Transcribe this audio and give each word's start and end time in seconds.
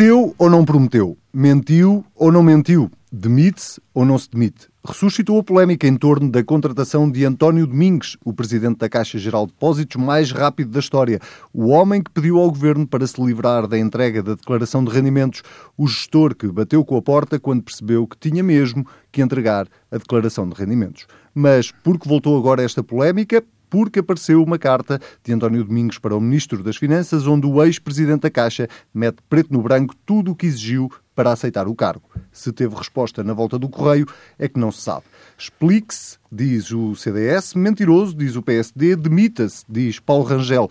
Prometeu 0.00 0.34
ou 0.38 0.48
não 0.48 0.64
prometeu? 0.64 1.18
Mentiu 1.30 2.02
ou 2.14 2.32
não 2.32 2.42
mentiu? 2.42 2.90
Demite-se 3.12 3.78
ou 3.92 4.02
não 4.02 4.16
se 4.16 4.30
demite? 4.30 4.66
Ressuscitou 4.82 5.38
a 5.38 5.44
polémica 5.44 5.86
em 5.86 5.94
torno 5.94 6.30
da 6.30 6.42
contratação 6.42 7.10
de 7.10 7.22
António 7.26 7.66
Domingues, 7.66 8.16
o 8.24 8.32
presidente 8.32 8.78
da 8.78 8.88
Caixa 8.88 9.18
Geral 9.18 9.44
de 9.44 9.52
Depósitos 9.52 10.02
mais 10.02 10.32
rápido 10.32 10.70
da 10.70 10.78
história. 10.78 11.20
O 11.52 11.66
homem 11.66 12.02
que 12.02 12.10
pediu 12.10 12.38
ao 12.38 12.48
governo 12.50 12.86
para 12.86 13.06
se 13.06 13.22
livrar 13.22 13.66
da 13.66 13.78
entrega 13.78 14.22
da 14.22 14.36
declaração 14.36 14.82
de 14.82 14.90
rendimentos. 14.90 15.42
O 15.76 15.86
gestor 15.86 16.34
que 16.34 16.48
bateu 16.48 16.82
com 16.82 16.96
a 16.96 17.02
porta 17.02 17.38
quando 17.38 17.62
percebeu 17.62 18.06
que 18.06 18.16
tinha 18.16 18.42
mesmo 18.42 18.86
que 19.12 19.20
entregar 19.20 19.68
a 19.92 19.98
declaração 19.98 20.48
de 20.48 20.54
rendimentos. 20.54 21.06
Mas, 21.34 21.72
porque 21.84 22.08
voltou 22.08 22.38
agora 22.38 22.62
esta 22.62 22.82
polémica, 22.82 23.44
porque 23.70 24.00
apareceu 24.00 24.42
uma 24.42 24.58
carta 24.58 25.00
de 25.24 25.32
António 25.32 25.64
Domingos 25.64 25.98
para 25.98 26.16
o 26.16 26.20
Ministro 26.20 26.62
das 26.62 26.76
Finanças, 26.76 27.26
onde 27.26 27.46
o 27.46 27.64
ex-presidente 27.64 28.22
da 28.22 28.30
Caixa 28.30 28.68
mete 28.92 29.18
preto 29.28 29.52
no 29.52 29.62
branco 29.62 29.94
tudo 30.04 30.32
o 30.32 30.34
que 30.34 30.46
exigiu 30.46 30.90
para 31.14 31.32
aceitar 31.32 31.68
o 31.68 31.74
cargo. 31.74 32.02
Se 32.32 32.52
teve 32.52 32.74
resposta 32.74 33.22
na 33.22 33.32
volta 33.32 33.58
do 33.58 33.68
correio, 33.68 34.06
é 34.38 34.48
que 34.48 34.58
não 34.58 34.72
se 34.72 34.82
sabe. 34.82 35.04
Explique-se, 35.38 36.18
diz 36.30 36.70
o 36.72 36.94
CDS, 36.94 37.54
mentiroso, 37.54 38.14
diz 38.14 38.36
o 38.36 38.42
PSD, 38.42 38.96
demita-se, 38.96 39.64
diz 39.68 40.00
Paulo 40.00 40.24
Rangel. 40.24 40.68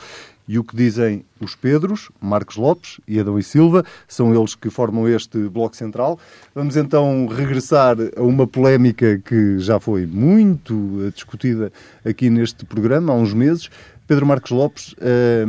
E 0.50 0.58
o 0.58 0.64
que 0.64 0.76
dizem 0.76 1.24
os 1.40 1.54
Pedros, 1.54 2.10
Marcos 2.20 2.56
Lopes 2.56 3.00
e 3.08 3.20
Adão 3.20 3.38
e 3.38 3.44
Silva, 3.44 3.86
são 4.08 4.34
eles 4.34 4.56
que 4.56 4.72
formam 4.72 5.08
este 5.08 5.38
Bloco 5.48 5.76
Central. 5.76 6.20
Vamos 6.56 6.76
então 6.76 7.28
regressar 7.28 7.96
a 8.18 8.24
uma 8.24 8.48
polémica 8.48 9.20
que 9.20 9.60
já 9.60 9.80
foi 9.80 10.08
muito 10.08 11.12
discutida 11.14 11.72
aqui 12.04 12.32
neste 12.32 12.66
programa 12.66 13.14
há 13.14 13.16
uns 13.16 13.32
meses. 13.32 13.70
Pedro 14.08 14.26
Marcos 14.26 14.50
Lopes, 14.50 14.96
eh, 15.00 15.46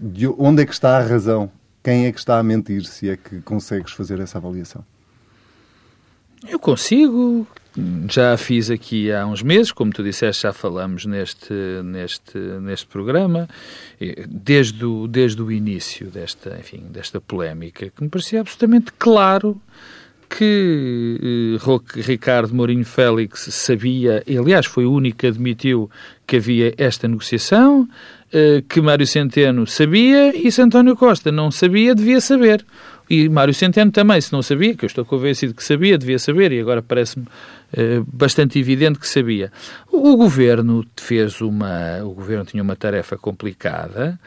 de 0.00 0.26
onde 0.26 0.62
é 0.62 0.66
que 0.66 0.72
está 0.72 0.98
a 0.98 1.00
razão? 1.00 1.48
Quem 1.80 2.06
é 2.06 2.10
que 2.10 2.18
está 2.18 2.36
a 2.36 2.42
mentir, 2.42 2.84
se 2.86 3.08
é 3.08 3.16
que 3.16 3.40
consegues 3.42 3.92
fazer 3.92 4.18
essa 4.18 4.38
avaliação? 4.38 4.84
Eu 6.48 6.58
consigo, 6.58 7.46
já 8.08 8.36
fiz 8.36 8.70
aqui 8.70 9.10
há 9.10 9.26
uns 9.26 9.42
meses, 9.42 9.72
como 9.72 9.92
tu 9.92 10.02
disseste, 10.02 10.42
já 10.42 10.52
falamos 10.52 11.06
neste, 11.06 11.52
neste, 11.82 12.38
neste 12.38 12.86
programa, 12.86 13.48
desde 14.28 14.84
o, 14.84 15.08
desde 15.08 15.42
o 15.42 15.50
início 15.50 16.08
desta, 16.08 16.56
enfim, 16.58 16.84
desta 16.90 17.20
polémica, 17.20 17.90
que 17.90 18.02
me 18.02 18.08
parecia 18.08 18.40
absolutamente 18.40 18.92
claro 18.92 19.60
que 20.28 21.56
eh, 21.56 22.00
Ricardo 22.00 22.54
Mourinho 22.54 22.84
Félix 22.84 23.48
sabia, 23.50 24.22
e 24.26 24.36
aliás 24.36 24.66
foi 24.66 24.84
o 24.84 24.92
único 24.92 25.18
que 25.18 25.26
admitiu 25.26 25.90
que 26.26 26.36
havia 26.36 26.74
esta 26.76 27.06
negociação, 27.06 27.88
eh, 28.32 28.62
que 28.68 28.80
Mário 28.80 29.06
Centeno 29.06 29.66
sabia 29.66 30.36
e 30.36 30.50
se 30.50 30.60
António 30.60 30.96
Costa 30.96 31.30
não 31.30 31.50
sabia, 31.50 31.94
devia 31.94 32.20
saber. 32.20 32.64
E 33.08 33.28
Mário 33.28 33.52
Centeno 33.52 33.90
também, 33.90 34.20
se 34.20 34.32
não 34.32 34.42
sabia, 34.42 34.74
que 34.74 34.84
eu 34.84 34.86
estou 34.86 35.04
convencido 35.04 35.54
que 35.54 35.62
sabia, 35.62 35.98
devia 35.98 36.18
saber, 36.18 36.52
e 36.52 36.60
agora 36.60 36.82
parece-me 36.82 37.26
eh, 37.72 38.02
bastante 38.06 38.58
evidente 38.58 38.98
que 38.98 39.08
sabia. 39.08 39.52
O 39.90 40.16
governo 40.16 40.84
fez 40.96 41.40
uma. 41.40 42.02
O 42.02 42.10
governo 42.14 42.44
tinha 42.44 42.62
uma 42.62 42.76
tarefa 42.76 43.16
complicada, 43.16 44.18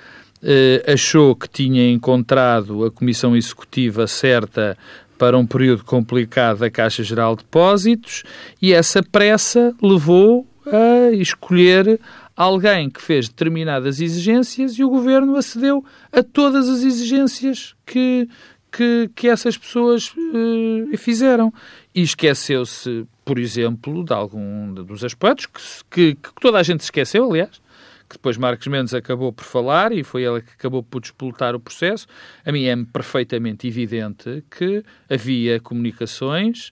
eh, 0.43 0.83
achou 0.87 1.35
que 1.35 1.49
tinha 1.49 1.91
encontrado 1.91 2.85
a 2.85 2.91
comissão 2.91 3.35
executiva 3.35 4.05
certa 4.05 4.77
para 5.17 5.37
um 5.37 5.45
período 5.45 5.83
complicado 5.83 6.59
da 6.59 6.69
Caixa 6.69 7.03
Geral 7.03 7.35
de 7.35 7.43
Depósitos 7.43 8.23
e 8.61 8.71
essa 8.71 9.01
pressa 9.01 9.73
levou 9.81 10.45
a 10.65 11.11
escolher 11.13 11.99
alguém 12.35 12.89
que 12.89 13.01
fez 13.01 13.27
determinadas 13.27 13.99
exigências 13.99 14.73
e 14.73 14.83
o 14.83 14.89
governo 14.89 15.35
acedeu 15.35 15.83
a 16.11 16.21
todas 16.21 16.69
as 16.69 16.83
exigências 16.83 17.73
que, 17.83 18.29
que, 18.77 19.09
que 19.15 19.27
essas 19.27 19.57
pessoas 19.57 20.13
uh, 20.13 20.97
fizeram. 20.97 21.51
E 21.95 22.03
esqueceu-se, 22.03 23.07
por 23.25 23.39
exemplo, 23.39 24.05
de 24.05 24.13
algum 24.13 24.71
dos 24.71 25.03
aspectos 25.03 25.47
que, 25.89 26.13
que, 26.13 26.21
que 26.21 26.29
toda 26.39 26.59
a 26.59 26.63
gente 26.63 26.81
esqueceu, 26.81 27.27
aliás, 27.27 27.59
que 28.07 28.17
depois 28.17 28.37
Marcos 28.37 28.67
Mendes 28.67 28.93
acabou 28.93 29.33
por 29.33 29.43
falar 29.43 29.91
e 29.91 30.03
foi 30.03 30.23
ela 30.23 30.39
que 30.39 30.51
acabou 30.51 30.83
por 30.83 31.01
despoltar 31.01 31.55
o 31.55 31.59
processo, 31.59 32.05
a 32.45 32.51
mim 32.51 32.65
é 32.65 32.75
perfeitamente 32.85 33.67
evidente 33.67 34.43
que 34.49 34.83
havia 35.09 35.59
comunicações, 35.59 36.69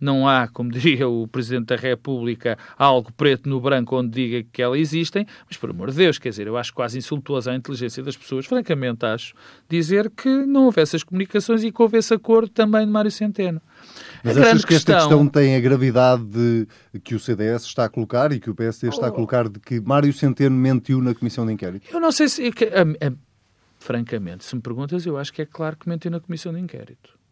não 0.00 0.28
há, 0.28 0.48
como 0.48 0.70
diria 0.72 1.08
o 1.08 1.26
Presidente 1.28 1.66
da 1.66 1.76
República, 1.76 2.58
algo 2.76 3.12
preto 3.12 3.48
no 3.48 3.60
branco 3.60 3.96
onde 3.96 4.10
diga 4.10 4.48
que 4.52 4.62
elas 4.62 4.78
existem, 4.78 5.26
mas 5.46 5.56
por 5.56 5.70
amor 5.70 5.90
de 5.90 5.96
Deus, 5.96 6.18
quer 6.18 6.30
dizer, 6.30 6.46
eu 6.46 6.56
acho 6.56 6.72
quase 6.72 6.98
insultuoso 6.98 7.50
à 7.50 7.54
inteligência 7.54 8.02
das 8.02 8.16
pessoas, 8.16 8.46
francamente 8.46 9.04
acho, 9.04 9.34
dizer 9.68 10.10
que 10.10 10.28
não 10.28 10.66
houve 10.66 10.80
essas 10.80 11.02
comunicações 11.02 11.62
e 11.64 11.70
que 11.70 11.82
houve 11.82 11.98
esse 11.98 12.12
acordo 12.14 12.48
também 12.48 12.84
de 12.86 12.92
Mário 12.92 13.10
Centeno. 13.10 13.60
Mas 14.22 14.36
a 14.38 14.42
achas 14.42 14.64
que 14.64 14.74
esta 14.74 14.94
questão... 14.94 15.26
tem 15.28 15.56
a 15.56 15.60
gravidade 15.60 16.24
de, 16.24 16.66
que 17.00 17.14
o 17.14 17.20
CDS 17.20 17.64
está 17.64 17.84
a 17.84 17.88
colocar 17.88 18.32
e 18.32 18.40
que 18.40 18.48
o 18.48 18.54
PSD 18.54 18.88
está 18.88 19.06
a 19.06 19.10
oh. 19.10 19.12
colocar 19.12 19.48
de 19.48 19.60
que 19.60 19.80
Mário 19.80 20.12
Centeno 20.12 20.56
mentiu 20.56 21.02
na 21.02 21.14
Comissão 21.14 21.44
de 21.44 21.52
Inquérito? 21.52 21.86
Eu 21.92 22.00
não 22.00 22.10
sei 22.10 22.28
se... 22.28 22.50
francamente, 23.78 24.44
se 24.44 24.56
me 24.56 24.62
perguntas, 24.62 25.04
eu 25.04 25.18
acho 25.18 25.32
que 25.32 25.42
é 25.42 25.46
claro 25.46 25.76
que 25.76 25.88
mentiu 25.88 26.10
na 26.10 26.20
Comissão 26.20 26.52
de 26.52 26.60
Inquérito. 26.60 27.23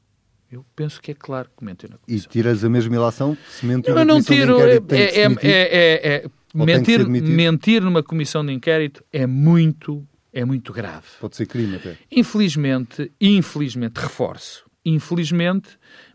Eu 0.53 0.67
penso 0.77 1.01
que 1.01 1.13
é 1.13 1.15
claro 1.15 1.49
que 1.57 1.65
mentiu 1.65 1.89
na 1.89 1.97
Comissão. 1.97 2.29
E 2.29 2.31
tiras 2.31 2.63
a 2.63 2.69
mesma 2.69 2.95
ilação 2.95 3.35
se 3.49 3.65
mentiu 3.65 3.97
eu 3.97 4.05
na 4.05 4.13
Comissão 4.13 4.37
tiro, 4.37 4.57
de 4.57 4.63
Inquérito? 4.63 4.95
É, 4.95 4.99
é, 4.99 5.25
é, 5.25 6.17
é, 6.17 6.31
mentir, 6.55 7.09
mentir 7.09 7.83
numa 7.83 8.03
Comissão 8.03 8.45
de 8.45 8.53
Inquérito 8.53 9.03
é 9.11 9.27
muito, 9.27 10.07
é 10.31 10.45
muito 10.45 10.71
grave. 10.71 11.07
Pode 11.19 11.37
ser 11.37 11.47
crime 11.47 11.77
até. 11.77 11.97
Infelizmente, 12.11 13.11
infelizmente, 13.19 13.99
reforço, 13.99 14.67
infelizmente, 14.85 15.71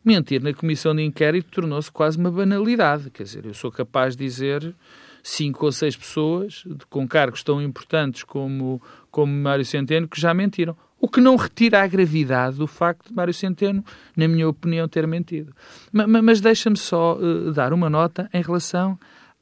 mentir 0.06 0.42
na 0.44 0.54
comissão 0.54 0.96
de 0.96 1.02
inquérito 1.02 1.50
tornou-se 1.50 1.92
quase 1.92 2.18
uma 2.18 2.30
banalidade. 2.30 3.10
Quer 3.10 3.24
dizer, 3.24 3.46
eu 3.46 3.56
sou 3.56 3.72
capaz 3.72 4.16
de 4.16 4.24
dizer 4.24 4.76
cinco 5.24 5.66
ou 5.66 5.72
seis 5.72 5.96
pessoas 5.96 6.64
com 6.90 7.08
cargos 7.08 7.44
tão 7.44 7.62
importantes 7.62 8.24
como, 8.24 8.82
como 9.10 9.34
Mário 9.34 9.66
Centeno 9.66 10.08
que 10.08 10.22
já 10.22 10.34
mentiram. 10.34 10.78
O 11.00 11.08
que 11.08 11.22
não 11.22 11.36
retira 11.36 11.84
a 11.84 11.88
gravidade 11.88 12.58
do 12.58 12.68
facto 12.68 13.10
de 13.10 13.14
Mário 13.14 13.34
Centeno, 13.34 13.84
na 14.16 14.28
minha 14.28 14.48
opinião, 14.50 14.88
ter 14.88 15.06
mentido. 15.06 15.54
Mas, 15.92 16.08
mas 16.08 16.42
deixa-me 16.42 16.78
só 16.78 17.16
uh, 17.16 17.52
dar 17.52 17.72
uma 17.72 17.90
nota 17.90 18.30
em 18.34 18.42
relação 18.42 18.98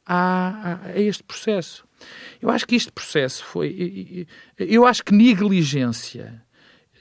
a, 0.06 0.80
a, 0.86 0.88
a 0.88 1.00
este 1.00 1.24
processo. 1.24 1.86
Eu 2.42 2.50
acho 2.50 2.68
que 2.68 2.76
este 2.76 2.92
processo 2.92 3.44
foi. 3.44 4.28
Eu 4.58 4.86
acho 4.86 5.04
que 5.04 5.14
negligência 5.14 6.46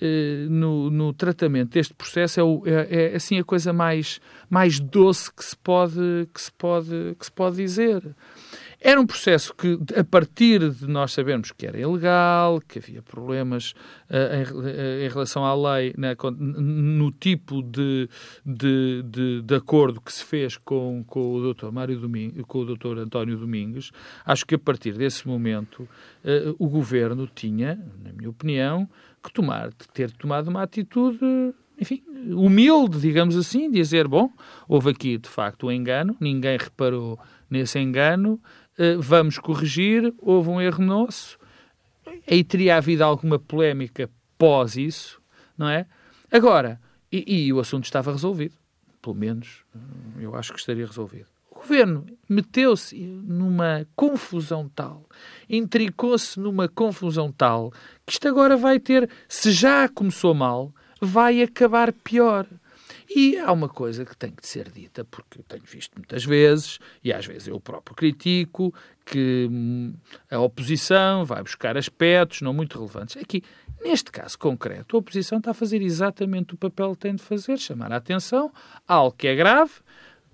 eh, 0.00 0.46
no, 0.50 0.90
no, 0.90 1.12
tratamento 1.12 1.70
deste 1.70 1.94
processo 1.94 2.40
é, 2.40 2.42
o, 2.42 2.62
é, 2.66 3.12
é, 3.12 3.16
assim 3.16 3.38
a 3.38 3.44
coisa 3.44 3.72
mais, 3.72 4.20
mais 4.50 4.80
doce 4.80 5.32
que 5.32 5.44
se, 5.44 5.56
pode, 5.56 6.28
que, 6.34 6.40
se 6.40 6.52
pode, 6.52 7.16
que 7.18 7.24
se 7.24 7.32
pode 7.32 7.56
dizer. 7.56 8.02
Era 8.86 9.00
um 9.00 9.06
processo 9.06 9.54
que, 9.54 9.78
a 9.98 10.04
partir 10.04 10.70
de 10.70 10.86
nós 10.86 11.12
sabermos 11.12 11.50
que 11.50 11.66
era 11.66 11.80
ilegal, 11.80 12.60
que 12.60 12.78
havia 12.78 13.00
problemas 13.00 13.72
uh, 14.10 14.34
em, 14.34 15.06
em, 15.06 15.08
relação 15.08 15.42
à 15.42 15.54
lei, 15.54 15.94
né, 15.96 16.14
no 16.38 17.10
tipo 17.10 17.62
de, 17.62 18.06
de, 18.44 19.02
de, 19.06 19.40
de, 19.40 19.54
acordo 19.54 20.02
que 20.02 20.12
se 20.12 20.22
fez 20.22 20.58
com, 20.58 21.02
com 21.06 21.32
o 21.32 21.54
Dr. 21.54 21.70
Mário 21.70 21.98
Domingues, 21.98 22.44
com 22.46 22.58
o 22.58 22.76
Dr. 22.76 22.98
António 22.98 23.38
Domingues, 23.38 23.90
acho 24.22 24.44
que 24.44 24.54
a 24.54 24.58
partir 24.58 24.92
desse 24.92 25.26
momento 25.26 25.88
uh, 26.22 26.54
o 26.58 26.68
governo 26.68 27.26
tinha, 27.26 27.76
na 28.04 28.12
minha 28.12 28.28
opinião, 28.28 28.86
que 29.22 29.32
tomar, 29.32 29.72
ter 29.94 30.10
tomado 30.10 30.48
uma 30.48 30.62
atitude, 30.62 31.18
enfim, 31.80 32.02
humilde, 32.36 33.00
digamos 33.00 33.34
assim, 33.34 33.70
dizer, 33.70 34.06
bom, 34.06 34.30
houve 34.68 34.90
aqui 34.90 35.16
de 35.16 35.28
facto 35.30 35.68
um 35.68 35.72
engano, 35.72 36.14
ninguém 36.20 36.58
reparou 36.58 37.18
nesse 37.48 37.78
engano, 37.78 38.40
eh, 38.40 38.63
vamos 39.00 39.38
corrigir, 39.38 40.12
houve 40.18 40.50
um 40.50 40.60
erro 40.60 40.84
nosso, 40.84 41.38
aí 42.30 42.42
teria 42.42 42.76
havido 42.76 43.04
alguma 43.04 43.38
polémica 43.38 44.10
pós 44.36 44.76
isso, 44.76 45.20
não 45.56 45.68
é? 45.68 45.86
Agora, 46.30 46.80
e, 47.10 47.46
e 47.46 47.52
o 47.52 47.60
assunto 47.60 47.84
estava 47.84 48.12
resolvido, 48.12 48.56
pelo 49.00 49.14
menos 49.14 49.64
eu 50.18 50.34
acho 50.34 50.52
que 50.52 50.58
estaria 50.58 50.86
resolvido 50.86 51.34
governo 51.64 52.04
meteu-se 52.28 52.94
numa 52.96 53.86
confusão 53.96 54.68
tal, 54.68 55.08
intricou-se 55.48 56.38
numa 56.38 56.68
confusão 56.68 57.32
tal, 57.32 57.72
que 58.04 58.12
isto 58.12 58.28
agora 58.28 58.54
vai 58.54 58.78
ter, 58.78 59.08
se 59.26 59.50
já 59.50 59.88
começou 59.88 60.34
mal, 60.34 60.72
vai 61.00 61.42
acabar 61.42 61.90
pior. 61.92 62.46
E 63.08 63.38
há 63.38 63.52
uma 63.52 63.68
coisa 63.68 64.04
que 64.04 64.16
tem 64.16 64.30
que 64.30 64.46
ser 64.46 64.70
dita, 64.70 65.04
porque 65.04 65.38
eu 65.40 65.44
tenho 65.44 65.62
visto 65.64 65.92
muitas 65.96 66.24
vezes, 66.24 66.78
e 67.02 67.12
às 67.12 67.26
vezes 67.26 67.48
eu 67.48 67.60
próprio 67.60 67.94
critico, 67.94 68.72
que 69.04 69.48
hum, 69.50 69.94
a 70.30 70.38
oposição 70.38 71.24
vai 71.24 71.42
buscar 71.42 71.76
aspectos 71.76 72.40
não 72.40 72.54
muito 72.54 72.78
relevantes. 72.78 73.16
Aqui, 73.16 73.42
neste 73.82 74.10
caso 74.10 74.38
concreto, 74.38 74.96
a 74.96 74.98
oposição 74.98 75.38
está 75.38 75.50
a 75.50 75.54
fazer 75.54 75.82
exatamente 75.82 76.54
o 76.54 76.56
papel 76.56 76.92
que 76.92 77.00
tem 77.00 77.14
de 77.14 77.22
fazer, 77.22 77.58
chamar 77.58 77.92
a 77.92 77.96
atenção 77.96 78.50
a 78.88 78.94
algo 78.94 79.16
que 79.16 79.28
é 79.28 79.34
grave, 79.34 79.72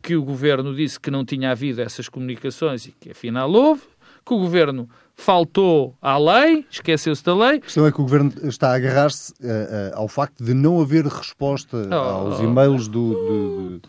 que 0.02 0.16
o 0.16 0.22
governo 0.22 0.74
disse 0.74 0.98
que 0.98 1.10
não 1.10 1.24
tinha 1.24 1.50
havido 1.50 1.82
essas 1.82 2.08
comunicações 2.08 2.86
e 2.86 2.92
que 2.92 3.10
afinal 3.10 3.50
houve, 3.50 3.82
que 4.24 4.34
o 4.34 4.38
governo 4.38 4.88
faltou 5.20 5.94
à 6.00 6.16
lei, 6.16 6.64
esqueceu-se 6.70 7.22
da 7.22 7.34
lei. 7.34 7.58
A 7.58 7.60
questão 7.60 7.86
é 7.86 7.92
que 7.92 8.00
o 8.00 8.04
Governo 8.04 8.32
está 8.44 8.70
a 8.70 8.74
agarrar-se 8.74 9.32
uh, 9.32 9.44
uh, 9.44 9.96
ao 9.96 10.08
facto 10.08 10.42
de 10.42 10.54
não 10.54 10.80
haver 10.80 11.06
resposta 11.06 11.86
oh, 11.90 11.94
aos 11.94 12.40
e-mails 12.40 12.88
do, 12.88 13.12
do, 13.12 13.80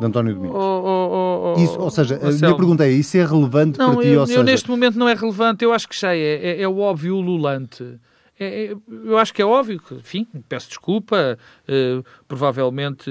de 0.00 0.06
António 0.06 0.34
Domingos. 0.34 0.56
Oh, 0.56 0.82
oh, 0.84 1.54
oh, 1.56 1.60
isso, 1.62 1.78
ou 1.78 1.90
seja, 1.90 2.16
a 2.16 2.32
minha 2.32 2.56
pergunta 2.56 2.84
é, 2.84 2.90
isso 2.90 3.16
é 3.16 3.24
relevante 3.24 3.78
não, 3.78 3.94
para 3.94 4.02
ti? 4.02 4.08
Eu, 4.08 4.20
ou 4.20 4.26
seja... 4.26 4.38
eu 4.40 4.42
neste 4.42 4.68
momento 4.68 4.98
não 4.98 5.08
é 5.08 5.14
relevante, 5.14 5.64
eu 5.64 5.72
acho 5.72 5.88
que 5.88 5.98
já 5.98 6.14
é, 6.14 6.18
é, 6.18 6.62
é 6.62 6.68
o 6.68 6.78
óbvio 6.78 7.16
ululante. 7.16 7.98
É, 8.38 8.64
é, 8.64 8.76
eu 9.04 9.16
acho 9.16 9.32
que 9.32 9.40
é 9.40 9.44
óbvio 9.44 9.78
que, 9.78 9.94
enfim, 9.94 10.26
peço 10.48 10.68
desculpa, 10.68 11.38
uh, 11.68 12.04
provavelmente 12.26 13.10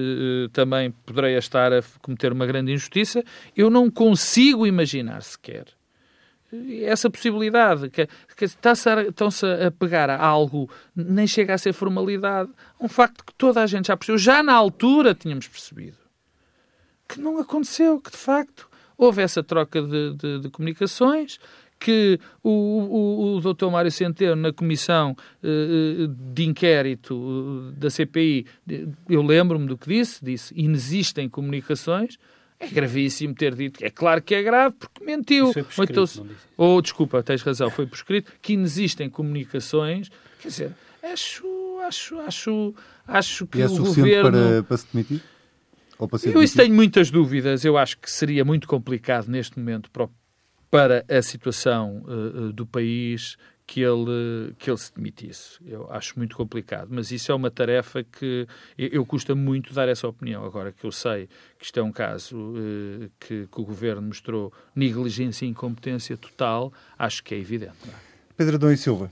também 0.51 0.91
poderei 1.05 1.37
estar 1.37 1.71
a 1.71 1.81
cometer 2.01 2.33
uma 2.33 2.45
grande 2.45 2.73
injustiça. 2.73 3.23
Eu 3.55 3.69
não 3.69 3.89
consigo 3.89 4.67
imaginar 4.67 5.21
sequer 5.21 5.78
essa 6.83 7.09
possibilidade. 7.09 7.89
Que, 7.89 8.07
que 8.35 8.45
estão-se 8.45 9.45
a 9.45 9.71
pegar 9.71 10.09
a 10.09 10.23
algo, 10.23 10.69
nem 10.95 11.27
chega 11.27 11.53
a 11.53 11.57
ser 11.57 11.73
formalidade. 11.73 12.49
Um 12.79 12.87
facto 12.87 13.23
que 13.23 13.33
toda 13.33 13.61
a 13.61 13.67
gente 13.67 13.87
já 13.87 13.97
percebeu, 13.97 14.17
já 14.17 14.41
na 14.41 14.53
altura 14.53 15.13
tínhamos 15.13 15.47
percebido, 15.47 15.97
que 17.07 17.19
não 17.19 17.37
aconteceu, 17.39 17.99
que 17.99 18.11
de 18.11 18.17
facto 18.17 18.69
houve 18.97 19.21
essa 19.21 19.41
troca 19.41 19.81
de, 19.81 20.13
de, 20.13 20.39
de 20.41 20.49
comunicações 20.49 21.39
que 21.79 22.19
o, 22.43 22.49
o, 22.49 23.35
o 23.37 23.53
Dr. 23.53 23.67
Mário 23.71 23.89
Centeno, 23.89 24.35
na 24.35 24.51
comissão 24.51 25.15
uh, 25.41 26.07
de 26.07 26.45
inquérito 26.45 27.71
da 27.77 27.89
CPI, 27.89 28.45
eu 29.09 29.21
lembro-me 29.21 29.65
do 29.65 29.77
que 29.77 29.87
disse, 29.87 30.23
disse, 30.23 30.53
inexistem 30.55 31.29
comunicações, 31.29 32.17
é 32.59 32.67
gravíssimo 32.67 33.33
ter 33.33 33.55
dito, 33.55 33.83
é 33.83 33.89
claro 33.89 34.21
que 34.21 34.35
é 34.35 34.43
grave, 34.43 34.75
porque 34.77 35.03
mentiu. 35.03 35.49
Isso 35.51 35.63
foi 35.63 35.85
então, 35.89 36.03
ou, 36.57 36.77
oh, 36.77 36.81
desculpa, 36.81 37.23
tens 37.23 37.41
razão, 37.41 37.69
foi 37.69 37.87
por 37.87 37.95
escrito, 37.95 38.33
que 38.41 38.53
inexistem 38.53 39.09
comunicações, 39.09 40.09
quer 40.41 40.49
dizer, 40.49 40.71
acho, 41.01 41.47
acho, 41.87 42.19
acho, 42.19 42.75
acho 43.07 43.47
que 43.47 43.59
e 43.59 43.61
é 43.61 43.65
o 43.67 43.77
governo... 43.77 44.31
para, 44.31 44.63
para 44.63 44.77
se 44.77 44.87
demitir? 44.91 45.21
Ou 45.97 46.07
para 46.07 46.19
ser 46.19 46.35
eu 46.35 46.43
isso 46.43 46.57
tenho 46.57 46.73
muitas 46.73 47.09
dúvidas, 47.09 47.63
eu 47.63 47.77
acho 47.77 47.97
que 47.97 48.11
seria 48.11 48.43
muito 48.43 48.67
complicado 48.67 49.27
neste 49.27 49.57
momento 49.57 49.89
para 49.89 50.07
para 50.69 51.03
a 51.09 51.21
situação 51.21 52.03
uh, 52.05 52.53
do 52.53 52.65
país 52.65 53.37
que 53.69 53.81
ele, 53.81 54.55
que 54.57 54.67
ele 54.67 54.77
se 54.79 54.91
demitisse. 54.91 55.59
Eu 55.63 55.87
acho 55.91 56.17
muito 56.17 56.35
complicado, 56.35 56.87
mas 56.89 57.11
isso 57.11 57.31
é 57.31 57.35
uma 57.35 57.51
tarefa 57.51 58.03
que 58.03 58.47
eu, 58.75 58.87
eu 58.87 59.05
custa 59.05 59.35
muito 59.35 59.75
dar 59.75 59.87
essa 59.87 60.07
opinião. 60.07 60.43
Agora 60.43 60.71
que 60.71 60.83
eu 60.83 60.91
sei 60.91 61.29
que 61.59 61.65
isto 61.65 61.79
é 61.79 61.83
um 61.83 61.91
caso 61.91 62.35
uh, 62.35 63.11
que, 63.19 63.45
que, 63.45 63.61
o 63.61 63.63
governo 63.63 64.01
mostrou 64.01 64.51
negligência 64.75 65.45
e 65.45 65.49
incompetência 65.49 66.17
total, 66.17 66.73
acho 66.97 67.23
que 67.23 67.35
é 67.35 67.37
evidente. 67.37 67.77
É? 67.87 67.93
Pedro 68.35 68.55
Adão 68.55 68.71
e 68.71 68.77
Silva, 68.77 69.11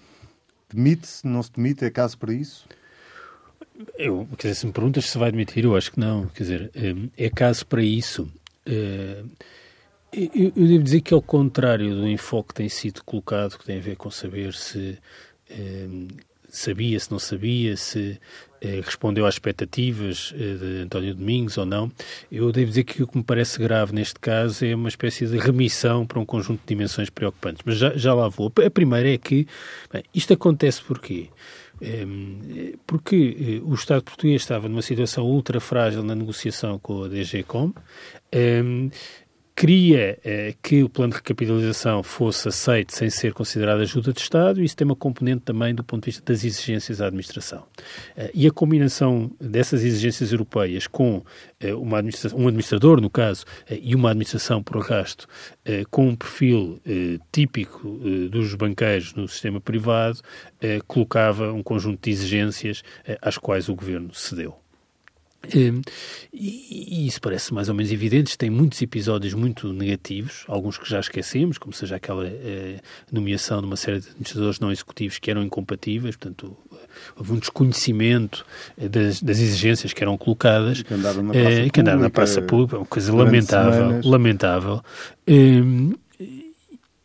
demite-se, 0.73 1.27
não 1.27 1.43
se 1.43 1.51
demite, 1.51 1.85
é 1.85 1.91
caso 1.91 2.17
para 2.17 2.33
isso? 2.33 2.67
Eu, 3.95 4.27
quer 4.39 4.47
dizer, 4.47 4.55
se 4.55 4.65
me 4.65 4.71
perguntas 4.71 5.05
se 5.05 5.19
vai 5.19 5.31
demitir, 5.31 5.65
eu 5.65 5.75
acho 5.75 5.91
que 5.91 5.99
não. 5.99 6.25
Quer 6.29 6.43
dizer, 6.43 6.71
é 7.15 7.29
caso 7.29 7.63
para 7.67 7.83
isso. 7.83 8.23
Uh, 8.67 9.29
eu, 10.11 10.51
eu, 10.55 10.67
devo 10.67 10.83
dizer 10.83 11.01
que, 11.01 11.13
ao 11.13 11.21
contrário 11.21 11.95
do 11.95 12.07
enfoque 12.07 12.49
que 12.49 12.55
tem 12.55 12.69
sido 12.69 13.03
colocado, 13.03 13.57
que 13.57 13.65
tem 13.65 13.77
a 13.77 13.81
ver 13.81 13.95
com 13.95 14.09
saber 14.09 14.53
se 14.53 14.97
eh, 15.49 15.87
sabia, 16.49 16.99
se 16.99 17.11
não 17.11 17.19
sabia, 17.19 17.75
se 17.75 18.19
eh, 18.61 18.81
respondeu 18.83 19.25
às 19.25 19.35
expectativas 19.35 20.33
eh, 20.35 20.55
de 20.55 20.81
António 20.83 21.13
Domingos 21.13 21.57
ou 21.57 21.65
não, 21.65 21.91
eu 22.31 22.51
devo 22.51 22.69
dizer 22.69 22.83
que 22.83 23.03
o 23.03 23.07
que 23.07 23.17
me 23.17 23.23
parece 23.23 23.59
grave 23.59 23.93
neste 23.93 24.19
caso 24.19 24.65
é 24.65 24.73
uma 24.73 24.89
espécie 24.89 25.27
de 25.27 25.37
remissão 25.37 26.05
para 26.05 26.19
um 26.19 26.25
conjunto 26.25 26.61
de 26.61 26.67
dimensões 26.67 27.09
preocupantes. 27.09 27.61
Mas 27.65 27.77
já, 27.77 27.95
já 27.95 28.13
lá 28.13 28.27
vou. 28.27 28.51
A 28.65 28.69
primeira 28.69 29.13
é 29.13 29.17
que 29.17 29.47
bem, 29.91 30.03
isto 30.13 30.33
acontece 30.33 30.81
porquê? 30.81 31.29
Ehm, 31.81 32.73
porque 32.87 33.61
o 33.63 33.75
Estado 33.75 34.01
português 34.03 34.41
estava 34.41 34.67
numa 34.67 34.81
situação 34.81 35.23
ultra 35.25 35.59
frágil 35.59 36.01
na 36.01 36.15
negociação 36.15 36.79
com 36.79 37.03
a 37.03 37.07
DGCOM, 37.07 37.71
ehm, 38.31 38.89
queria 39.57 40.19
eh, 40.23 40.53
que 40.61 40.83
o 40.83 40.89
plano 40.89 41.13
de 41.13 41.17
recapitalização 41.17 42.03
fosse 42.03 42.47
aceito 42.47 42.93
sem 42.93 43.09
ser 43.09 43.33
considerado 43.33 43.81
ajuda 43.81 44.13
de 44.13 44.19
Estado, 44.19 44.61
e 44.61 44.65
isso 44.65 44.77
tem 44.77 44.85
uma 44.85 44.95
componente 44.95 45.41
também 45.41 45.73
do 45.73 45.83
ponto 45.83 46.03
de 46.03 46.11
vista 46.11 46.23
das 46.31 46.43
exigências 46.43 47.01
à 47.01 47.07
administração. 47.07 47.65
Eh, 48.15 48.29
e 48.35 48.45
a 48.45 48.51
combinação 48.51 49.31
dessas 49.41 49.83
exigências 49.83 50.31
europeias 50.31 50.85
com 50.85 51.23
eh, 51.59 51.73
uma 51.73 51.97
um 52.35 52.47
administrador, 52.47 53.01
no 53.01 53.09
caso, 53.09 53.45
eh, 53.67 53.79
e 53.81 53.95
uma 53.95 54.11
administração, 54.11 54.61
por 54.61 54.77
arrasto, 54.77 55.27
eh, 55.65 55.83
com 55.89 56.09
um 56.09 56.15
perfil 56.15 56.79
eh, 56.85 57.17
típico 57.31 57.97
dos 58.29 58.53
banqueiros 58.53 59.15
no 59.15 59.27
sistema 59.27 59.59
privado, 59.59 60.21
colocava 60.87 61.51
um 61.51 61.63
conjunto 61.63 62.03
de 62.03 62.11
exigências 62.11 62.83
às 63.21 63.37
quais 63.37 63.69
o 63.69 63.75
governo 63.75 64.13
cedeu. 64.13 64.55
Hum, 65.55 65.81
e, 66.33 67.03
e 67.03 67.07
isso 67.07 67.21
parece 67.21 67.53
mais 67.53 67.69
ou 67.69 67.75
menos 67.75 67.91
evidente. 67.91 68.37
Tem 68.37 68.49
muitos 68.49 68.81
episódios 68.81 69.33
muito 69.33 69.71
negativos, 69.71 70.43
alguns 70.47 70.77
que 70.77 70.89
já 70.89 70.99
esquecemos, 70.99 71.57
como 71.57 71.73
seja 71.73 71.95
aquela 71.95 72.27
eh, 72.27 72.79
nomeação 73.11 73.61
de 73.61 73.67
uma 73.67 73.77
série 73.77 73.99
de 73.99 74.09
administradores 74.09 74.59
não 74.59 74.71
executivos 74.71 75.19
que 75.19 75.31
eram 75.31 75.43
incompatíveis, 75.43 76.15
portanto, 76.15 76.57
houve 77.15 77.33
um 77.33 77.37
desconhecimento 77.37 78.45
eh, 78.77 78.89
das, 78.89 79.21
das 79.21 79.39
exigências 79.39 79.93
que 79.93 80.03
eram 80.03 80.17
colocadas, 80.17 80.81
que 80.81 80.93
andaram 80.93 81.23
na 81.23 81.33
praça, 81.33 81.49
eh, 81.49 81.69
que 81.69 81.81
andaram 81.81 81.99
na 81.99 82.09
praça 82.09 82.41
pública, 82.41 82.77
uma 82.77 82.85
coisa 82.85 83.13
lamentável, 83.13 83.73
semanas. 83.73 84.05
lamentável. 84.05 84.81
Eh, 85.25 85.61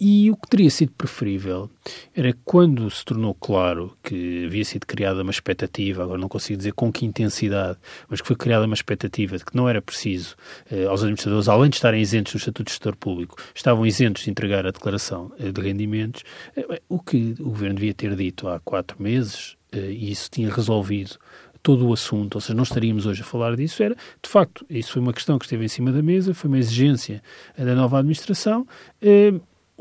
e 0.04 0.32
o 0.32 0.36
que 0.36 0.48
teria 0.48 0.68
sido 0.68 0.90
preferível 0.98 1.70
era 2.12 2.34
quando 2.44 2.90
se 2.90 3.04
tornou 3.04 3.32
claro 3.34 3.96
que 4.02 4.46
havia 4.46 4.64
sido 4.64 4.84
criada 4.84 5.22
uma 5.22 5.30
expectativa, 5.30 6.02
agora 6.02 6.18
não 6.18 6.28
consigo 6.28 6.56
dizer 6.56 6.72
com 6.72 6.90
que 6.90 7.06
intensidade, 7.06 7.78
mas 8.08 8.20
que 8.20 8.26
foi 8.26 8.34
criada 8.34 8.66
uma 8.66 8.74
expectativa 8.74 9.38
de 9.38 9.44
que 9.44 9.54
não 9.54 9.68
era 9.68 9.80
preciso 9.80 10.34
eh, 10.68 10.86
aos 10.86 11.02
administradores, 11.02 11.48
além 11.48 11.70
de 11.70 11.76
estarem 11.76 12.02
isentos 12.02 12.32
do 12.32 12.38
Estatuto 12.38 12.64
de 12.64 12.70
Gestor 12.72 12.96
Público, 12.96 13.36
estavam 13.54 13.86
isentos 13.86 14.24
de 14.24 14.30
entregar 14.30 14.66
a 14.66 14.72
declaração 14.72 15.30
eh, 15.38 15.52
de 15.52 15.60
rendimentos, 15.60 16.24
eh, 16.56 16.82
o 16.88 16.98
que 16.98 17.36
o 17.38 17.50
Governo 17.50 17.76
devia 17.76 17.94
ter 17.94 18.16
dito 18.16 18.48
há 18.48 18.58
quatro 18.58 19.00
meses, 19.00 19.56
eh, 19.70 19.92
e 19.92 20.10
isso 20.10 20.28
tinha 20.28 20.52
resolvido 20.52 21.16
todo 21.62 21.86
o 21.86 21.92
assunto, 21.92 22.34
ou 22.34 22.40
seja, 22.40 22.54
não 22.54 22.64
estaríamos 22.64 23.06
hoje 23.06 23.22
a 23.22 23.24
falar 23.24 23.54
disso, 23.54 23.80
era, 23.84 23.94
de 23.94 24.28
facto, 24.28 24.66
isso 24.68 24.94
foi 24.94 25.00
uma 25.00 25.12
questão 25.12 25.38
que 25.38 25.44
esteve 25.44 25.64
em 25.64 25.68
cima 25.68 25.92
da 25.92 26.02
mesa, 26.02 26.34
foi 26.34 26.48
uma 26.48 26.58
exigência 26.58 27.22
da 27.56 27.76
nova 27.76 28.00
administração, 28.00 28.66
eh, 29.00 29.32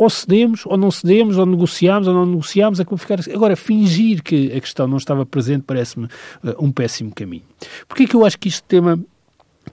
ou 0.01 0.09
cedemos, 0.09 0.65
ou 0.65 0.75
não 0.75 0.89
cedemos, 0.89 1.37
ou 1.37 1.45
negociamos, 1.45 2.07
ou 2.07 2.13
não 2.15 2.25
negociamos, 2.25 2.79
é 2.79 2.83
como 2.83 2.97
ficar 2.97 3.19
assim. 3.19 3.31
Agora, 3.33 3.55
fingir 3.55 4.23
que 4.23 4.51
a 4.51 4.59
questão 4.59 4.87
não 4.87 4.97
estava 4.97 5.27
presente 5.27 5.61
parece-me 5.61 6.05
uh, 6.05 6.55
um 6.59 6.71
péssimo 6.71 7.13
caminho. 7.13 7.43
Porquê 7.87 8.07
que 8.07 8.15
eu 8.15 8.25
acho 8.25 8.39
que 8.39 8.47
este 8.47 8.63
tema 8.63 8.99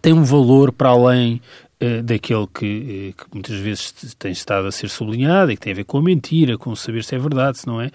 tem 0.02 0.12
um 0.12 0.22
valor 0.22 0.70
para 0.70 0.90
além 0.90 1.40
uh, 1.82 2.02
daquele 2.02 2.46
que, 2.46 3.14
uh, 3.16 3.24
que, 3.24 3.24
muitas 3.32 3.56
vezes 3.56 3.94
tem 4.18 4.30
estado 4.30 4.68
a 4.68 4.70
ser 4.70 4.90
sublinhado 4.90 5.50
e 5.50 5.56
que 5.56 5.62
tem 5.62 5.72
a 5.72 5.76
ver 5.76 5.84
com 5.84 5.96
a 5.96 6.02
mentira, 6.02 6.58
com 6.58 6.76
saber 6.76 7.04
se 7.04 7.14
é 7.14 7.18
verdade, 7.18 7.60
se 7.60 7.66
não 7.66 7.80
é? 7.80 7.90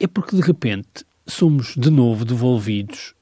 É 0.00 0.08
porque, 0.08 0.34
de 0.34 0.42
repente, 0.42 1.06
somos 1.24 1.76
de 1.76 1.88
novo 1.88 2.24
devolvidos 2.24 3.14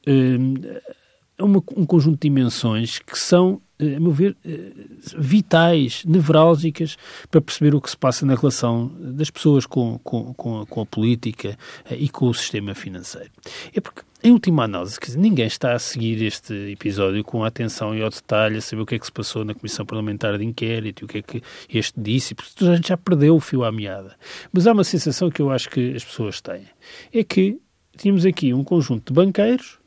a 1.39 1.45
um 1.45 1.85
conjunto 1.85 2.15
de 2.15 2.31
dimensões 2.31 2.99
que 2.99 3.19
são 3.19 3.61
a 3.81 4.01
meu 4.01 4.11
ver, 4.11 4.37
eh, 4.45 4.73
vitais, 5.17 6.05
nevrálgicas 6.05 6.97
para 7.31 7.41
perceber 7.41 7.75
o 7.77 7.81
que 7.81 7.89
se 7.89 7.97
passa 7.97 8.27
na 8.27 8.35
relação 8.35 8.91
das 8.99 9.31
pessoas 9.31 9.67
com, 9.67 9.99
com, 10.01 10.35
com, 10.35 10.61
a, 10.61 10.67
com 10.67 10.81
a 10.81 10.87
política 10.87 11.57
eh, 11.89 11.97
e 11.97 12.09
com 12.09 12.27
o 12.27 12.35
sistema 12.35 12.75
financeiro. 12.75 13.31
É 13.73 13.81
porque, 13.81 14.03
em 14.23 14.33
última 14.33 14.65
análise, 14.65 14.99
ninguém 15.17 15.47
está 15.47 15.75
a 15.75 15.79
seguir 15.79 16.21
este 16.25 16.53
episódio 16.73 17.23
com 17.23 17.45
atenção 17.45 17.95
e 17.95 18.03
ao 18.03 18.11
detalhe, 18.11 18.57
a 18.57 18.61
saber 18.61 18.83
o 18.83 18.87
que 18.87 18.97
é 18.97 18.99
que 18.99 19.07
se 19.07 19.13
passou 19.13 19.45
na 19.45 19.55
Comissão 19.55 19.87
Parlamentar 19.87 20.37
de 20.37 20.45
Inquérito 20.45 21.05
o 21.05 21.09
que 21.09 21.19
é 21.19 21.23
que 21.23 21.43
este 21.73 22.01
disse, 22.01 22.35
porque 22.35 22.65
a 22.65 22.75
gente 22.75 22.89
já 22.89 22.97
perdeu 22.97 23.37
o 23.37 23.41
fio 23.41 23.63
à 23.63 23.71
meada. 23.71 24.17
Mas 24.53 24.67
há 24.67 24.73
uma 24.73 24.85
sensação 24.85 25.31
que 25.31 25.41
eu 25.41 25.51
acho 25.51 25.71
que 25.71 25.95
as 25.95 26.05
pessoas 26.05 26.41
têm, 26.41 26.65
é 27.13 27.23
que 27.23 27.61
tínhamos 27.97 28.27
aqui 28.27 28.53
um 28.53 28.65
conjunto 28.65 29.13
de 29.13 29.15
banqueiros 29.15 29.79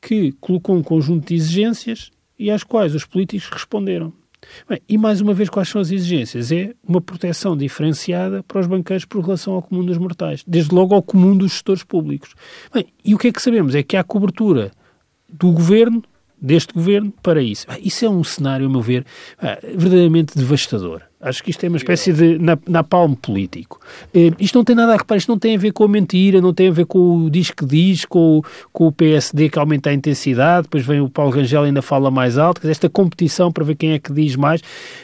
que 0.00 0.30
colocou 0.40 0.76
um 0.76 0.82
conjunto 0.82 1.26
de 1.26 1.34
exigências 1.34 2.12
e 2.38 2.50
às 2.50 2.62
quais 2.62 2.94
os 2.94 3.04
políticos 3.04 3.48
responderam. 3.50 4.12
Bem, 4.68 4.80
e 4.88 4.96
mais 4.96 5.20
uma 5.20 5.34
vez, 5.34 5.48
quais 5.48 5.68
são 5.68 5.80
as 5.80 5.90
exigências? 5.90 6.52
É 6.52 6.72
uma 6.86 7.00
proteção 7.00 7.56
diferenciada 7.56 8.42
para 8.44 8.60
os 8.60 8.66
banqueiros 8.66 9.04
por 9.04 9.22
relação 9.22 9.54
ao 9.54 9.62
comum 9.62 9.84
dos 9.84 9.98
mortais, 9.98 10.44
desde 10.46 10.74
logo 10.74 10.94
ao 10.94 11.02
comum 11.02 11.36
dos 11.36 11.52
gestores 11.52 11.82
públicos. 11.82 12.34
Bem, 12.72 12.86
e 13.04 13.14
o 13.14 13.18
que 13.18 13.28
é 13.28 13.32
que 13.32 13.42
sabemos? 13.42 13.74
É 13.74 13.82
que 13.82 13.96
há 13.96 14.04
cobertura 14.04 14.70
do 15.28 15.50
governo, 15.50 16.02
deste 16.40 16.72
governo, 16.72 17.12
para 17.20 17.42
isso. 17.42 17.66
Bem, 17.66 17.80
isso 17.82 18.04
é 18.04 18.08
um 18.08 18.22
cenário, 18.22 18.66
a 18.66 18.70
meu 18.70 18.80
ver, 18.80 19.04
verdadeiramente 19.74 20.36
devastador. 20.36 21.02
Acho 21.20 21.42
que 21.42 21.50
isto 21.50 21.64
é 21.64 21.68
uma 21.68 21.78
espécie 21.78 22.12
de 22.12 22.38
napalm 22.68 23.14
político. 23.14 23.80
Eh, 24.14 24.30
isto 24.38 24.56
não 24.56 24.64
tem 24.64 24.76
nada 24.76 24.94
a 24.94 24.96
reparar, 24.96 25.18
isto 25.18 25.28
não 25.28 25.38
tem 25.38 25.56
a 25.56 25.58
ver 25.58 25.72
com 25.72 25.82
a 25.82 25.88
mentira, 25.88 26.40
não 26.40 26.54
tem 26.54 26.68
a 26.68 26.72
ver 26.72 26.86
com 26.86 27.24
o 27.24 27.30
diz 27.30 27.50
que 27.50 27.66
diz, 27.66 28.04
com, 28.04 28.40
com 28.72 28.86
o 28.86 28.92
PSD 28.92 29.48
que 29.48 29.58
aumenta 29.58 29.90
a 29.90 29.92
intensidade, 29.92 30.62
depois 30.62 30.86
vem 30.86 31.00
o 31.00 31.10
Paulo 31.10 31.32
Rangel 31.32 31.64
e 31.64 31.66
ainda 31.66 31.82
fala 31.82 32.08
mais 32.08 32.38
alto, 32.38 32.66
esta 32.68 32.88
competição 32.88 33.50
para 33.50 33.64
ver 33.64 33.74
quem 33.74 33.92
é 33.92 33.98
que 33.98 34.12
diz 34.12 34.36
mais, 34.36 34.62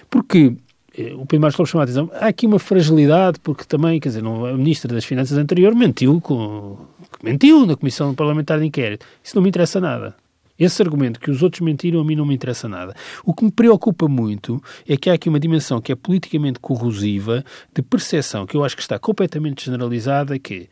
porque 0.08 0.52
eh, 0.96 1.12
o 1.14 1.26
Pedro 1.26 1.40
Marcos 1.40 1.58
Lopes 1.58 1.72
chamou 1.72 1.80
a 1.80 1.84
atenção, 1.84 2.10
há 2.14 2.28
aqui 2.28 2.46
uma 2.46 2.60
fragilidade, 2.60 3.40
porque 3.40 3.64
também, 3.64 3.98
quer 3.98 4.10
dizer, 4.10 4.22
não, 4.22 4.46
a 4.46 4.52
Ministra 4.52 4.94
das 4.94 5.04
Finanças 5.04 5.36
anterior 5.36 5.74
mentiu, 5.74 6.20
com, 6.20 6.78
mentiu 7.24 7.66
na 7.66 7.74
Comissão 7.74 8.14
Parlamentar 8.14 8.60
de 8.60 8.66
Inquérito. 8.66 9.04
Isso 9.22 9.34
não 9.34 9.42
me 9.42 9.48
interessa 9.48 9.80
nada. 9.80 10.14
Esse 10.58 10.82
argumento 10.82 11.18
que 11.18 11.30
os 11.30 11.42
outros 11.42 11.60
mentiram 11.60 12.00
a 12.00 12.04
mim 12.04 12.14
não 12.14 12.24
me 12.24 12.34
interessa 12.34 12.68
nada. 12.68 12.94
O 13.24 13.34
que 13.34 13.44
me 13.44 13.50
preocupa 13.50 14.06
muito 14.06 14.62
é 14.88 14.96
que 14.96 15.10
há 15.10 15.14
aqui 15.14 15.28
uma 15.28 15.40
dimensão 15.40 15.80
que 15.80 15.90
é 15.90 15.96
politicamente 15.96 16.60
corrosiva 16.60 17.44
de 17.74 17.82
percepção 17.82 18.46
que 18.46 18.56
eu 18.56 18.64
acho 18.64 18.76
que 18.76 18.82
está 18.82 18.98
completamente 18.98 19.64
generalizada 19.64 20.38
que 20.38 20.68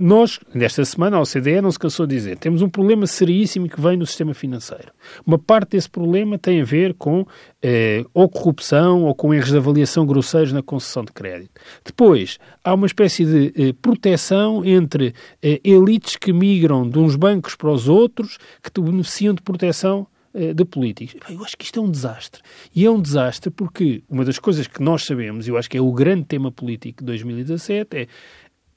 nós, 0.00 0.40
nesta 0.54 0.82
semana, 0.82 1.18
a 1.18 1.20
OCDE 1.20 1.60
não 1.60 1.70
se 1.70 1.78
cansou 1.78 2.06
de 2.06 2.14
dizer, 2.14 2.38
temos 2.38 2.62
um 2.62 2.70
problema 2.70 3.06
seríssimo 3.06 3.68
que 3.68 3.78
vem 3.78 3.98
no 3.98 4.06
sistema 4.06 4.32
financeiro. 4.32 4.90
Uma 5.26 5.38
parte 5.38 5.72
desse 5.72 5.90
problema 5.90 6.38
tem 6.38 6.62
a 6.62 6.64
ver 6.64 6.94
com 6.94 7.26
eh, 7.62 8.02
ou 8.14 8.26
corrupção 8.26 9.04
ou 9.04 9.14
com 9.14 9.34
erros 9.34 9.50
de 9.50 9.58
avaliação 9.58 10.06
grosseiros 10.06 10.52
na 10.52 10.62
concessão 10.62 11.04
de 11.04 11.12
crédito. 11.12 11.60
Depois, 11.84 12.38
há 12.64 12.72
uma 12.72 12.86
espécie 12.86 13.26
de 13.26 13.52
eh, 13.54 13.74
proteção 13.82 14.64
entre 14.64 15.14
eh, 15.42 15.60
elites 15.62 16.16
que 16.16 16.32
migram 16.32 16.88
de 16.88 16.98
uns 16.98 17.14
bancos 17.14 17.54
para 17.54 17.70
os 17.70 17.86
outros, 17.86 18.38
que 18.62 18.80
beneficiam 18.80 19.34
de 19.34 19.42
proteção 19.42 20.06
eh, 20.32 20.54
de 20.54 20.64
políticos. 20.64 21.16
Eu 21.28 21.44
acho 21.44 21.56
que 21.56 21.64
isto 21.64 21.80
é 21.80 21.82
um 21.82 21.90
desastre. 21.90 22.40
E 22.72 22.86
é 22.86 22.90
um 22.90 23.02
desastre 23.02 23.50
porque 23.50 24.04
uma 24.08 24.24
das 24.24 24.38
coisas 24.38 24.68
que 24.68 24.80
nós 24.80 25.04
sabemos, 25.04 25.48
e 25.48 25.50
eu 25.50 25.58
acho 25.58 25.68
que 25.68 25.76
é 25.76 25.80
o 25.80 25.90
grande 25.92 26.24
tema 26.24 26.52
político 26.52 27.00
de 27.00 27.06
2017, 27.06 27.96
é 27.96 28.06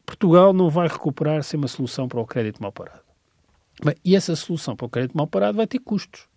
Portugal 0.05 0.53
não 0.53 0.69
vai 0.69 0.87
recuperar 0.87 1.43
sem 1.43 1.57
uma 1.57 1.67
solução 1.67 2.07
para 2.07 2.19
o 2.19 2.25
crédito 2.25 2.61
mal 2.61 2.71
parado. 2.71 3.01
Bem, 3.83 3.95
e 4.03 4.15
essa 4.15 4.35
solução 4.35 4.75
para 4.75 4.85
o 4.85 4.89
crédito 4.89 5.17
mal 5.17 5.27
parado 5.27 5.57
vai 5.57 5.67
ter 5.67 5.79
custos. 5.79 6.27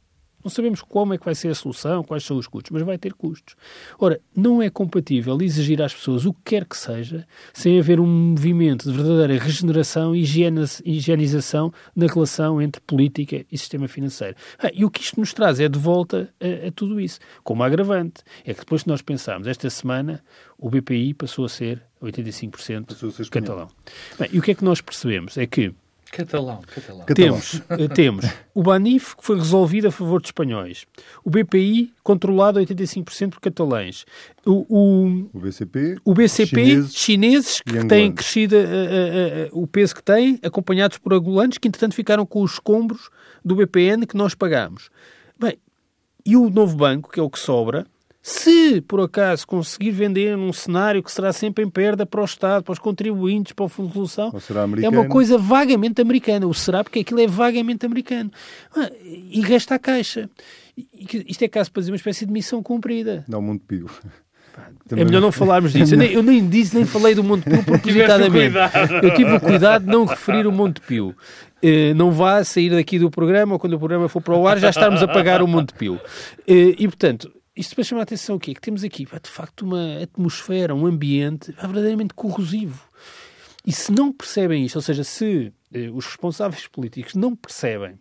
Não 0.46 0.50
sabemos 0.50 0.80
como 0.80 1.12
é 1.12 1.18
que 1.18 1.24
vai 1.24 1.34
ser 1.34 1.48
a 1.48 1.56
solução, 1.56 2.04
quais 2.04 2.22
são 2.22 2.36
os 2.36 2.46
custos, 2.46 2.70
mas 2.70 2.82
vai 2.82 2.96
ter 2.96 3.12
custos. 3.12 3.56
Ora, 3.98 4.20
não 4.32 4.62
é 4.62 4.70
compatível 4.70 5.36
exigir 5.42 5.82
às 5.82 5.92
pessoas 5.92 6.24
o 6.24 6.32
que 6.32 6.38
quer 6.44 6.64
que 6.64 6.76
seja 6.76 7.26
sem 7.52 7.80
haver 7.80 7.98
um 7.98 8.06
movimento 8.06 8.88
de 8.88 8.96
verdadeira 8.96 9.42
regeneração 9.42 10.14
e 10.14 10.20
higienização 10.22 11.72
na 11.96 12.06
relação 12.06 12.62
entre 12.62 12.80
política 12.80 13.44
e 13.50 13.58
sistema 13.58 13.88
financeiro. 13.88 14.36
Ah, 14.56 14.70
e 14.72 14.84
o 14.84 14.90
que 14.90 15.00
isto 15.00 15.18
nos 15.18 15.34
traz 15.34 15.58
é 15.58 15.68
de 15.68 15.80
volta 15.80 16.32
a, 16.40 16.68
a 16.68 16.70
tudo 16.70 17.00
isso. 17.00 17.18
Como 17.42 17.64
agravante, 17.64 18.22
é 18.44 18.54
que 18.54 18.60
depois 18.60 18.84
que 18.84 18.88
nós 18.88 19.02
pensamos, 19.02 19.48
esta 19.48 19.68
semana 19.68 20.22
o 20.56 20.70
BPI 20.70 21.12
passou 21.14 21.44
a 21.44 21.48
ser 21.48 21.82
85% 22.00 22.86
passou 22.86 23.08
a 23.08 23.12
ser 23.12 23.28
catalão. 23.30 23.66
Bem, 24.16 24.28
e 24.32 24.38
o 24.38 24.42
que 24.42 24.52
é 24.52 24.54
que 24.54 24.64
nós 24.64 24.80
percebemos? 24.80 25.36
É 25.36 25.44
que 25.44 25.74
Catalão, 26.16 26.62
catalão. 26.66 27.04
Temos, 27.04 27.62
eh, 27.68 27.88
temos 27.88 28.24
o 28.54 28.62
Banif, 28.62 29.14
que 29.14 29.22
foi 29.22 29.36
resolvido 29.36 29.88
a 29.88 29.90
favor 29.90 30.18
de 30.18 30.28
espanhóis. 30.28 30.86
O 31.22 31.28
BPI, 31.28 31.92
controlado 32.02 32.58
a 32.58 32.62
85% 32.62 33.32
por 33.32 33.40
catalães. 33.40 34.06
O, 34.46 34.64
o, 34.66 35.30
o 35.34 35.38
BCP, 35.38 35.98
o 36.02 36.14
BCP 36.14 36.56
chineses, 36.56 36.94
chineses 36.94 37.60
que 37.60 37.84
têm 37.84 38.10
crescido 38.10 38.56
uh, 38.56 38.58
uh, 38.58 39.56
uh, 39.58 39.62
o 39.62 39.66
peso 39.66 39.94
que 39.94 40.02
têm, 40.02 40.38
acompanhados 40.42 40.96
por 40.96 41.12
angolanos, 41.12 41.58
que 41.58 41.68
entretanto 41.68 41.94
ficaram 41.94 42.24
com 42.24 42.40
os 42.40 42.54
escombros 42.54 43.10
do 43.44 43.54
BPN 43.54 44.06
que 44.06 44.16
nós 44.16 44.34
pagamos. 44.34 44.88
Bem, 45.38 45.58
e 46.24 46.34
o 46.34 46.48
novo 46.48 46.76
banco, 46.76 47.10
que 47.12 47.20
é 47.20 47.22
o 47.22 47.28
que 47.28 47.38
sobra, 47.38 47.86
se, 48.28 48.80
por 48.80 49.00
acaso, 49.00 49.46
conseguir 49.46 49.92
vender 49.92 50.36
num 50.36 50.52
cenário 50.52 51.00
que 51.00 51.12
será 51.12 51.32
sempre 51.32 51.64
em 51.64 51.70
perda 51.70 52.04
para 52.04 52.20
o 52.20 52.24
Estado, 52.24 52.64
para 52.64 52.72
os 52.72 52.78
contribuintes, 52.80 53.52
para 53.52 53.64
o 53.64 53.68
Fundo 53.68 53.86
de 53.86 53.92
Resolução, 53.92 54.32
é 54.82 54.88
uma 54.88 55.06
coisa 55.06 55.38
vagamente 55.38 56.02
americana. 56.02 56.44
O 56.44 56.52
será 56.52 56.82
porque 56.82 56.98
aquilo 56.98 57.20
é 57.20 57.28
vagamente 57.28 57.86
americano. 57.86 58.28
Ah, 58.76 58.90
e 59.00 59.40
resta 59.42 59.76
a 59.76 59.78
Caixa. 59.78 60.28
Isto 60.76 61.44
é 61.44 61.46
caso 61.46 61.70
para 61.70 61.82
dizer 61.82 61.92
uma 61.92 61.96
espécie 61.96 62.26
de 62.26 62.32
missão 62.32 62.60
cumprida. 62.64 63.24
Não, 63.28 63.40
muito 63.40 63.64
pio. 63.64 63.88
Também... 64.88 65.02
É 65.02 65.04
melhor 65.04 65.20
não 65.20 65.30
falarmos 65.30 65.72
disso. 65.72 65.94
Eu 65.94 65.98
nem, 65.98 66.10
eu 66.10 66.22
nem 66.24 66.48
disse, 66.48 66.74
nem 66.74 66.84
falei 66.84 67.14
do 67.14 67.22
Monte 67.22 67.44
Pio 67.44 67.62
propositadamente. 67.62 68.56
Eu 69.04 69.14
tive 69.14 69.36
o 69.36 69.40
cuidado 69.40 69.84
de 69.84 69.92
não 69.92 70.04
referir 70.04 70.48
o 70.48 70.52
Monte 70.52 70.80
Pio. 70.80 71.14
Uh, 71.62 71.94
não 71.94 72.10
vá 72.10 72.42
sair 72.42 72.70
daqui 72.70 72.98
do 72.98 73.08
programa 73.08 73.52
ou 73.52 73.58
quando 73.60 73.74
o 73.74 73.78
programa 73.78 74.08
for 74.08 74.20
para 74.20 74.34
o 74.34 74.48
ar 74.48 74.58
já 74.58 74.70
estarmos 74.70 75.00
a 75.00 75.06
pagar 75.06 75.42
o 75.42 75.46
Monte 75.46 75.74
Pio. 75.74 75.94
Uh, 75.94 76.74
e, 76.76 76.88
portanto, 76.88 77.30
isto 77.56 77.74
para 77.74 77.84
chamar 77.84 78.00
a 78.00 78.04
atenção 78.04 78.36
o 78.36 78.40
quê? 78.40 78.54
Que 78.54 78.60
temos 78.60 78.84
aqui, 78.84 79.04
de 79.04 79.30
facto, 79.30 79.62
uma 79.62 80.02
atmosfera, 80.02 80.74
um 80.74 80.86
ambiente 80.86 81.52
verdadeiramente 81.52 82.14
corrosivo. 82.14 82.88
E 83.66 83.72
se 83.72 83.90
não 83.90 84.12
percebem 84.12 84.64
isto, 84.64 84.76
ou 84.76 84.82
seja, 84.82 85.02
se 85.02 85.52
eh, 85.72 85.90
os 85.92 86.06
responsáveis 86.06 86.66
políticos 86.68 87.14
não 87.14 87.34
percebem 87.34 87.98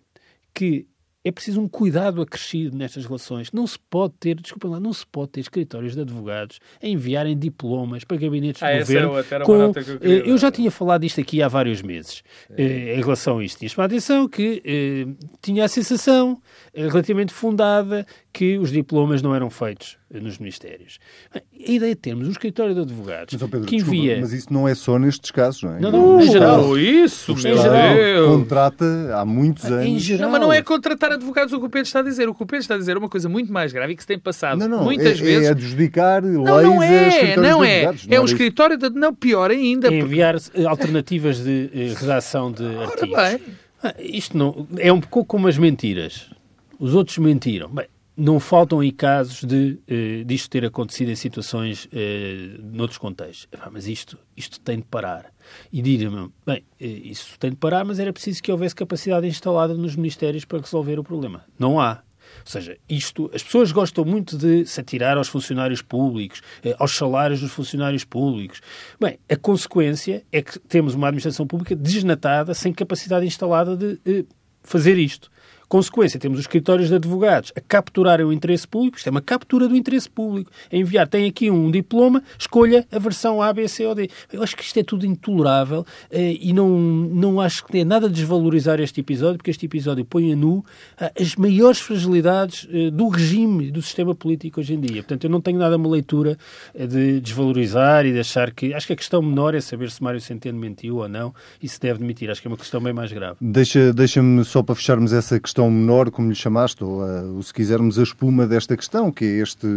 que 0.54 0.88
é 1.26 1.32
preciso 1.32 1.60
um 1.60 1.68
cuidado 1.68 2.22
acrescido 2.22 2.78
nestas 2.78 3.04
relações. 3.04 3.52
Não 3.52 3.66
se 3.66 3.80
pode 3.90 4.14
ter, 4.20 4.36
desculpa 4.36 4.68
lá, 4.68 4.80
não 4.80 4.94
se 4.94 5.04
pode 5.08 5.32
ter 5.32 5.40
escritórios 5.40 5.96
de 5.96 6.02
advogados 6.02 6.60
a 6.82 6.88
enviarem 6.88 7.36
diplomas 7.36 8.04
para 8.04 8.16
gabinetes 8.16 8.62
ah, 8.62 8.74
de 8.74 8.80
governo. 8.80 9.18
Era 9.18 9.44
com, 9.44 9.56
eu, 9.56 9.74
queria, 9.74 10.00
eu, 10.04 10.38
já 10.38 10.52
tinha 10.52 10.70
falado 10.70 11.02
disto 11.02 11.20
aqui 11.20 11.42
há 11.42 11.48
vários 11.48 11.82
meses, 11.82 12.22
eh, 12.52 12.96
em 12.96 13.02
relação 13.02 13.40
a 13.40 13.44
isto. 13.44 13.58
Tinha 13.58 13.70
chamado 13.70 13.92
a 13.92 13.96
atenção 13.96 14.30
que 14.30 14.62
eh, 14.64 15.26
tinha 15.42 15.66
a 15.66 15.68
sensação 15.68 16.40
eh, 16.72 16.88
relativamente 16.88 17.34
fundada 17.34 18.06
que 18.36 18.58
os 18.58 18.70
diplomas 18.70 19.22
não 19.22 19.34
eram 19.34 19.50
feitos 19.50 19.98
nos 20.12 20.38
ministérios. 20.40 21.00
A 21.34 21.40
ideia 21.56 21.96
de 21.96 22.02
termos 22.02 22.28
um 22.28 22.32
escritório 22.32 22.76
de 22.76 22.82
advogados 22.82 23.34
mas, 23.34 23.50
Pedro, 23.50 23.66
que 23.66 23.78
envia... 23.78 24.02
Desculpa, 24.02 24.20
mas 24.20 24.34
isso 24.34 24.54
não 24.54 24.68
é 24.68 24.76
só 24.76 25.00
nestes 25.00 25.32
casos, 25.32 25.64
não 25.64 25.78
é? 25.78 25.80
Não, 25.80 25.90
não, 25.90 26.20
em 26.20 26.30
geral. 26.30 26.66
Oh, 26.68 26.78
isso, 26.78 27.32
em 27.32 27.38
geral. 27.38 28.28
Contrata 28.28 28.86
há 29.14 29.24
muitos 29.24 29.64
anos. 29.64 29.86
Em 29.86 29.98
geral. 29.98 30.24
Não, 30.24 30.32
mas 30.34 30.42
não 30.42 30.52
é 30.52 30.62
contratar 30.62 31.14
advogados 31.14 31.54
o 31.54 31.60
que 31.62 31.66
o 31.66 31.70
Pedro 31.70 31.88
está 31.88 32.00
a 32.00 32.04
dizer. 32.04 32.28
O 32.28 32.36
que 32.36 32.44
o 32.44 32.46
Pedro 32.46 32.60
está 32.60 32.76
a 32.76 32.78
dizer 32.78 32.98
é 32.98 33.00
uma 33.00 33.08
coisa 33.08 33.30
muito 33.30 33.54
mais 33.54 33.72
grave 33.72 33.94
e 33.94 33.96
que 33.96 34.04
se 34.04 34.08
tem 34.08 34.20
passado 34.20 34.60
não, 34.60 34.68
não, 34.68 34.84
muitas 34.84 35.18
é, 35.18 35.24
vezes... 35.24 35.48
É 35.48 35.52
adjudicar 35.52 36.22
leis 36.22 36.36
não, 36.36 36.44
não 36.44 36.84
é, 36.84 37.38
não 37.38 37.64
é. 37.64 37.86
Advogados, 37.86 38.08
é 38.10 38.20
um 38.20 38.26
escritório 38.26 38.78
de... 38.78 38.90
Não, 38.90 39.16
pior 39.16 39.50
ainda. 39.50 39.88
É 39.88 39.98
enviar 39.98 40.36
alternativas 40.68 41.42
de 41.42 41.70
eh, 41.74 41.94
redação 41.98 42.52
de 42.52 42.66
Ora 42.66 42.88
artigos. 42.88 43.16
Bem. 43.16 43.42
Ah, 43.82 43.96
isto 43.98 44.38
não... 44.38 44.68
É 44.78 44.92
um 44.92 45.00
pouco 45.00 45.24
como 45.24 45.48
as 45.48 45.58
mentiras. 45.58 46.30
Os 46.78 46.94
outros 46.94 47.18
mentiram. 47.18 47.70
Bem, 47.70 47.86
não 48.18 48.40
faltam 48.40 48.80
aí 48.80 48.92
casos 48.92 49.44
de 49.44 49.80
uh, 49.90 50.26
disto 50.26 50.50
ter 50.50 50.64
acontecido 50.66 51.10
em 51.10 51.16
situações 51.16 51.86
uh, 51.86 52.62
noutros 52.64 52.98
contextos. 52.98 53.48
Mas 53.72 53.88
isto, 53.88 54.18
isto 54.36 54.60
tem 54.60 54.78
de 54.78 54.86
parar. 54.86 55.32
E 55.72 55.82
direm-me, 55.82 56.30
bem, 56.46 56.60
uh, 56.60 56.64
isso 56.80 57.38
tem 57.38 57.50
de 57.50 57.58
parar, 57.58 57.84
mas 57.84 58.00
era 58.00 58.14
preciso 58.14 58.42
que 58.42 58.52
houvesse 58.52 58.74
capacidade 58.74 59.28
instalada 59.28 59.74
nos 59.74 59.96
ministérios 59.96 60.46
para 60.46 60.60
resolver 60.60 60.98
o 60.98 61.04
problema. 61.04 61.44
Não 61.60 61.80
há. 61.80 62.04
Ou 62.40 62.52
seja, 62.52 62.78
isto, 62.90 63.30
as 63.34 63.44
pessoas 63.44 63.72
gostam 63.72 64.04
muito 64.04 64.38
de 64.38 64.66
se 64.66 64.80
atirar 64.80 65.18
aos 65.18 65.28
funcionários 65.28 65.82
públicos, 65.82 66.42
aos 66.80 66.96
salários 66.96 67.40
dos 67.40 67.52
funcionários 67.52 68.04
públicos. 68.04 68.62
Bem, 69.00 69.20
a 69.30 69.36
consequência 69.36 70.26
é 70.32 70.42
que 70.42 70.58
temos 70.60 70.96
uma 70.96 71.08
administração 71.08 71.46
pública 71.46 71.76
desnatada, 71.76 72.54
sem 72.54 72.74
capacidade 72.74 73.26
instalada 73.26 73.78
de 73.78 74.26
fazer 74.64 74.98
isto. 74.98 75.30
Consequência, 75.76 76.18
temos 76.18 76.40
os 76.40 76.46
escritórios 76.46 76.88
de 76.88 76.96
advogados 76.96 77.52
a 77.54 77.60
capturarem 77.60 78.26
o 78.26 78.32
interesse 78.32 78.66
público, 78.66 78.96
isto 78.96 79.08
é 79.08 79.12
uma 79.12 79.22
captura 79.22 79.68
do 79.68 79.76
interesse 79.76 80.10
público, 80.10 80.50
a 80.72 80.76
enviar, 80.78 81.06
tem 81.06 81.28
aqui 81.28 81.52
um 81.52 81.70
diploma, 81.70 82.24
escolha 82.40 82.88
a 82.90 82.98
versão 82.98 83.42
A, 83.42 83.52
B, 83.52 83.68
C 83.68 83.86
ou 83.86 83.94
D. 83.94 84.10
Eu 84.32 84.42
acho 84.42 84.56
que 84.56 84.64
isto 84.64 84.80
é 84.80 84.84
tudo 84.84 85.06
intolerável 85.06 85.86
eh, 86.10 86.38
e 86.40 86.54
não, 86.54 86.70
não 86.70 87.42
acho 87.42 87.66
que 87.66 87.80
é 87.80 87.84
nada 87.84 88.10
desvalorizar 88.10 88.80
este 88.80 89.02
episódio, 89.02 89.36
porque 89.36 89.52
este 89.52 89.66
episódio 89.66 90.06
põe 90.06 90.32
a 90.32 90.36
nu 90.38 90.64
eh, 90.98 91.12
as 91.20 91.36
maiores 91.36 91.82
fragilidades 91.82 92.66
eh, 92.72 92.90
do 92.90 93.10
regime 93.10 93.70
do 93.70 93.82
sistema 93.82 94.16
político 94.16 94.62
hoje 94.62 94.76
em 94.76 94.80
dia. 94.80 95.04
Portanto, 95.04 95.26
eu 95.26 95.30
não 95.30 95.42
tenho 95.42 95.60
nada 95.60 95.76
uma 95.76 95.90
leitura 95.90 96.38
de 96.74 97.20
desvalorizar 97.20 98.06
e 98.06 98.14
de 98.14 98.20
achar 98.22 98.52
que. 98.52 98.74
Acho 98.74 98.88
que 98.88 98.94
a 98.94 98.96
questão 98.96 99.22
menor 99.22 99.54
é 99.54 99.60
saber 99.60 99.92
se 99.92 100.02
Mário 100.02 100.22
Centeno 100.22 100.58
mentiu 100.58 101.00
ou 101.00 101.10
não 101.10 101.36
e 101.62 101.68
se 101.68 101.82
deve 101.82 102.00
demitir. 102.00 102.32
Acho 102.32 102.42
que 102.42 102.48
é 102.48 102.52
uma 102.52 102.56
questão 102.56 102.80
bem 102.80 102.94
mais 102.94 103.12
grave. 103.12 103.36
Deixa-me 103.42 103.92
deixa 103.92 104.22
só 104.46 104.64
para 104.64 104.76
fecharmos 104.76 105.12
essa 105.12 105.38
questão 105.38 105.65
questão 105.66 105.72
menor, 105.72 106.12
como 106.12 106.30
lhe 106.30 106.36
chamaste, 106.36 106.84
ou, 106.84 107.02
ou, 107.36 107.44
se 107.44 107.54
quisermos 107.54 107.98
a 108.00 108.04
espuma 108.04 108.48
desta 108.48 108.76
questão, 108.76 109.12
que 109.12 109.26
é 109.26 109.42
este, 109.42 109.68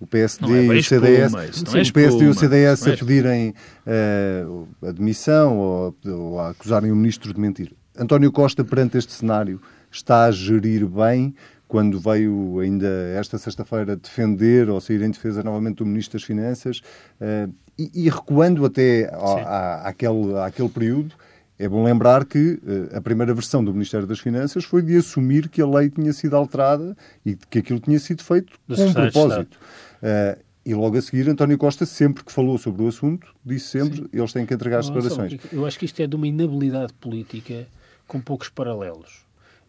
o 0.00 0.06
PSD 0.06 0.52
é 0.52 0.64
e 0.64 0.78
o 0.78 0.84
CDS, 0.84 1.24
espuma, 1.24 1.52
sim, 1.52 1.78
é 1.78 1.82
o 1.82 1.92
PSD 1.92 2.24
e 2.24 2.28
o 2.28 2.34
CDS 2.34 2.86
a 2.86 2.90
é 2.90 2.96
pedirem 2.96 3.54
uh, 3.86 4.68
admissão 4.86 5.58
ou, 5.58 5.96
ou 6.06 6.40
a 6.40 6.50
acusarem 6.50 6.90
o 6.90 6.96
ministro 6.96 7.32
de 7.32 7.40
mentir. 7.40 7.72
António 7.96 8.30
Costa, 8.32 8.64
perante 8.64 8.98
este 8.98 9.12
cenário, 9.12 9.60
está 9.90 10.24
a 10.24 10.30
gerir 10.30 10.86
bem 10.86 11.34
quando 11.66 11.98
veio 11.98 12.60
ainda 12.60 12.88
esta 13.16 13.38
sexta-feira 13.38 13.96
defender 13.96 14.68
ou 14.68 14.80
sair 14.80 15.02
em 15.02 15.10
defesa 15.10 15.42
novamente 15.42 15.76
do 15.76 15.86
Ministro 15.86 16.18
das 16.18 16.26
Finanças 16.26 16.80
uh, 17.20 17.52
e, 17.76 18.06
e, 18.06 18.08
recuando 18.08 18.64
até 18.64 19.10
à, 19.12 19.88
àquele, 19.88 20.38
àquele 20.38 20.68
período, 20.68 21.14
é 21.58 21.68
bom 21.68 21.84
lembrar 21.84 22.24
que 22.24 22.60
uh, 22.62 22.96
a 22.96 23.00
primeira 23.00 23.32
versão 23.32 23.64
do 23.64 23.72
Ministério 23.72 24.06
das 24.06 24.18
Finanças 24.18 24.64
foi 24.64 24.82
de 24.82 24.96
assumir 24.96 25.48
que 25.48 25.62
a 25.62 25.66
lei 25.66 25.88
tinha 25.88 26.12
sido 26.12 26.34
alterada 26.36 26.96
e 27.24 27.36
que 27.36 27.58
aquilo 27.58 27.78
tinha 27.78 27.98
sido 27.98 28.22
feito 28.24 28.54
do 28.66 28.74
com 28.74 28.82
um 28.82 28.92
propósito. 28.92 29.56
Uh, 30.02 30.42
e 30.66 30.74
logo 30.74 30.96
a 30.96 31.02
seguir, 31.02 31.28
António 31.28 31.58
Costa, 31.58 31.84
sempre 31.84 32.24
que 32.24 32.32
falou 32.32 32.56
sobre 32.56 32.82
o 32.82 32.88
assunto, 32.88 33.34
disse 33.44 33.66
sempre 33.66 33.98
Sim. 33.98 34.08
eles 34.12 34.32
têm 34.32 34.46
que 34.46 34.54
entregar 34.54 34.78
as 34.78 34.88
declarações. 34.88 35.38
Eu 35.52 35.66
acho 35.66 35.78
que 35.78 35.84
isto 35.84 36.00
é 36.00 36.06
de 36.06 36.16
uma 36.16 36.26
inabilidade 36.26 36.92
política 36.94 37.66
com 38.06 38.20
poucos 38.20 38.48
paralelos. 38.48 39.24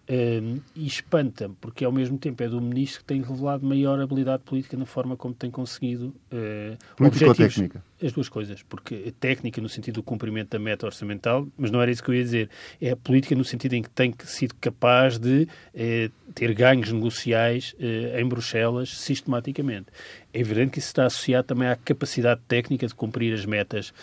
Um, 0.08 0.60
e 0.76 0.86
espanta-me, 0.86 1.56
porque 1.60 1.84
ao 1.84 1.92
mesmo 1.92 2.16
tempo 2.16 2.44
é 2.44 2.48
do 2.48 2.62
ministro 2.62 3.00
que 3.00 3.06
tem 3.06 3.24
revelado 3.24 3.66
maior 3.66 4.00
habilidade 4.00 4.44
política 4.44 4.78
na 4.78 4.86
forma 4.86 5.18
como 5.18 5.34
tem 5.34 5.50
conseguido 5.50 6.14
uh, 6.32 6.78
Política 6.96 7.28
ou 7.28 7.34
técnica? 7.34 7.84
As 8.04 8.12
duas 8.12 8.30
coisas, 8.30 8.62
porque 8.62 9.12
técnica 9.20 9.60
no 9.60 9.70
sentido 9.70 9.96
do 9.96 10.04
cumprimento 10.04 10.50
da 10.50 10.60
meta 10.60 10.86
orçamental, 10.86 11.48
mas 11.58 11.72
não 11.72 11.82
era 11.82 11.90
isso 11.90 12.04
que 12.04 12.10
eu 12.12 12.14
ia 12.14 12.24
dizer, 12.24 12.50
é 12.80 12.92
a 12.92 12.96
política 12.96 13.34
no 13.34 13.44
sentido 13.44 13.74
em 13.74 13.82
que 13.82 13.90
tem 13.90 14.14
sido 14.26 14.54
capaz 14.62 15.18
de 15.18 15.48
uh, 15.74 16.32
ter 16.36 16.54
ganhos 16.54 16.92
negociais 16.92 17.74
uh, 17.80 18.20
em 18.20 18.28
Bruxelas 18.28 18.96
sistematicamente. 18.96 19.88
É 20.36 20.40
evidente 20.42 20.72
que 20.72 20.80
isso 20.80 20.90
está 20.90 21.06
associado 21.06 21.48
também 21.48 21.70
à 21.70 21.78
capacidade 21.78 22.42
técnica 22.46 22.86
de 22.86 22.94
cumprir 22.94 23.34
as 23.34 23.46
metas 23.46 23.94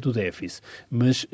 do 0.00 0.10
déficit, 0.10 0.62
mas 0.90 1.26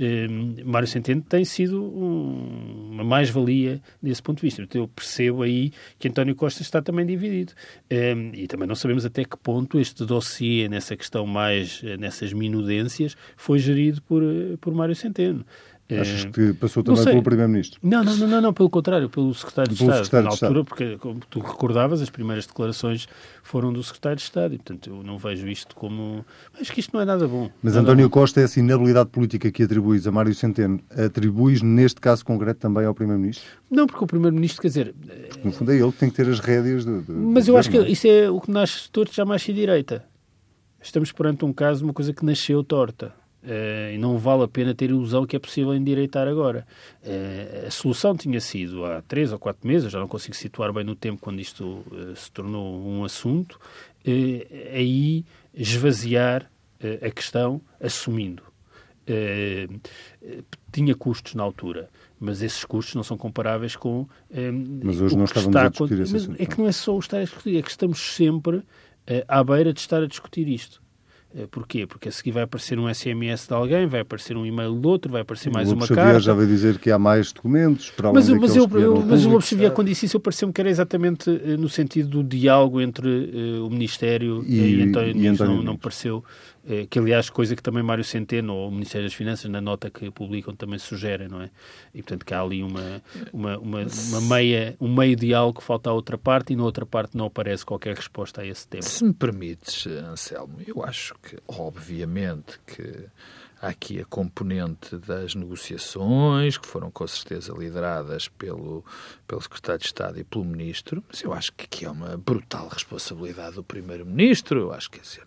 Mário 0.65 0.89
Centeno 0.89 1.23
tem 1.23 1.45
sido 1.45 1.81
um, 1.81 2.89
uma 2.91 3.05
mais-valia 3.05 3.81
desse 4.03 4.21
ponto 4.21 4.39
de 4.39 4.43
vista. 4.43 4.63
Então, 4.63 4.83
eu 4.83 4.89
percebo 4.89 5.43
aí 5.43 5.73
que 5.97 6.09
António 6.09 6.35
Costa 6.35 6.63
está 6.63 6.83
também 6.83 7.07
dividido. 7.07 7.53
Um, 7.91 8.33
e 8.35 8.49
também 8.49 8.67
não 8.67 8.75
sabemos 8.75 9.05
até 9.05 9.25
que 9.25 9.37
ponto 9.37 9.79
este 9.79 10.05
dossiê, 10.05 10.69
nessa 10.69 10.97
questão 10.97 11.25
mais, 11.25 11.81
eh, 11.85 11.97
nessas 11.97 12.33
minudências, 12.33 13.17
foi 13.37 13.59
gerido 13.59 14.03
por, 14.03 14.23
por 14.61 14.75
Mário 14.75 14.95
Centeno. 14.95 15.45
Achas 15.91 16.27
que 16.27 16.53
passou 16.53 16.83
também 16.83 17.03
pelo 17.03 17.23
Primeiro-Ministro? 17.23 17.81
Não, 17.83 18.05
não, 18.05 18.15
não, 18.17 18.41
não, 18.43 18.53
pelo 18.53 18.69
contrário, 18.69 19.09
pelo 19.09 19.33
Secretário 19.33 19.73
de 19.73 19.83
Estado. 19.83 20.05
Secretário 20.05 20.25
na 20.25 20.35
de 20.35 20.45
altura, 20.45 20.61
Estado. 20.61 20.65
porque, 20.65 20.99
como 20.99 21.21
tu 21.31 21.41
recordavas, 21.41 22.03
as 22.03 22.11
primeiras 22.11 22.47
declarações 22.47 23.09
foram 23.43 23.73
do 23.73 23.83
Secretário 23.83 24.17
de 24.17 24.23
Estado 24.23 24.55
e, 24.55 24.59
portanto, 24.59 24.91
eu 24.91 25.03
não 25.03 25.17
vejo 25.17 25.49
isto 25.49 25.75
como... 25.75 26.25
Acho 26.61 26.73
que 26.73 26.81
isto 26.81 26.93
não 26.93 27.01
é 27.01 27.07
nada 27.07 27.27
bom. 27.27 27.51
Mas 27.63 27.75
António. 27.75 28.11
Costa, 28.11 28.41
essa 28.41 28.59
inabilidade 28.61 29.09
política 29.11 29.51
que 29.51 29.63
atribuis 29.63 30.07
a 30.07 30.13
Mário 30.13 30.35
Centeno, 30.35 30.81
atribuis 30.91 31.63
neste 31.63 32.01
caso 32.01 32.25
concreto 32.25 32.61
também 32.61 32.85
ao 32.85 32.95
Primeiro-Ministro? 32.95 33.47
Não, 33.71 33.87
porque 33.87 34.05
o 34.05 34.07
Primeiro-Ministro, 34.07 34.61
quer 34.63 34.69
dizer... 34.69 34.95
Porque, 35.29 35.41
no 35.45 35.53
fundo 35.53 35.73
é 35.73 35.77
ele 35.77 35.93
que 35.93 35.99
tem 35.99 36.11
que 36.11 36.17
ter 36.17 36.29
as 36.29 36.39
rédeas 36.39 36.85
de... 36.85 37.03
de 37.03 37.13
mas 37.13 37.49
eu 37.49 37.57
acho 37.57 37.71
que 37.71 37.79
é? 37.79 37.89
isso 37.89 38.07
é 38.07 38.31
o 38.31 38.41
que 38.41 38.51
nasce 38.51 38.91
torto 38.91 39.15
já 39.15 39.25
mais 39.25 39.43
direita. 39.43 40.05
Estamos 40.81 41.13
perante 41.13 41.45
um 41.45 41.53
caso, 41.53 41.85
uma 41.85 41.93
coisa 41.93 42.13
que 42.13 42.25
nasceu 42.25 42.63
torta. 42.63 43.13
Uh, 43.43 43.95
e 43.95 43.99
não 43.99 44.19
vale 44.19 44.43
a 44.43 44.49
pena 44.49 44.75
ter 44.75 44.91
ilusão 44.91 45.25
que 45.25 45.37
é 45.37 45.39
possível 45.39 45.73
endireitar 45.73 46.27
agora. 46.27 46.67
Uh, 47.05 47.69
a 47.69 47.71
solução 47.71 48.17
tinha 48.17 48.41
sido 48.41 48.85
há 48.85 49.01
três 49.03 49.33
ou 49.33 49.39
quatro 49.39 49.67
meses, 49.67 49.93
já 49.93 50.01
não 50.01 50.09
consigo 50.09 50.35
situar 50.35 50.73
bem 50.73 50.83
no 50.83 50.97
tempo 50.97 51.21
quando 51.21 51.41
isto 51.41 51.65
uh, 51.65 52.17
se 52.17 52.31
tornou 52.33 52.85
um 52.85 53.05
assunto, 53.05 53.59
aí 54.73 55.25
esvaziar 55.55 56.51
a 57.03 57.11
questão 57.11 57.61
assumindo. 57.81 58.43
tinha 60.73 60.95
custos 60.95 61.35
na 61.35 61.43
altura, 61.43 61.91
mas 62.19 62.41
esses 62.41 62.65
custos 62.65 62.95
não 62.95 63.03
são 63.03 63.19
comparáveis 63.19 63.77
com. 63.77 64.07
mas 64.83 65.01
hoje 65.01 65.17
não 65.17 65.25
estávamos 65.25 65.57
a 65.57 65.69
discutir 65.69 66.01
esse 66.01 66.17
assunto. 66.17 66.43
É 66.43 66.47
que 66.47 66.59
não 66.59 66.67
é 66.67 66.73
só 66.73 66.97
o 66.97 66.99
estar 66.99 67.19
a 67.19 67.25
discutir, 67.25 67.59
é 67.59 67.63
que 67.63 67.71
estamos 67.71 67.99
sempre 67.99 68.63
à 69.27 69.45
beira 69.45 69.73
de 69.73 69.81
estar 69.81 70.03
a 70.03 70.07
discutir 70.07 70.49
isto. 70.49 70.81
Eh, 71.37 71.47
porquê? 71.51 71.87
Porque 71.87 72.09
a 72.09 72.13
seguir 72.13 72.31
vai 72.31 72.45
aparecer 72.45 72.79
um 72.79 72.93
SMS 72.93 73.47
de 73.47 73.53
alguém, 73.53 73.87
vai 73.87 74.01
aparecer 74.01 74.35
um 74.35 74.47
e-mail 74.47 74.75
do 74.75 74.89
outro, 74.89 75.13
vai 75.13 75.21
aparecer 75.21 75.51
mais 75.51 75.71
uma 75.71 75.85
Xavier 75.85 76.07
carta. 76.07 76.21
já 76.21 76.33
vai 76.33 76.47
dizer 76.47 76.79
que 76.79 76.91
há 76.91 76.99
mais 76.99 77.33
documentos 77.33 77.91
para 77.91 78.11
mas, 78.13 78.31
mas, 78.31 78.57
eu, 78.57 78.67
eu, 78.73 79.05
mas 79.05 79.27
o 79.27 79.29
Lobo 79.29 79.43
Xavier, 79.43 79.71
quando 79.73 79.89
disse 79.89 80.07
isso, 80.07 80.17
eu 80.17 80.21
pareceu-me 80.21 80.55
que 80.55 80.61
era 80.61 80.71
exatamente 80.71 81.29
uh, 81.29 81.59
no 81.59 81.69
sentido 81.69 82.09
do 82.09 82.25
diálogo 82.25 82.81
entre 82.81 83.09
uh, 83.09 83.67
o 83.67 83.71
Ministério 83.71 84.43
e, 84.47 84.77
e 84.77 84.83
António 84.83 85.15
Nunes. 85.15 85.39
Não, 85.39 85.63
não 85.63 85.77
pareceu 85.77 86.25
eh, 86.58 86.58
que 86.91 86.99
aliás 86.99 87.31
coisa 87.31 87.57
que 87.57 87.63
também 87.63 87.83
Mário 87.83 88.05
Centeno 88.05 88.55
ou 88.55 88.69
o 88.69 88.71
Ministério 88.71 89.07
das 89.07 89.15
Finanças 89.15 89.51
na 89.51 89.61
nota 89.61 89.91
que 89.91 90.11
publicam 90.11 90.55
também 90.55 90.79
sugerem, 90.79 91.29
não 91.29 91.41
é? 91.41 91.51
E 91.95 92.03
portanto 92.03 92.25
que 92.25 92.35
há 92.35 92.41
ali 92.41 92.63
uma, 92.63 93.03
uma, 93.33 93.59
uma, 93.59 93.87
uma 94.09 94.21
meia, 94.21 94.77
um 94.81 94.95
meio 94.95 95.17
diálogo 95.17 95.61
que 95.61 95.65
falta 95.65 95.91
à 95.91 95.93
outra 95.93 96.19
parte 96.19 96.53
e 96.53 96.57
na 96.57 96.65
outra 96.65 96.85
parte 96.85 97.17
não 97.17 97.27
aparece 97.27 97.65
qualquer 97.65 97.97
resposta 97.97 98.43
a 98.43 98.47
esse 98.47 98.67
tema. 98.67 98.83
Se 98.83 99.05
me 99.05 99.13
permites, 99.13 99.87
Anselmo, 99.87 100.59
eu 100.67 100.85
acho 100.85 101.15
que 101.23 101.39
obviamente 101.47 102.61
que 102.67 103.07
há 103.61 103.69
aqui 103.69 104.01
a 104.01 104.05
componente 104.05 104.97
das 104.97 105.35
negociações, 105.35 106.57
que 106.57 106.67
foram 106.67 106.91
com 106.91 107.07
certeza 107.07 107.53
lideradas 107.53 108.29
pelo, 108.29 108.85
pelo 109.27 109.41
Secretário 109.41 109.81
de 109.81 109.87
Estado 109.87 110.19
e 110.19 110.25
pelo 110.25 110.45
Ministro, 110.45 111.03
mas 111.09 111.23
eu 111.23 111.33
acho 111.33 111.53
que 111.53 111.65
aqui 111.65 111.85
é 111.85 111.91
uma 111.91 112.17
brutal 112.17 112.69
responsabilidade 112.69 113.57
do 113.57 113.65
Primeiro-Ministro. 113.65 114.61
Eu 114.61 114.73
acho 114.73 114.91
que, 114.91 115.01
assim, 115.01 115.21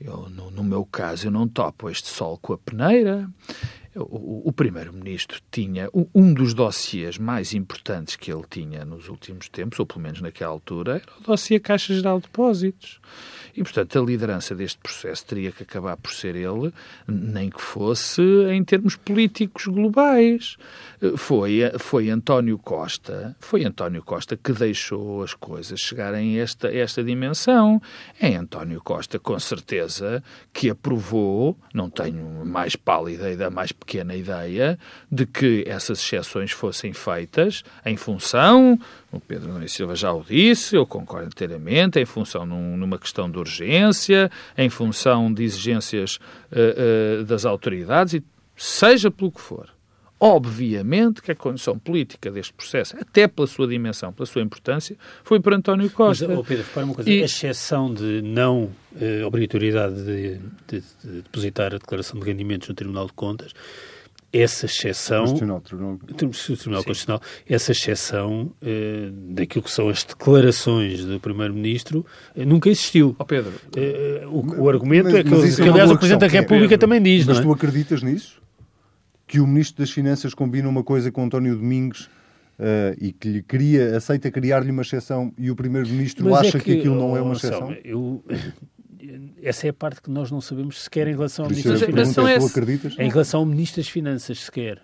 eu, 0.00 0.28
no, 0.28 0.50
no, 0.50 0.62
meu 0.62 0.84
caso, 0.84 1.26
eu 1.26 1.30
não 1.30 1.48
topo 1.48 1.90
este 1.90 2.08
sol 2.08 2.38
com 2.38 2.52
a 2.52 2.58
peneira. 2.58 3.28
O, 3.98 4.48
o 4.48 4.52
Primeiro-Ministro 4.52 5.40
tinha 5.50 5.90
um 6.14 6.32
dos 6.32 6.54
dossiês 6.54 7.18
mais 7.18 7.52
importantes 7.52 8.14
que 8.14 8.32
ele 8.32 8.44
tinha 8.48 8.84
nos 8.84 9.08
últimos 9.08 9.48
tempos, 9.48 9.80
ou 9.80 9.86
pelo 9.86 10.00
menos 10.00 10.20
naquela 10.20 10.52
altura, 10.52 11.02
era 11.02 11.12
o 11.18 11.22
dossiê 11.22 11.58
Caixa 11.58 11.92
Geral 11.92 12.18
de 12.18 12.26
Depósitos. 12.26 13.00
E, 13.56 13.62
portanto, 13.62 13.98
a 13.98 14.02
liderança 14.02 14.54
deste 14.54 14.78
processo 14.78 15.26
teria 15.26 15.50
que 15.50 15.64
acabar 15.64 15.96
por 15.96 16.12
ser 16.12 16.36
ele, 16.36 16.72
nem 17.08 17.50
que 17.50 17.60
fosse 17.60 18.22
em 18.50 18.62
termos 18.62 18.94
políticos 18.94 19.66
globais. 19.66 20.56
Foi, 21.16 21.60
foi 21.78 22.08
António 22.08 22.56
Costa, 22.58 23.36
foi 23.40 23.64
António 23.64 24.02
Costa 24.02 24.36
que 24.36 24.52
deixou 24.52 25.22
as 25.22 25.34
coisas 25.34 25.80
chegarem 25.80 26.38
a 26.38 26.42
esta, 26.42 26.72
esta 26.72 27.02
dimensão. 27.02 27.82
É 28.20 28.36
António 28.36 28.80
Costa, 28.80 29.18
com 29.18 29.38
certeza, 29.40 30.22
que 30.52 30.70
aprovou, 30.70 31.58
não 31.74 31.90
tenho 31.90 32.44
mais 32.46 32.76
pálida 32.76 33.30
e 33.30 33.50
mais 33.50 33.72
pequena 33.72 33.87
ideia, 33.96 34.78
de 35.10 35.24
que 35.26 35.64
essas 35.66 35.98
exceções 35.98 36.50
fossem 36.50 36.92
feitas 36.92 37.62
em 37.84 37.96
função 37.96 38.78
o 39.10 39.18
Pedro 39.18 39.52
Nunes 39.52 39.72
Silva 39.72 39.96
já 39.96 40.12
o 40.12 40.22
disse, 40.22 40.76
eu 40.76 40.86
concordo 40.86 41.28
inteiramente, 41.28 41.98
em 41.98 42.04
função 42.04 42.44
num, 42.44 42.76
numa 42.76 42.98
questão 42.98 43.30
de 43.30 43.38
urgência, 43.38 44.30
em 44.56 44.68
função 44.68 45.32
de 45.32 45.44
exigências 45.44 46.16
uh, 46.52 47.20
uh, 47.20 47.24
das 47.24 47.46
autoridades, 47.46 48.14
e 48.14 48.24
seja 48.54 49.10
pelo 49.10 49.32
que 49.32 49.40
for. 49.40 49.70
Obviamente 50.20 51.22
que 51.22 51.30
a 51.30 51.34
condição 51.34 51.78
política 51.78 52.30
deste 52.30 52.52
processo, 52.52 52.96
até 53.00 53.28
pela 53.28 53.46
sua 53.46 53.68
dimensão, 53.68 54.12
pela 54.12 54.26
sua 54.26 54.42
importância, 54.42 54.96
foi 55.22 55.38
por 55.38 55.54
António 55.54 55.88
Costa. 55.90 56.26
Mas, 56.26 56.38
oh 56.38 56.44
Pedro, 56.44 56.64
repara 56.64 56.86
uma 56.86 56.94
coisa, 56.94 57.08
e... 57.08 57.22
a 57.22 57.24
exceção 57.24 57.92
de 57.92 58.20
não 58.22 58.70
eh, 59.00 59.24
obrigatoriedade 59.24 59.94
de, 60.04 60.38
de, 60.66 60.80
de, 61.04 61.22
depositar 61.22 61.74
a 61.74 61.78
declaração 61.78 62.18
de 62.18 62.26
rendimentos 62.26 62.68
no 62.68 62.74
Tribunal 62.74 63.06
de 63.06 63.12
Contas 63.12 63.52
essa 64.32 64.66
exceção 64.66 65.20
Constitucional, 65.20 65.60
Tribunal, 65.60 65.98
Tribunal 65.98 66.84
Constitucional, 66.84 67.22
essa 67.48 67.72
exceção 67.72 68.52
eh, 68.60 69.08
daquilo 69.10 69.64
que 69.64 69.70
são 69.70 69.88
as 69.88 70.04
declarações 70.04 71.04
do 71.04 71.18
Primeiro-Ministro 71.18 72.04
eh, 72.36 72.44
nunca 72.44 72.68
existiu. 72.68 73.16
Oh 73.18 73.24
Pedro, 73.24 73.52
eh, 73.74 74.24
o, 74.26 74.62
o, 74.64 74.68
argumento 74.68 75.04
mas, 75.04 75.14
é 75.14 75.22
que, 75.22 75.56
que 75.56 75.62
é 75.62 75.68
aliás, 75.70 75.90
o 75.90 75.96
Presidente 75.96 76.20
da 76.20 76.26
República 76.26 76.68
Pedro, 76.68 76.78
também 76.78 77.02
diz. 77.02 77.24
Mas 77.24 77.38
é? 77.38 77.42
tu 77.42 77.50
acreditas 77.50 78.02
nisso? 78.02 78.38
Que 79.28 79.38
o 79.38 79.46
Ministro 79.46 79.84
das 79.84 79.92
Finanças 79.92 80.34
combina 80.34 80.68
uma 80.68 80.82
coisa 80.82 81.12
com 81.12 81.24
António 81.24 81.54
Domingos 81.54 82.10
Uh, 82.58 82.90
e 83.00 83.12
que 83.12 83.28
lhe 83.28 83.40
queria, 83.40 83.96
aceita 83.96 84.32
criar-lhe 84.32 84.72
uma 84.72 84.82
exceção 84.82 85.32
e 85.38 85.48
o 85.48 85.54
Primeiro-Ministro 85.54 86.34
acha 86.34 86.48
é 86.48 86.60
que, 86.60 86.72
que, 86.72 86.78
aquilo 86.80 86.96
não 86.96 87.16
é 87.16 87.22
uma 87.22 87.34
exceção? 87.34 87.72
Eu, 87.84 88.20
essa 89.40 89.68
é 89.68 89.70
a 89.70 89.72
parte 89.72 90.02
que 90.02 90.10
nós 90.10 90.28
não 90.32 90.40
sabemos 90.40 90.82
sequer 90.82 91.06
em 91.06 91.12
relação 91.12 91.44
ao 91.44 91.50
Ministro 91.50 91.72
das 91.72 91.82
Finanças. 91.82 92.18
É, 92.18 92.36
acreditas? 92.36 92.98
Em 92.98 93.08
relação 93.08 93.40
ao 93.40 93.46
Ministro 93.46 93.80
das 93.80 93.88
Finanças, 93.88 94.40
sequer. 94.40 94.82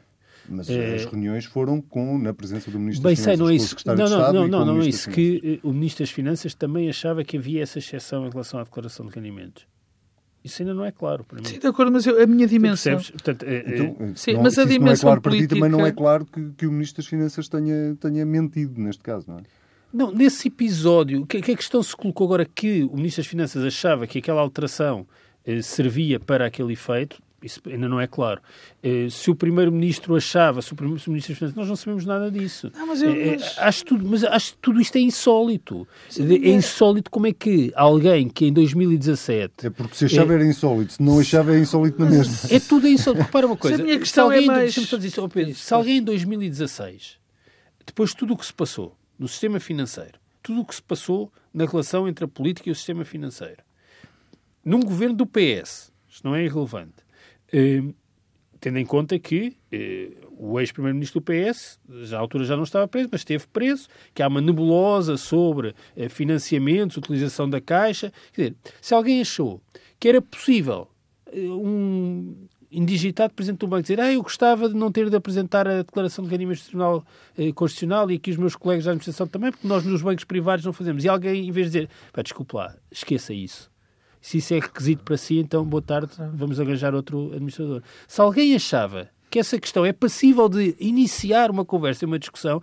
Mas 0.48 0.70
é... 0.70 0.94
as 0.94 1.04
reuniões 1.04 1.46
foram 1.46 1.80
com, 1.80 2.16
na 2.16 2.32
presença 2.32 2.70
do 2.70 2.78
Ministro 2.78 3.02
Bem, 3.02 3.16
das 3.16 3.24
Finanças, 3.24 3.38
sei, 3.38 3.44
não 3.44 3.50
é 3.50 3.56
isso. 3.56 3.76
Não, 3.84 3.94
não, 3.96 4.32
não, 4.32 4.48
não, 4.48 4.64
não 4.76 4.82
é 4.82 4.86
isso. 4.86 5.10
Que 5.10 5.58
o 5.64 5.72
Ministro 5.72 6.04
das 6.04 6.10
Finanças 6.10 6.54
também 6.54 6.88
achava 6.88 7.24
que 7.24 7.36
havia 7.38 7.60
essa 7.60 7.80
exceção 7.80 8.24
em 8.24 8.30
relação 8.30 8.60
à 8.60 8.62
declaração 8.62 9.04
de 9.06 9.12
rendimentos. 9.12 9.66
Isso 10.44 10.60
ainda 10.60 10.74
não 10.74 10.84
é 10.84 10.92
claro 10.92 11.24
para 11.24 11.40
mim. 11.40 11.46
Sim, 11.46 11.58
de 11.58 11.66
acordo, 11.66 11.90
mas 11.90 12.04
eu, 12.04 12.22
a 12.22 12.26
minha 12.26 12.46
dimensão. 12.46 12.96
Portanto, 12.96 13.44
é, 13.44 13.64
então, 13.66 14.14
sim, 14.14 14.34
não, 14.34 14.42
mas 14.42 14.58
a 14.58 14.64
dimensão 14.64 14.84
não 14.84 14.92
é 14.92 14.96
claro 14.98 15.20
política... 15.22 15.48
para 15.48 15.56
ti, 15.56 15.60
também 15.60 15.70
não 15.70 15.86
é 15.86 15.90
claro 15.90 16.26
que, 16.26 16.50
que 16.50 16.66
o 16.66 16.72
Ministro 16.72 17.02
das 17.02 17.06
Finanças 17.06 17.48
tenha, 17.48 17.96
tenha 17.98 18.26
mentido 18.26 18.78
neste 18.78 19.02
caso, 19.02 19.24
não 19.26 19.38
é? 19.38 19.42
Não, 19.90 20.12
nesse 20.12 20.48
episódio, 20.48 21.24
que, 21.24 21.40
que 21.40 21.52
a 21.52 21.56
questão 21.56 21.82
se 21.82 21.96
colocou 21.96 22.26
agora 22.26 22.44
que 22.44 22.82
o 22.84 22.96
Ministro 22.96 23.22
das 23.22 23.30
Finanças 23.30 23.64
achava 23.64 24.06
que 24.06 24.18
aquela 24.18 24.40
alteração 24.40 25.06
eh, 25.46 25.62
servia 25.62 26.20
para 26.20 26.46
aquele 26.46 26.72
efeito, 26.72 27.22
isso 27.44 27.60
ainda 27.66 27.88
não 27.88 28.00
é 28.00 28.06
claro. 28.06 28.40
Eh, 28.82 29.08
se 29.10 29.30
o 29.30 29.34
Primeiro-Ministro 29.34 30.16
achava, 30.16 30.62
se 30.62 30.72
o 30.72 30.76
Primeiro-Ministro 30.76 31.32
das 31.32 31.38
Finanças, 31.38 31.54
nós 31.54 31.68
não 31.68 31.76
sabemos 31.76 32.06
nada 32.06 32.30
disso. 32.30 32.72
Não, 32.74 32.86
mas, 32.86 33.02
eu, 33.02 33.10
eh, 33.10 33.36
mas... 33.38 33.58
acho 33.58 33.84
tudo, 33.84 34.08
mas 34.08 34.24
acho 34.24 34.52
que 34.52 34.58
tudo 34.58 34.80
isto 34.80 34.96
é 34.96 35.00
insólito. 35.00 35.86
Sim, 36.08 36.32
é 36.32 36.50
insólito 36.50 37.10
como 37.10 37.26
é 37.26 37.32
que 37.32 37.72
alguém 37.76 38.28
que 38.28 38.46
em 38.46 38.52
2017... 38.52 39.66
É 39.66 39.70
porque 39.70 39.96
se 39.96 40.06
achava 40.06 40.32
é... 40.32 40.36
era 40.36 40.46
insólito, 40.46 40.94
se 40.94 41.02
não 41.02 41.20
achava 41.20 41.54
é 41.54 41.58
insólito 41.58 42.02
na 42.02 42.10
mesma. 42.10 42.48
É 42.50 42.58
tudo 42.58 42.88
insólito. 42.88 43.24
Repara 43.24 43.46
uma 43.46 43.56
coisa. 43.56 43.76
Se 43.76 43.82
a 43.82 43.84
minha 43.84 43.98
questão 43.98 44.28
se 44.28 44.34
alguém, 44.34 44.48
é 44.48 44.52
mais... 44.52 44.74
Dizer, 44.74 45.20
oh 45.20 45.28
Pedro, 45.28 45.54
se 45.54 45.74
alguém 45.74 45.98
em 45.98 46.02
2016, 46.02 47.18
depois 47.86 48.10
de 48.10 48.16
tudo 48.16 48.32
o 48.32 48.36
que 48.36 48.46
se 48.46 48.54
passou, 48.54 48.96
no 49.18 49.28
sistema 49.28 49.60
financeiro, 49.60 50.18
tudo 50.42 50.60
o 50.60 50.64
que 50.64 50.74
se 50.74 50.82
passou 50.82 51.32
na 51.52 51.66
relação 51.66 52.08
entre 52.08 52.24
a 52.24 52.28
política 52.28 52.68
e 52.68 52.72
o 52.72 52.74
sistema 52.74 53.04
financeiro. 53.04 53.62
Num 54.64 54.80
governo 54.80 55.14
do 55.14 55.26
PS, 55.26 55.92
isto 56.08 56.26
não 56.26 56.34
é 56.34 56.44
irrelevante, 56.44 56.94
eh, 56.96 57.03
tendo 58.64 58.78
em 58.78 58.86
conta 58.86 59.18
que 59.18 59.56
eh, 59.70 60.10
o 60.38 60.58
ex-primeiro-ministro 60.58 61.20
do 61.20 61.24
PS, 61.24 61.78
já 62.04 62.16
à 62.16 62.20
altura 62.20 62.44
já 62.44 62.56
não 62.56 62.62
estava 62.62 62.88
preso, 62.88 63.10
mas 63.12 63.20
esteve 63.20 63.46
preso, 63.46 63.88
que 64.14 64.22
há 64.22 64.28
uma 64.28 64.40
nebulosa 64.40 65.18
sobre 65.18 65.74
eh, 65.94 66.08
financiamentos, 66.08 66.96
utilização 66.96 67.48
da 67.48 67.60
Caixa. 67.60 68.10
Quer 68.32 68.42
dizer, 68.42 68.56
se 68.80 68.94
alguém 68.94 69.20
achou 69.20 69.60
que 70.00 70.08
era 70.08 70.22
possível 70.22 70.88
eh, 71.30 71.40
um 71.40 72.34
indigitado 72.70 73.34
Presidente 73.34 73.60
do 73.60 73.68
Banco 73.68 73.82
dizer 73.82 74.00
ah, 74.00 74.12
eu 74.12 74.22
gostava 74.22 74.68
de 74.68 74.74
não 74.74 74.90
ter 74.90 75.08
de 75.08 75.16
apresentar 75.16 75.68
a 75.68 75.82
declaração 75.82 76.24
de 76.24 76.30
rendimento 76.30 76.56
institucional 76.56 77.04
eh, 77.36 77.52
constitucional 77.52 78.10
e 78.10 78.14
aqui 78.14 78.30
os 78.30 78.36
meus 78.36 78.56
colegas 78.56 78.86
da 78.86 78.92
administração 78.92 79.26
também, 79.26 79.52
porque 79.52 79.68
nós 79.68 79.84
nos 79.84 80.00
bancos 80.00 80.24
privados 80.24 80.64
não 80.64 80.72
fazemos. 80.72 81.04
E 81.04 81.08
alguém, 81.08 81.46
em 81.46 81.52
vez 81.52 81.70
de 81.70 81.80
dizer, 81.80 81.90
desculpe 82.22 82.56
lá, 82.56 82.74
esqueça 82.90 83.34
isso. 83.34 83.73
Se 84.24 84.38
isso 84.38 84.54
é 84.54 84.58
requisito 84.58 85.04
para 85.04 85.18
si, 85.18 85.36
então 85.36 85.62
boa 85.66 85.82
tarde, 85.82 86.10
vamos 86.32 86.58
arranjar 86.58 86.94
outro 86.94 87.26
administrador. 87.34 87.82
Se 88.08 88.22
alguém 88.22 88.54
achava 88.54 89.10
que 89.28 89.38
essa 89.38 89.60
questão 89.60 89.84
é 89.84 89.92
passível 89.92 90.48
de 90.48 90.74
iniciar 90.80 91.50
uma 91.50 91.62
conversa 91.62 92.06
e 92.06 92.06
uma 92.06 92.18
discussão, 92.18 92.62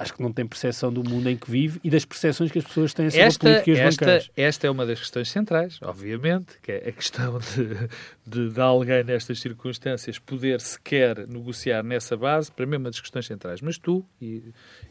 acho 0.00 0.14
que 0.14 0.22
não 0.22 0.32
tem 0.32 0.46
percepção 0.46 0.90
do 0.90 1.04
mundo 1.04 1.28
em 1.28 1.36
que 1.36 1.50
vive 1.50 1.78
e 1.84 1.90
das 1.90 2.06
percepções 2.06 2.50
que 2.50 2.58
as 2.58 2.64
pessoas 2.64 2.94
têm 2.94 3.10
sobre 3.10 3.26
esta, 3.26 3.50
políticas 3.50 3.78
esta, 3.78 4.04
bancárias. 4.04 4.30
Esta 4.34 4.66
é 4.66 4.70
uma 4.70 4.86
das 4.86 4.98
questões 4.98 5.30
centrais, 5.30 5.78
obviamente, 5.82 6.58
que 6.62 6.72
é 6.72 6.88
a 6.88 6.92
questão 6.92 7.38
de, 7.38 7.88
de, 8.26 8.50
de 8.50 8.60
alguém 8.60 9.04
nestas 9.04 9.40
circunstâncias 9.40 10.18
poder 10.18 10.62
sequer 10.62 11.28
negociar 11.28 11.82
nessa 11.82 12.16
base, 12.16 12.50
para 12.50 12.64
mim 12.64 12.76
é 12.76 12.78
uma 12.78 12.90
das 12.90 12.98
questões 12.98 13.26
centrais. 13.26 13.60
Mas 13.60 13.76
tu, 13.76 14.02
e, 14.22 14.42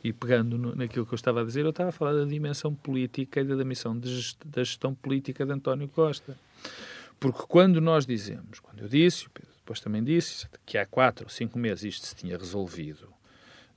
e 0.03 0.13
pegando 0.13 0.59
no, 0.59 0.75
naquilo 0.75 1.07
que 1.07 1.13
eu 1.13 1.17
estava 1.17 1.41
a 1.41 1.43
dizer, 1.43 1.65
eu 1.65 1.71
estava 1.71 1.89
a 1.89 1.91
falar 1.91 2.13
da 2.13 2.25
dimensão 2.25 2.75
política 2.75 3.41
e 3.41 3.43
da 3.43 3.65
missão 3.65 3.97
de, 3.97 4.35
da 4.45 4.63
gestão 4.63 4.93
política 4.93 5.43
de 5.43 5.51
António 5.51 5.87
Costa. 5.87 6.37
Porque 7.19 7.43
quando 7.47 7.81
nós 7.81 8.05
dizemos, 8.05 8.59
quando 8.59 8.81
eu 8.81 8.87
disse, 8.87 9.25
depois 9.57 9.79
também 9.79 10.03
disse, 10.03 10.47
que 10.67 10.77
há 10.77 10.85
quatro 10.85 11.25
ou 11.25 11.29
cinco 11.31 11.57
meses 11.57 11.95
isto 11.95 12.05
se 12.05 12.15
tinha 12.15 12.37
resolvido 12.37 13.18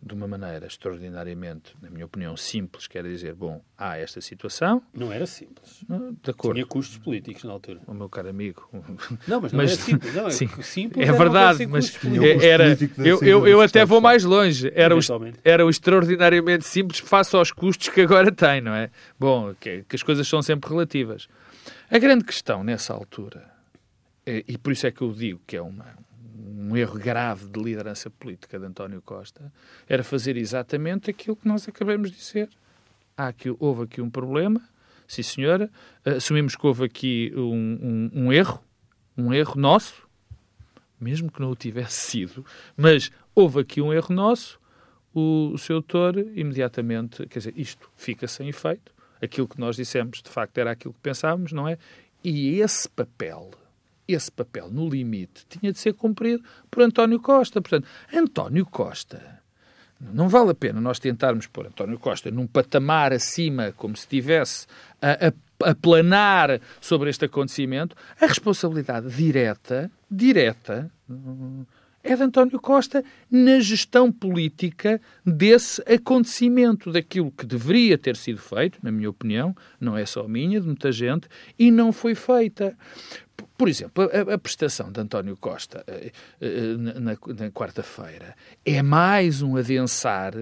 de 0.05 0.15
uma 0.15 0.27
maneira 0.27 0.67
extraordinariamente, 0.67 1.77
na 1.81 1.89
minha 1.89 2.05
opinião, 2.05 2.37
simples, 2.37 2.89
quer 2.89 3.05
dizer, 3.05 3.35
bom, 3.35 3.63
há 3.79 3.97
esta 3.97 4.21
situação. 4.21 4.83
Não 4.93 5.13
era 5.13 5.27
simples. 5.27 5.85
De 6.23 6.31
acordo. 6.31 6.55
Tinha 6.55 6.67
custos 6.67 6.99
políticos 6.99 7.45
na 7.45 7.53
altura. 7.53 7.81
O 7.87 7.95
meu 7.95 8.09
caro 8.09 8.29
amigo. 8.29 8.69
Não, 9.29 9.41
mas 9.41 9.53
não 9.53 9.59
mas, 9.59 9.73
era 9.73 9.81
simples. 9.81 10.15
Não, 10.15 10.27
é 10.27 10.31
sim, 10.31 10.49
simples 10.63 11.09
é 11.09 11.13
verdade, 11.13 11.67
mas 11.67 11.97
era, 12.43 12.77
eu, 12.99 13.23
eu, 13.23 13.47
eu 13.47 13.61
até 13.61 13.85
vou 13.85 14.01
mais 14.01 14.25
longe. 14.25 14.73
Era 14.75 14.97
o, 14.97 15.01
era 15.45 15.65
o 15.65 15.71
extraordinariamente 15.71 16.67
simples 16.67 16.99
face 16.99 17.37
aos 17.37 17.53
custos 17.53 17.89
que 17.89 18.01
agora 18.01 18.33
tem, 18.33 18.61
não 18.61 18.75
é? 18.75 18.91
Bom, 19.19 19.55
que, 19.55 19.85
que 19.89 19.95
as 19.95 20.03
coisas 20.03 20.27
são 20.27 20.43
sempre 20.43 20.69
relativas. 20.71 21.29
A 21.89 21.99
grande 21.99 22.25
questão 22.25 22.65
nessa 22.65 22.93
altura, 22.93 23.49
e 24.27 24.59
por 24.59 24.73
isso 24.73 24.87
é 24.87 24.91
que 24.91 25.03
eu 25.03 25.13
digo 25.13 25.41
que 25.47 25.57
é 25.57 25.63
uma, 25.63 25.87
um 26.43 26.77
erro 26.77 26.99
grave 26.99 27.49
de 27.49 27.61
liderança 27.61 28.11
política 28.11 28.59
de 28.59 28.67
António 28.67 29.01
Costa, 29.01 29.53
era 29.89 30.03
fazer 30.03 30.37
exatamente 30.37 31.11
aquilo 31.11 31.37
que 31.37 31.47
nós 31.47 31.69
acabamos 31.69 32.11
de 32.11 32.17
dizer. 32.17 32.49
Há 33.17 33.29
aqui, 33.29 33.55
houve 33.59 33.85
aqui 33.85 34.01
um 34.01 34.11
problema, 34.11 34.61
sim 35.07 35.23
senhora, 35.23 35.71
assumimos 36.05 36.57
que 36.57 36.67
houve 36.67 36.85
aqui 36.85 37.33
um, 37.37 38.11
um, 38.15 38.25
um 38.25 38.33
erro, 38.33 38.63
um 39.17 39.33
erro 39.33 39.61
nosso, 39.61 40.09
mesmo 40.99 41.31
que 41.31 41.41
não 41.41 41.51
o 41.51 41.57
tivesse 41.57 41.95
sido, 42.11 42.45
mas 42.77 43.11
houve 43.35 43.61
aqui 43.61 43.81
um 43.81 43.93
erro 43.93 44.15
nosso, 44.15 44.61
o, 45.15 45.51
o 45.53 45.59
seu 45.59 45.77
autor 45.77 46.17
imediatamente, 46.35 47.27
quer 47.27 47.39
dizer, 47.39 47.55
isto 47.57 47.91
fica 47.95 48.27
sem 48.27 48.49
efeito, 48.49 48.93
aquilo 49.21 49.47
que 49.47 49.61
nós 49.61 49.77
dissemos 49.77 50.23
de 50.23 50.31
facto 50.31 50.59
era 50.59 50.73
aquilo 50.73 50.95
que 50.95 51.01
pensávamos, 51.01 51.53
não 51.53 51.69
é? 51.69 51.79
E 52.25 52.61
esse 52.61 52.89
papel 52.89 53.51
esse 54.07 54.31
papel, 54.31 54.71
no 54.71 54.89
limite, 54.89 55.47
tinha 55.49 55.73
de 55.73 55.79
ser 55.79 55.95
cumprido 55.95 56.43
por 56.71 56.83
António 56.83 57.21
Costa. 57.21 57.61
Portanto, 57.61 57.87
António 58.13 58.67
Costa. 58.67 59.41
Não 60.13 60.29
vale 60.29 60.51
a 60.51 60.55
pena 60.55 60.81
nós 60.81 60.99
tentarmos 60.99 61.47
pôr 61.47 61.67
António 61.67 61.99
Costa 61.99 62.31
num 62.31 62.47
patamar 62.47 63.13
acima, 63.13 63.73
como 63.77 63.97
se 63.97 64.03
estivesse 64.03 64.67
a, 65.01 65.29
a, 65.29 65.71
a 65.71 65.75
planar 65.77 66.61
sobre 66.81 67.09
este 67.09 67.27
acontecimento. 67.27 67.95
A 68.21 68.27
responsabilidade 68.27 69.09
direta, 69.15 69.91
direta, 70.11 70.91
é 72.03 72.17
de 72.17 72.23
António 72.23 72.59
Costa 72.61 73.05
na 73.31 73.61
gestão 73.61 74.11
política 74.11 75.01
desse 75.25 75.81
acontecimento, 75.83 76.91
daquilo 76.91 77.31
que 77.31 77.47
deveria 77.47 77.97
ter 77.97 78.17
sido 78.17 78.41
feito, 78.41 78.79
na 78.83 78.91
minha 78.91 79.09
opinião, 79.09 79.55
não 79.81 79.97
é 79.97 80.05
só 80.05 80.27
minha, 80.27 80.61
de 80.61 80.67
muita 80.67 80.91
gente, 80.91 81.29
e 81.57 81.71
não 81.71 81.93
foi 81.93 82.15
feita. 82.15 82.77
Por 83.63 83.69
exemplo, 83.69 84.11
a, 84.13 84.35
a 84.35 84.39
prestação 84.39 84.91
de 84.91 85.01
António 85.01 85.37
Costa 85.37 85.85
eh, 85.87 86.11
eh, 86.41 86.75
na, 86.77 87.13
na, 87.13 87.51
quarta-feira 87.53 88.35
é 88.67 88.83
mais 88.83 89.41
um 89.41 89.57
adensar 89.57 90.35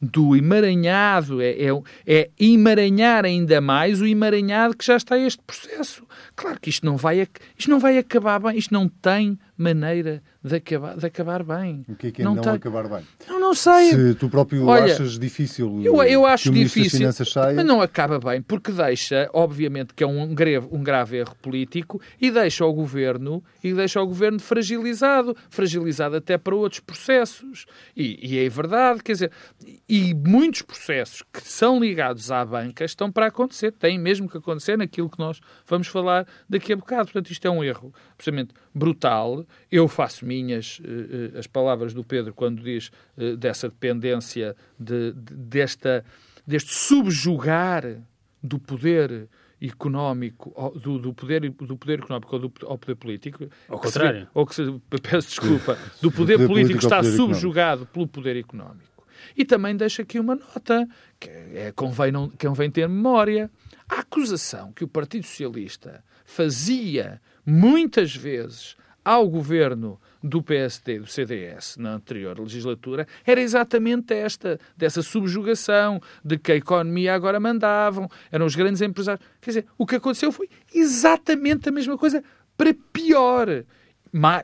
do 0.00 0.34
emaranhado, 0.34 1.42
é, 1.42 1.50
é, 1.50 1.68
é, 2.06 2.30
emaranhar 2.40 3.26
ainda 3.26 3.60
mais 3.60 4.00
o 4.00 4.06
emaranhado 4.06 4.74
que 4.74 4.86
já 4.86 4.96
está 4.96 5.18
este 5.18 5.42
processo. 5.46 6.02
Claro 6.34 6.58
que 6.58 6.70
isto 6.70 6.86
não 6.86 6.96
vai, 6.96 7.28
isto 7.58 7.70
não 7.70 7.78
vai 7.78 7.98
acabar 7.98 8.40
bem, 8.40 8.56
isto 8.56 8.72
não 8.72 8.88
tem 8.88 9.38
maneira 9.62 10.22
de 10.44 10.56
acabar, 10.56 10.96
de 10.96 11.06
acabar 11.06 11.42
bem. 11.42 11.84
O 11.88 11.94
que 11.94 12.08
é 12.08 12.10
que 12.10 12.22
é 12.22 12.24
não, 12.24 12.34
não 12.34 12.42
tem... 12.42 12.52
acabar 12.52 12.88
bem? 12.88 13.06
Eu 13.26 13.40
não 13.40 13.54
sei. 13.54 13.90
Se 13.90 14.14
tu 14.14 14.28
próprio 14.28 14.66
Olha, 14.66 14.92
achas 14.92 15.18
difícil 15.18 15.80
eu, 15.82 16.02
eu 16.02 16.26
acho 16.26 16.44
que 16.44 16.50
o 16.50 16.52
difícil, 16.52 17.10
saia... 17.12 17.54
mas 17.54 17.64
não 17.64 17.80
acaba 17.80 18.18
bem, 18.18 18.42
porque 18.42 18.70
deixa, 18.72 19.30
obviamente, 19.32 19.94
que 19.94 20.04
é 20.04 20.06
um 20.06 20.34
grave, 20.34 20.68
um 20.70 20.82
grave 20.82 21.18
erro 21.18 21.34
político 21.40 22.00
e 22.20 22.30
deixa 22.30 22.66
o 22.66 22.72
governo 22.72 23.42
e 23.62 23.72
deixa 23.72 24.00
o 24.00 24.06
governo 24.06 24.38
fragilizado, 24.38 25.36
fragilizado 25.48 26.16
até 26.16 26.36
para 26.36 26.54
outros 26.54 26.80
processos. 26.80 27.64
E, 27.96 28.18
e 28.22 28.44
é 28.44 28.48
verdade, 28.48 29.02
quer 29.02 29.12
dizer, 29.12 29.32
e 29.88 30.14
muitos 30.14 30.62
processos 30.62 31.22
que 31.32 31.40
são 31.42 31.80
ligados 31.80 32.30
à 32.30 32.44
banca 32.44 32.84
estão 32.84 33.10
para 33.10 33.26
acontecer, 33.26 33.72
têm 33.72 33.98
mesmo 33.98 34.28
que 34.28 34.36
acontecer 34.36 34.76
naquilo 34.76 35.08
que 35.08 35.18
nós 35.18 35.40
vamos 35.66 35.86
falar 35.86 36.26
daqui 36.48 36.72
a 36.72 36.76
bocado. 36.82 37.04
Portanto, 37.04 37.30
isto 37.30 37.46
é 37.46 37.50
um 37.50 37.64
erro, 37.64 37.92
precisamente 38.16 38.52
brutal. 38.74 39.46
Eu 39.70 39.88
faço 39.88 40.24
minhas 40.24 40.80
uh, 40.80 41.38
as 41.38 41.46
palavras 41.46 41.94
do 41.94 42.04
Pedro 42.04 42.34
quando 42.34 42.62
diz 42.62 42.90
uh, 43.16 43.36
dessa 43.36 43.68
dependência, 43.68 44.56
de, 44.78 45.12
de, 45.12 45.34
desta, 45.34 46.04
deste 46.46 46.74
subjugar 46.74 47.84
do 48.42 48.58
poder 48.58 49.28
económico, 49.60 50.52
do, 50.80 50.98
do, 50.98 51.14
poder, 51.14 51.48
do 51.48 51.76
poder 51.76 52.00
económico 52.00 52.34
ou 52.34 52.40
do 52.40 52.52
ao 52.66 52.76
poder 52.76 52.96
político. 52.96 53.48
Ao 53.68 53.78
contrário. 53.78 54.28
ou 54.34 54.44
que 54.44 54.54
se, 54.54 54.62
peço 55.02 55.28
desculpa, 55.28 55.78
do 56.02 56.10
poder, 56.10 56.34
poder 56.34 56.48
político 56.48 56.78
está 56.80 56.98
poder 56.98 57.16
subjugado 57.16 57.82
económico. 57.82 57.92
pelo 57.92 58.06
poder 58.08 58.36
económico. 58.36 59.06
E 59.36 59.44
também 59.44 59.76
deixa 59.76 60.02
aqui 60.02 60.18
uma 60.18 60.34
nota, 60.34 60.86
que 61.20 61.30
é, 61.30 61.72
convém, 61.74 62.10
não, 62.10 62.28
convém 62.30 62.70
ter 62.70 62.88
memória. 62.88 63.48
A 63.88 64.00
acusação 64.00 64.72
que 64.72 64.82
o 64.82 64.88
Partido 64.88 65.24
Socialista 65.24 66.02
fazia 66.24 67.20
muitas 67.46 68.14
vezes 68.14 68.76
ao 69.04 69.28
governo 69.28 70.00
do 70.22 70.42
PSD, 70.42 71.00
do 71.00 71.06
CDS, 71.06 71.76
na 71.76 71.94
anterior 71.94 72.38
legislatura, 72.38 73.06
era 73.26 73.40
exatamente 73.40 74.14
esta, 74.14 74.58
dessa 74.76 75.02
subjugação, 75.02 76.00
de 76.24 76.38
que 76.38 76.52
a 76.52 76.56
economia 76.56 77.14
agora 77.14 77.40
mandavam, 77.40 78.08
eram 78.30 78.46
os 78.46 78.54
grandes 78.54 78.80
empresários. 78.80 79.26
Quer 79.40 79.50
dizer, 79.50 79.66
o 79.76 79.86
que 79.86 79.96
aconteceu 79.96 80.30
foi 80.30 80.48
exatamente 80.72 81.68
a 81.68 81.72
mesma 81.72 81.98
coisa, 81.98 82.22
para 82.56 82.74
pior. 82.92 83.64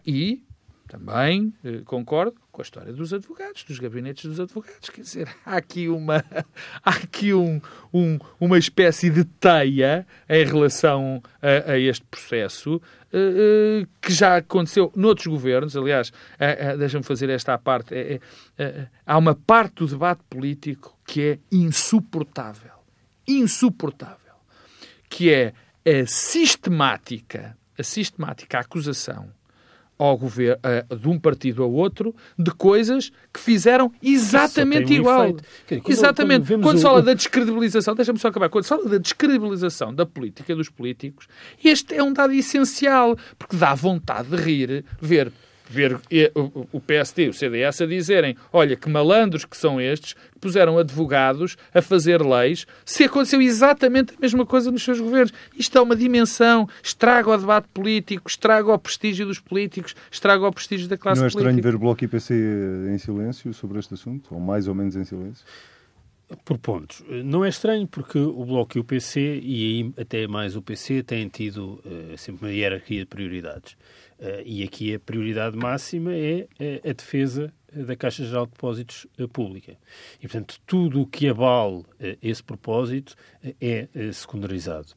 E 0.07 0.43
também 0.89 1.53
eh, 1.63 1.83
concordo 1.85 2.35
com 2.59 2.63
a 2.63 2.65
história 2.65 2.93
dos 2.93 3.15
advogados, 3.15 3.63
dos 3.63 3.79
gabinetes 3.79 4.25
dos 4.25 4.41
advogados. 4.41 4.91
Quer 4.91 5.03
dizer, 5.03 5.29
há 5.47 5.57
aqui 5.57 5.89
uma, 5.89 6.25
há 6.85 6.91
aqui 6.91 7.33
um, 7.33 7.61
um, 7.95 8.19
uma 8.41 8.59
espécie 8.59 9.09
de 9.11 9.23
teia 9.23 10.05
em 10.29 10.45
relação 10.45 11.23
a, 11.41 11.71
a 11.71 11.79
este 11.79 12.05
processo 12.07 12.75
uh, 12.75 12.81
uh, 12.83 13.89
que 14.03 14.13
já 14.13 14.39
aconteceu 14.39 14.93
noutros 14.97 15.29
governos. 15.29 15.77
Aliás, 15.77 16.09
uh, 16.09 16.77
deixa-me 16.77 17.05
fazer 17.05 17.31
esta 17.31 17.55
à 17.55 17.59
parte. 17.59 17.95
Há 19.07 19.17
uma 19.17 19.37
parte 19.37 19.77
do 19.77 19.87
debate 19.87 20.25
político 20.29 20.99
que 21.07 21.23
é 21.23 21.39
insuportável. 21.53 22.73
Insuportável. 23.27 24.35
Que 25.09 25.33
é 25.33 25.53
a 25.87 26.07
sistemática, 26.07 27.57
a 27.79 27.85
sistemática 27.85 28.59
acusação 28.59 29.38
ao 29.99 30.17
governo, 30.17 30.61
uh, 30.91 30.97
de 30.97 31.09
um 31.09 31.19
partido 31.19 31.63
ao 31.63 31.73
outro 31.73 32.15
de 32.39 32.51
coisas 32.53 33.11
que 33.33 33.41
fizeram 33.41 33.93
exatamente 34.03 34.95
igual. 34.95 35.33
Dizer, 35.33 35.81
quando, 35.81 35.91
exatamente. 35.91 36.47
Quando, 36.47 36.63
quando 36.63 36.77
se 36.77 36.83
fala 36.83 36.99
o... 37.01 37.03
da 37.03 37.15
descredibilização, 37.15 37.95
deixa-me 37.95 38.19
só 38.19 38.29
acabar, 38.29 38.49
quando 38.49 38.65
se 38.65 38.69
fala 38.69 38.89
da 38.89 38.99
descredibilização 38.99 39.95
da 39.95 40.07
política 40.07 40.55
dos 40.55 40.69
políticos, 40.69 41.27
este 41.63 41.95
é 41.95 42.03
um 42.03 42.13
dado 42.13 42.33
essencial, 42.33 43.17
porque 43.39 43.57
dá 43.57 43.75
vontade 43.75 44.29
de 44.29 44.37
rir, 44.37 44.85
ver 45.01 45.33
ver 45.69 46.01
o 46.73 46.81
PSD 46.81 47.27
e 47.27 47.29
o 47.29 47.35
CDS 47.35 47.81
a 47.83 47.87
dizerem 47.87 48.37
olha, 48.53 48.77
que 48.77 48.89
malandros 48.89 49.45
que 49.45 49.57
são 49.57 49.81
estes, 49.81 50.15
que 50.15 50.39
puseram 50.41 50.79
advogados 50.79 51.57
a 51.75 51.83
fazer 51.83 52.23
leis, 52.23 52.67
se 52.85 53.05
aconteceu 53.05 53.41
exatamente 53.41 54.15
a 54.15 54.21
mesma 54.21 54.47
coisa 54.47 54.71
nos 54.71 54.83
seus 54.83 55.01
governos. 55.01 55.33
Isto 55.57 55.79
é 55.79 55.81
uma 55.81 55.97
dimensão, 55.97 56.69
estraga 56.83 57.31
o 57.31 57.37
debate 57.37 57.69
político, 57.69 58.29
estraga 58.29 58.73
o 58.73 58.79
prestígio 58.79 59.27
dos 59.27 59.39
políticos, 59.39 59.95
estraga 60.11 60.47
o 60.47 60.53
prestígio 60.53 60.89
da 60.89 60.97
classe 60.97 61.21
política. 61.21 61.43
Não 61.43 61.49
é 61.49 61.51
estranho 61.51 61.63
ver 61.63 61.75
o 61.75 61.79
Bloco 61.79 62.05
e 62.05 62.09
PC 62.09 62.35
em 62.93 62.99
silêncio 62.99 63.53
sobre 63.53 63.79
este 63.79 63.95
assunto, 63.95 64.35
ou 64.35 64.41
mais 64.41 64.69
ou 64.69 64.75
menos 64.75 64.97
em 64.97 65.05
silêncio? 65.05 65.45
Por 66.45 66.59
pontos. 66.59 67.03
Não 67.25 67.43
é 67.43 67.49
estranho 67.49 67.87
porque 67.87 68.19
o 68.19 68.45
Bloco 68.45 68.77
e 68.77 68.81
o 68.81 68.85
PC, 68.85 69.41
e 69.43 69.65
aí 69.65 70.03
até 70.03 70.27
mais 70.27 70.57
o 70.57 70.63
PC, 70.63 71.03
têm 71.03 71.27
tido 71.27 71.81
uh, 71.87 72.19
sempre 72.19 72.47
uma 72.47 72.53
hierarquia 72.53 73.01
de 73.01 73.07
prioridades. 73.07 73.77
Uh, 74.19 74.43
e 74.45 74.65
aqui 74.65 74.95
a 74.95 74.99
prioridade 74.99 75.57
máxima 75.57 76.13
é 76.13 76.49
uh, 76.61 76.91
a 76.91 76.93
defesa 76.93 77.53
da 77.73 77.97
Caixa 77.97 78.25
Geral 78.25 78.47
de 78.47 78.53
Depósitos 78.53 79.07
Pública. 79.33 79.77
E, 80.19 80.23
portanto, 80.23 80.59
tudo 80.67 81.03
o 81.03 81.07
que 81.07 81.29
abale 81.29 81.85
esse 82.23 82.43
propósito 82.43 83.15
é 83.61 83.89
secundarizado. 84.13 84.89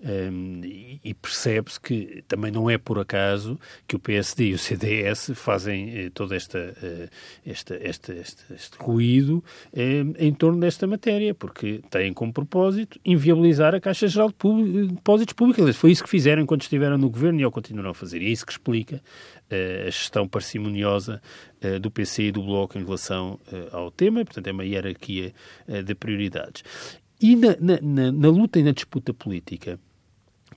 Um, 0.00 0.60
e 0.64 1.12
percebe-se 1.14 1.80
que 1.80 2.22
também 2.28 2.52
não 2.52 2.70
é 2.70 2.78
por 2.78 2.98
acaso 2.98 3.58
que 3.86 3.96
o 3.96 3.98
PSD 3.98 4.48
e 4.48 4.54
o 4.54 4.58
CDS 4.58 5.32
fazem 5.34 5.90
eh, 5.90 6.10
todo 6.12 6.34
esta, 6.34 6.58
eh, 6.58 7.08
este, 7.44 8.12
este 8.12 8.76
ruído 8.78 9.42
eh, 9.72 10.04
em 10.18 10.32
torno 10.32 10.60
desta 10.60 10.86
matéria, 10.86 11.34
porque 11.34 11.80
têm 11.90 12.12
como 12.12 12.32
propósito 12.32 12.98
inviabilizar 13.04 13.74
a 13.74 13.80
Caixa 13.80 14.06
Geral 14.06 14.28
de 14.28 14.86
Depósitos 14.88 15.32
Públicos. 15.34 15.76
Foi 15.76 15.90
isso 15.90 16.04
que 16.04 16.10
fizeram 16.10 16.42
enquanto 16.42 16.62
estiveram 16.62 16.96
no 16.96 17.10
governo 17.10 17.40
e 17.40 17.46
o 17.46 17.50
continuarão 17.50 17.90
a 17.90 17.94
fazer. 17.94 18.22
E 18.22 18.26
é 18.26 18.30
isso 18.30 18.46
que 18.46 18.52
explica 18.52 18.96
eh, 18.96 19.37
a 19.50 19.90
gestão 19.90 20.28
parcimoniosa 20.28 21.20
eh, 21.60 21.78
do 21.78 21.90
PC 21.90 22.24
e 22.24 22.32
do 22.32 22.42
Bloco 22.42 22.78
em 22.78 22.84
relação 22.84 23.38
eh, 23.52 23.68
ao 23.72 23.90
tema. 23.90 24.24
Portanto, 24.24 24.46
é 24.46 24.52
uma 24.52 24.64
hierarquia 24.64 25.32
de 25.84 25.94
prioridades. 25.94 26.62
E 27.20 27.34
na, 27.34 27.56
na, 27.58 27.80
na, 27.80 28.12
na 28.12 28.28
luta 28.28 28.58
e 28.58 28.62
na 28.62 28.72
disputa 28.72 29.12
política, 29.12 29.78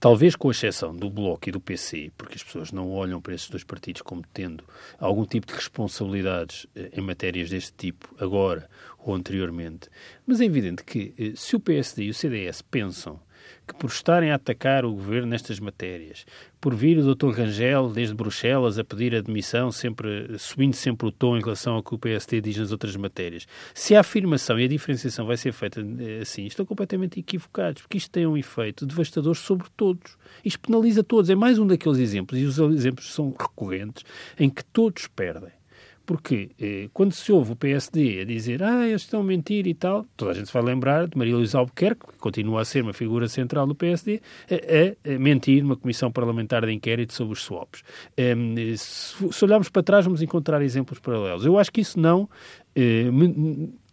talvez 0.01 0.35
com 0.35 0.49
exceção 0.49 0.95
do 0.95 1.11
Bloco 1.11 1.47
e 1.47 1.51
do 1.51 1.61
PC, 1.61 2.11
porque 2.17 2.35
as 2.35 2.43
pessoas 2.43 2.71
não 2.71 2.91
olham 2.91 3.21
para 3.21 3.35
esses 3.35 3.47
dois 3.47 3.63
partidos 3.63 4.01
como 4.01 4.23
tendo 4.33 4.63
algum 4.99 5.25
tipo 5.25 5.45
de 5.45 5.53
responsabilidades 5.53 6.65
eh, 6.75 6.89
em 6.93 7.01
matérias 7.01 7.51
deste 7.51 7.73
tipo, 7.73 8.13
agora 8.19 8.67
ou 8.97 9.13
anteriormente, 9.13 9.89
mas 10.25 10.41
é 10.41 10.45
evidente 10.45 10.83
que 10.83 11.13
eh, 11.17 11.33
se 11.35 11.55
o 11.55 11.59
PSD 11.59 12.05
e 12.05 12.09
o 12.09 12.13
CDS 12.15 12.63
pensam 12.63 13.19
que 13.67 13.75
por 13.75 13.89
estarem 13.89 14.31
a 14.31 14.35
atacar 14.35 14.85
o 14.85 14.93
governo 14.93 15.29
nestas 15.29 15.59
matérias, 15.59 16.25
por 16.59 16.75
vir 16.75 16.97
o 16.97 17.15
Dr. 17.15 17.29
Rangel 17.29 17.89
desde 17.89 18.13
Bruxelas 18.13 18.77
a 18.77 18.83
pedir 18.83 19.15
admissão, 19.15 19.71
sempre, 19.71 20.37
subindo 20.37 20.75
sempre 20.75 21.07
o 21.07 21.11
tom 21.11 21.37
em 21.37 21.41
relação 21.41 21.75
ao 21.75 21.83
que 21.83 21.93
o 21.95 21.99
PSD 21.99 22.41
diz 22.41 22.57
nas 22.57 22.71
outras 22.71 22.95
matérias, 22.95 23.47
se 23.73 23.95
a 23.95 24.01
afirmação 24.01 24.59
e 24.59 24.65
a 24.65 24.67
diferenciação 24.67 25.25
vai 25.25 25.37
ser 25.37 25.51
feita 25.53 25.81
eh, 25.81 26.19
assim, 26.21 26.45
estão 26.45 26.65
completamente 26.65 27.19
equivocados, 27.19 27.81
porque 27.81 27.97
isto 27.97 28.11
tem 28.11 28.27
um 28.27 28.37
efeito 28.37 28.85
devastador 28.85 29.35
sobre 29.35 29.67
todos. 29.77 30.17
Isto 30.43 30.59
penaliza 30.59 31.03
todos. 31.03 31.29
É 31.29 31.35
mais 31.35 31.57
um 31.57 31.67
daqueles 31.67 31.99
exemplos, 31.99 32.39
e 32.39 32.45
os 32.45 32.57
exemplos 32.57 33.13
são 33.13 33.31
recorrentes, 33.37 34.03
em 34.39 34.49
que 34.49 34.63
todos 34.65 35.07
perdem. 35.07 35.60
Porque 36.05 36.51
eh, 36.59 36.89
quando 36.93 37.13
se 37.13 37.31
ouve 37.31 37.53
o 37.53 37.55
PSD 37.55 38.21
a 38.21 38.25
dizer 38.25 38.63
ah, 38.63 38.87
eles 38.87 39.03
estão 39.03 39.21
a 39.21 39.23
mentir 39.23 39.67
e 39.67 39.73
tal, 39.73 40.05
toda 40.17 40.31
a 40.31 40.33
gente 40.33 40.51
vai 40.51 40.63
lembrar 40.63 41.07
de 41.07 41.17
Maria 41.17 41.35
Luísa 41.35 41.59
Albuquerque, 41.59 42.07
que 42.07 42.17
continua 42.17 42.61
a 42.61 42.65
ser 42.65 42.83
uma 42.83 42.93
figura 42.93 43.27
central 43.27 43.67
do 43.67 43.75
PSD, 43.75 44.21
a, 44.49 45.13
a, 45.13 45.19
mentir 45.19 45.63
numa 45.63 45.75
comissão 45.75 46.11
parlamentar 46.11 46.65
de 46.65 46.71
inquérito 46.71 47.13
sobre 47.13 47.33
os 47.33 47.43
swaps. 47.43 47.83
Um, 48.17 48.55
se, 48.75 49.31
se 49.31 49.45
olharmos 49.45 49.69
para 49.69 49.83
trás, 49.83 50.05
vamos 50.05 50.21
encontrar 50.21 50.61
exemplos 50.61 50.99
paralelos. 50.99 51.45
Eu 51.45 51.57
acho 51.57 51.71
que 51.71 51.81
isso 51.81 51.99
não 51.99 52.29
eh, 52.75 53.09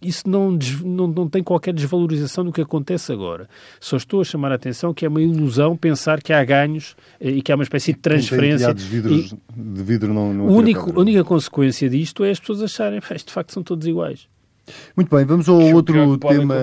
isso 0.00 0.28
não, 0.28 0.56
não, 0.84 1.06
não 1.08 1.28
tem 1.28 1.42
qualquer 1.42 1.74
desvalorização 1.74 2.44
do 2.44 2.52
que 2.52 2.60
acontece 2.60 3.12
agora. 3.12 3.48
Só 3.80 3.96
estou 3.96 4.20
a 4.20 4.24
chamar 4.24 4.52
a 4.52 4.54
atenção 4.54 4.94
que 4.94 5.04
é 5.04 5.08
uma 5.08 5.20
ilusão 5.20 5.76
pensar 5.76 6.22
que 6.22 6.32
há 6.32 6.44
ganhos 6.44 6.96
eh, 7.20 7.30
e 7.30 7.42
que 7.42 7.50
há 7.50 7.54
uma 7.54 7.64
espécie 7.64 7.92
de 7.92 7.98
transferência. 7.98 8.72
De, 8.72 8.84
vidros, 8.84 9.34
de 9.56 9.82
vidro 9.82 10.14
não, 10.14 10.32
não 10.32 10.46
único, 10.46 10.90
a 10.96 11.00
única 11.00 11.24
consequência 11.24 11.88
disto 11.88 12.24
é 12.24 12.30
as 12.30 12.38
pessoas 12.38 12.62
acharem 12.62 13.00
que 13.00 13.14
de 13.14 13.32
facto 13.32 13.52
são 13.52 13.62
todos 13.62 13.86
iguais. 13.86 14.28
Muito 14.94 15.14
bem, 15.14 15.24
vamos 15.24 15.48
ao 15.48 15.60
outro 15.74 16.18
tema. 16.18 16.56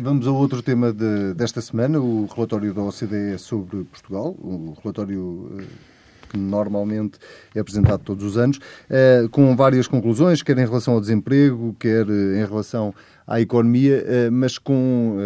Vamos 0.00 0.26
ao 0.26 0.34
outro 0.34 0.62
tema 0.62 0.92
de, 0.92 1.34
desta 1.34 1.60
semana, 1.60 2.00
o 2.00 2.26
relatório 2.26 2.72
da 2.72 2.82
OCDE 2.82 3.38
sobre 3.38 3.84
Portugal, 3.84 4.34
o 4.38 4.74
relatório 4.82 5.52
eh, 5.58 5.64
que 6.28 6.38
normalmente 6.38 7.18
é 7.54 7.60
apresentado 7.60 8.02
todos 8.02 8.24
os 8.24 8.36
anos, 8.36 8.58
eh, 8.88 9.26
com 9.30 9.54
várias 9.56 9.86
conclusões, 9.86 10.42
quer 10.42 10.58
em 10.58 10.66
relação 10.66 10.94
ao 10.94 11.00
desemprego, 11.00 11.74
quer 11.78 12.06
eh, 12.08 12.40
em 12.40 12.44
relação 12.44 12.94
à 13.26 13.40
economia, 13.40 14.04
eh, 14.06 14.30
mas 14.30 14.58
com 14.58 15.16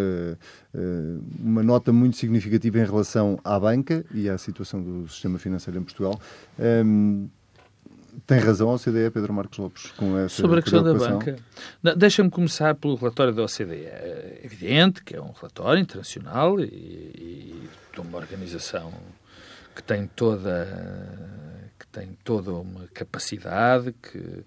uma 1.39 1.63
nota 1.63 1.93
muito 1.93 2.17
significativa 2.17 2.79
em 2.79 2.85
relação 2.85 3.39
à 3.45 3.61
banca 3.61 4.05
e 4.15 4.29
à 4.29 4.39
situação 4.39 4.83
do 4.83 5.07
sistema 5.07 5.39
financeiro 5.39 5.79
em 5.79 5.83
Portugal. 5.83 6.19
Ehm, 6.59 7.27
tem 8.27 8.39
razão 8.39 8.71
a 8.71 8.75
OCDE, 8.75 9.11
Pedro 9.11 9.33
Marcos 9.33 9.59
Lopes, 9.59 9.91
com 9.93 10.17
essa 10.19 10.41
Sobre 10.41 10.61
a 10.61 10.63
questão 10.63 10.83
da 10.83 10.95
banca. 10.95 11.37
Deixa-me 11.97 12.31
começar 12.31 12.75
pelo 12.75 12.95
relatório 12.95 13.35
da 13.35 13.43
OCDE. 13.43 13.85
É 13.85 14.41
evidente 14.45 15.03
que 15.03 15.17
é 15.17 15.21
um 15.21 15.33
relatório 15.33 15.81
internacional 15.81 16.61
e, 16.61 16.65
e 16.65 17.69
de 17.93 18.01
uma 18.01 18.19
organização 18.19 18.93
que 19.75 19.83
tem 19.83 20.07
toda 20.07 20.69
que 21.79 21.87
tem 21.89 22.17
toda 22.23 22.53
uma 22.53 22.87
capacidade, 22.95 23.93
que, 24.01 24.45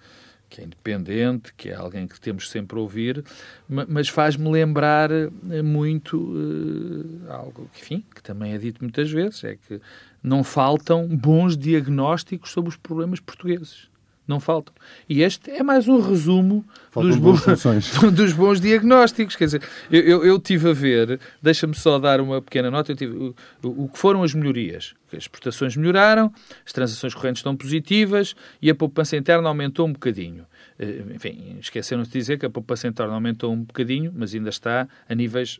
que 0.49 0.61
é 0.61 0.63
independente, 0.63 1.53
que 1.53 1.69
é 1.69 1.75
alguém 1.75 2.07
que 2.07 2.19
temos 2.19 2.49
sempre 2.49 2.77
a 2.77 2.81
ouvir, 2.81 3.23
mas 3.67 4.07
faz-me 4.07 4.49
lembrar 4.49 5.11
eh, 5.11 5.61
muito 5.61 6.17
uh, 6.17 7.31
algo 7.31 7.69
que, 7.73 7.81
enfim, 7.81 8.05
que 8.15 8.23
também 8.23 8.53
é 8.53 8.57
dito 8.57 8.81
muitas 8.81 9.11
vezes, 9.11 9.43
é 9.43 9.57
que 9.57 9.81
não 10.23 10.45
faltam 10.45 11.07
bons 11.07 11.57
diagnósticos 11.57 12.51
sobre 12.51 12.69
os 12.69 12.77
problemas 12.77 13.19
portugueses 13.19 13.89
não 14.27 14.39
faltam. 14.39 14.73
E 15.07 15.21
este 15.21 15.51
é 15.51 15.61
mais 15.61 15.88
um 15.88 15.99
resumo 15.99 16.65
dos 16.93 17.15
bons, 17.17 17.45
dos 18.13 18.33
bons, 18.33 18.59
diagnósticos. 18.59 19.35
Quer 19.35 19.45
dizer, 19.45 19.61
eu, 19.91 20.01
eu, 20.01 20.25
eu 20.25 20.39
tive 20.39 20.69
a 20.69 20.73
ver, 20.73 21.19
deixa-me 21.41 21.75
só 21.75 21.99
dar 21.99 22.19
uma 22.19 22.41
pequena 22.41 22.71
nota, 22.71 22.91
eu 22.91 22.95
tive, 22.95 23.13
o, 23.13 23.35
o, 23.63 23.89
que 23.89 23.97
foram 23.97 24.23
as 24.23 24.33
melhorias. 24.33 24.93
As 25.11 25.23
exportações 25.23 25.75
melhoraram, 25.75 26.33
as 26.65 26.73
transações 26.73 27.13
correntes 27.13 27.39
estão 27.39 27.55
positivas 27.55 28.35
e 28.61 28.69
a 28.69 28.75
poupança 28.75 29.15
interna 29.15 29.47
aumentou 29.47 29.88
um 29.88 29.93
bocadinho. 29.93 30.45
Eh, 30.79 31.03
enfim, 31.13 31.57
esqueceram-se 31.59 32.11
de 32.11 32.17
dizer 32.17 32.39
que 32.39 32.45
a 32.45 32.49
poupança 32.49 32.88
interna 32.88 33.13
aumentou 33.13 33.53
um 33.53 33.63
bocadinho, 33.63 34.11
mas 34.15 34.33
ainda 34.33 34.49
está 34.49 34.88
a 35.07 35.15
níveis 35.15 35.59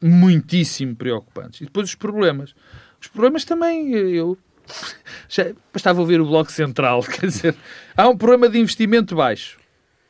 muitíssimo 0.00 0.94
preocupantes. 0.94 1.60
E 1.60 1.64
depois 1.64 1.88
os 1.88 1.94
problemas. 1.94 2.54
Os 3.00 3.08
problemas 3.08 3.44
também, 3.44 3.90
eu 3.92 4.38
já 5.28 5.52
bastava 5.72 6.00
ouvir 6.00 6.20
o 6.20 6.26
Bloco 6.26 6.52
Central, 6.52 7.02
quer 7.08 7.26
dizer, 7.26 7.54
há 7.96 8.08
um 8.08 8.16
problema 8.16 8.48
de 8.48 8.58
investimento 8.58 9.16
baixo. 9.16 9.58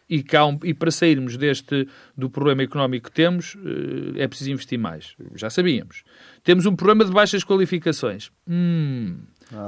E, 0.09 0.19
um, 0.19 0.59
e, 0.63 0.75
para 0.75 0.91
sairmos 0.91 1.37
deste 1.37 1.89
do 2.17 2.29
problema 2.29 2.63
económico 2.63 3.09
que 3.09 3.13
temos, 3.13 3.57
eh, 3.57 4.23
é 4.23 4.29
preciso 4.29 4.51
investir 4.51 4.79
mais. 4.79 5.17
Já 5.35 5.49
sabíamos. 5.49 6.05
Temos 6.43 6.67
um 6.67 6.77
problema 6.77 7.07
de 7.07 7.11
baixas 7.11 7.43
qualificações. 7.43 8.31
Hum, 8.47 9.17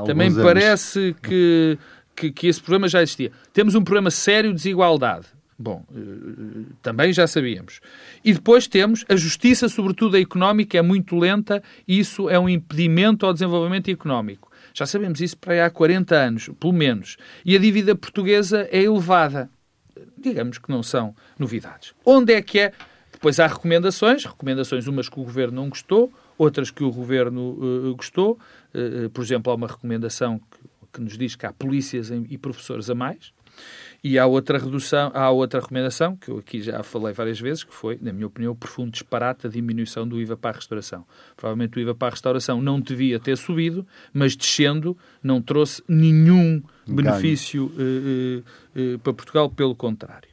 também 0.04 0.28
me 0.28 0.42
parece 0.42 1.16
que, 1.22 1.78
que, 2.14 2.30
que, 2.30 2.46
esse 2.48 2.60
problema 2.60 2.86
já 2.86 3.02
existia. 3.02 3.32
Temos 3.52 3.74
um 3.74 3.82
problema 3.82 4.10
sério 4.10 4.50
de 4.50 4.56
desigualdade. 4.56 5.26
Bom, 5.58 5.82
eh, 5.90 6.74
também 6.82 7.14
já 7.14 7.26
sabíamos. 7.26 7.80
E 8.22 8.34
depois 8.34 8.66
temos 8.66 9.06
a 9.08 9.16
justiça, 9.16 9.70
sobretudo 9.70 10.16
a 10.16 10.20
económica, 10.20 10.76
é 10.76 10.82
muito 10.82 11.16
lenta 11.16 11.62
e 11.88 11.98
isso 11.98 12.28
é 12.28 12.38
um 12.38 12.48
impedimento 12.48 13.24
ao 13.24 13.32
desenvolvimento 13.32 13.90
económico. 13.90 14.45
Já 14.76 14.84
sabemos 14.84 15.22
isso 15.22 15.38
para 15.38 15.54
aí 15.54 15.60
há 15.62 15.70
40 15.70 16.14
anos, 16.14 16.50
pelo 16.60 16.72
menos. 16.74 17.16
E 17.46 17.56
a 17.56 17.58
dívida 17.58 17.96
portuguesa 17.96 18.68
é 18.70 18.82
elevada. 18.82 19.48
Digamos 20.18 20.58
que 20.58 20.70
não 20.70 20.82
são 20.82 21.16
novidades. 21.38 21.94
Onde 22.04 22.34
é 22.34 22.42
que 22.42 22.58
é? 22.58 22.72
Depois 23.10 23.40
há 23.40 23.46
recomendações, 23.46 24.26
recomendações 24.26 24.86
umas 24.86 25.08
que 25.08 25.18
o 25.18 25.24
Governo 25.24 25.62
não 25.62 25.70
gostou, 25.70 26.12
outras 26.36 26.70
que 26.70 26.84
o 26.84 26.92
Governo 26.92 27.52
uh, 27.52 27.96
gostou. 27.96 28.38
Uh, 28.74 29.08
por 29.08 29.24
exemplo, 29.24 29.50
há 29.50 29.54
uma 29.54 29.66
recomendação 29.66 30.38
que, 30.38 30.58
que 30.92 31.00
nos 31.00 31.16
diz 31.16 31.34
que 31.34 31.46
há 31.46 31.52
polícias 31.54 32.10
e 32.10 32.36
professores 32.36 32.90
a 32.90 32.94
mais. 32.94 33.32
E 34.02 34.18
há 34.18 34.26
outra 34.26 34.58
redução, 34.58 35.10
há 35.14 35.30
outra 35.30 35.60
recomendação, 35.60 36.16
que 36.16 36.30
eu 36.30 36.38
aqui 36.38 36.62
já 36.62 36.82
falei 36.82 37.12
várias 37.12 37.40
vezes, 37.40 37.64
que 37.64 37.74
foi, 37.74 37.98
na 38.00 38.12
minha 38.12 38.26
opinião, 38.26 38.52
o 38.52 38.56
profundo 38.56 38.90
disparate 38.92 39.46
a 39.46 39.50
diminuição 39.50 40.06
do 40.06 40.20
IVA 40.20 40.36
para 40.36 40.50
a 40.50 40.54
restauração. 40.54 41.04
Provavelmente 41.36 41.76
o 41.76 41.80
IVA 41.80 41.94
para 41.94 42.08
a 42.08 42.10
restauração 42.12 42.62
não 42.62 42.80
devia 42.80 43.18
ter 43.18 43.36
subido, 43.36 43.86
mas 44.12 44.36
descendo 44.36 44.96
não 45.22 45.42
trouxe 45.42 45.82
nenhum 45.88 46.62
benefício 46.86 47.64
uh, 47.66 47.70
uh, 48.78 48.94
uh, 48.94 48.98
para 49.00 49.12
Portugal, 49.12 49.50
pelo 49.50 49.74
contrário. 49.74 50.28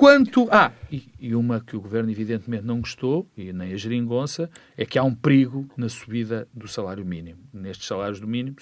Quanto. 0.00 0.48
Ah, 0.50 0.72
e, 0.90 1.06
e, 1.20 1.34
uma 1.34 1.60
que 1.60 1.76
o 1.76 1.80
governo 1.82 2.10
evidentemente 2.10 2.64
não 2.64 2.80
gostou, 2.80 3.30
e 3.36 3.52
nem 3.52 3.74
a 3.74 3.76
geringonça, 3.76 4.48
é 4.74 4.86
que 4.86 4.98
há 4.98 5.04
um 5.04 5.14
perigo 5.14 5.68
na 5.76 5.90
subida 5.90 6.48
do 6.54 6.66
salário 6.66 7.04
mínimo. 7.04 7.38
Nestes 7.52 7.86
salários 7.86 8.18
do 8.18 8.26
mínimo, 8.26 8.56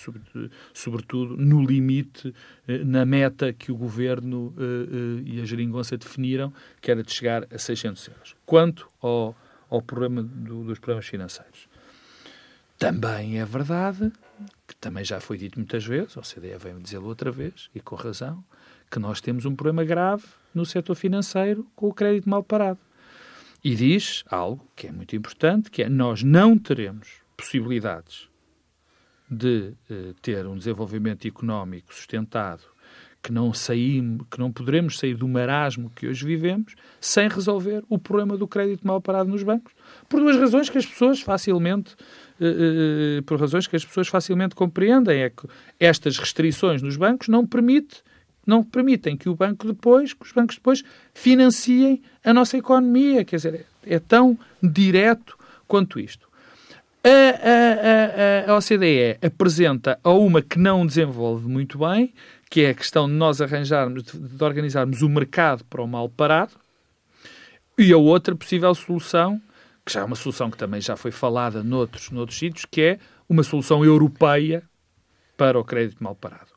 sobretudo 0.75 1.37
no 1.37 1.65
limite, 1.65 2.35
eh, 2.67 2.79
na 2.79 3.07
meta 3.07 3.53
que 3.53 3.71
o 3.71 3.77
governo 3.77 4.53
uh, 4.57 4.61
uh, 4.61 5.23
e 5.25 5.41
a 5.41 5.45
geringonça 5.45 5.97
definiram, 5.97 6.53
que 6.81 6.91
era 6.91 7.05
de 7.05 7.13
chegar 7.13 7.47
a 7.55 7.57
600 7.57 8.09
euros. 8.09 8.37
Quanto 8.45 8.91
ao, 9.01 9.37
ao 9.71 9.81
problema 9.81 10.25
do, 10.25 10.65
dos 10.65 10.81
problemas 10.81 11.07
financeiros. 11.07 11.69
Também 12.77 13.39
é 13.39 13.45
verdade, 13.45 14.13
que 14.67 14.75
também 14.75 15.05
já 15.05 15.21
foi 15.21 15.39
dito 15.39 15.57
muitas 15.57 15.85
vezes, 15.85 16.17
a 16.17 16.21
OCDE 16.21 16.59
veio 16.59 16.81
dizê-lo 16.81 17.07
outra 17.07 17.31
vez, 17.31 17.71
e 17.73 17.79
com 17.81 17.95
razão, 17.95 18.43
que 18.91 18.99
nós 18.99 19.21
temos 19.21 19.45
um 19.45 19.55
problema 19.55 19.85
grave 19.85 20.25
no 20.55 20.65
setor 20.65 20.95
financeiro 20.95 21.67
com 21.75 21.89
o 21.89 21.95
crédito 21.95 22.29
mal 22.29 22.43
parado. 22.43 22.79
E 23.63 23.75
diz 23.75 24.25
algo 24.31 24.67
que 24.77 24.87
é 24.87 24.93
muito 24.93 25.15
importante, 25.17 25.71
que 25.71 25.83
é 25.83 25.89
nós 25.89 26.23
não 26.23 26.57
teremos 26.57 27.21
possibilidades 27.37 28.29
de 29.31 29.75
eh, 29.91 30.15
ter 30.23 30.47
um 30.47 30.57
desenvolvimento 30.57 31.27
económico 31.27 31.93
sustentado, 31.93 32.63
que 33.23 33.33
não 33.33 33.53
saímos, 33.53 34.27
que 34.31 34.39
não 34.39 34.51
poderemos 34.51 34.99
sair 34.99 35.15
do 35.15 35.27
marasmo 35.29 35.91
que 35.91 36.07
hoje 36.07 36.25
vivemos 36.25 36.75
sem 37.01 37.29
resolver 37.29 37.85
o 37.89 37.99
problema 37.99 38.37
do 38.37 38.47
crédito 38.47 38.87
mal 38.87 39.01
parado 39.01 39.29
nos 39.29 39.43
bancos, 39.43 39.73
por 40.09 40.21
duas 40.21 40.37
razões 40.37 40.71
que 40.71 40.79
as 40.79 40.87
pessoas 40.87 41.21
facilmente 41.21 41.97
eh, 42.41 43.19
eh, 43.19 43.23
por 43.23 43.39
razões 43.39 43.67
que 43.67 43.77
as 43.77 43.85
pessoas 43.85 44.09
facilmente 44.09 44.55
compreendem 44.55 45.23
é 45.23 45.31
que 45.31 45.47
estas 45.79 46.17
restrições 46.17 46.81
nos 46.81 46.97
bancos 46.97 47.29
não 47.29 47.47
permite 47.47 48.03
não 48.49 48.65
permitem 48.65 49.15
que 49.15 49.29
o 49.29 49.35
banco 49.35 49.67
depois, 49.67 50.15
que 50.15 50.25
os 50.25 50.33
bancos 50.33 50.57
depois 50.57 50.83
financiem 51.13 52.01
a 52.25 52.33
nossa 52.33 52.57
economia. 52.57 53.23
Quer 53.23 53.37
dizer, 53.37 53.67
é, 53.85 53.97
é 53.97 53.99
tão 53.99 54.39
direto 54.63 55.37
quanto 55.67 56.01
isto. 56.01 56.27
A, 57.05 58.49
a, 58.49 58.51
a, 58.51 58.53
a 58.53 58.57
OCDE 58.57 59.19
apresenta 59.23 60.01
a 60.03 60.11
uma 60.11 60.41
que 60.41 60.59
não 60.59 60.87
desenvolve 60.87 61.47
muito 61.47 61.79
bem, 61.79 62.15
que 62.51 62.63
é 62.63 62.71
a 62.71 62.75
questão 62.75 63.07
de 63.07 63.13
nós 63.13 63.43
arranjarmos, 63.43 64.03
de, 64.05 64.43
organizarmos 64.43 65.03
o 65.03 65.09
mercado 65.11 65.63
para 65.65 65.83
o 65.83 65.87
mal 65.87 66.09
parado, 66.09 66.55
e 67.77 67.93
a 67.93 67.99
outra 67.99 68.35
possível 68.35 68.75
solução, 68.75 69.41
que 69.85 69.93
já 69.93 70.01
é 70.01 70.05
uma 70.05 70.17
solução 70.17 70.51
que 70.51 70.57
também 70.57 70.81
já 70.81 70.97
foi 70.97 71.11
falada 71.11 71.63
noutros, 71.63 72.11
noutros 72.11 72.39
sítios, 72.39 72.65
que 72.65 72.81
é 72.81 72.99
uma 73.29 73.43
solução 73.43 73.85
europeia 73.85 74.63
para 75.37 75.59
o 75.59 75.65
crédito 75.65 76.03
mal 76.03 76.15
parado 76.17 76.48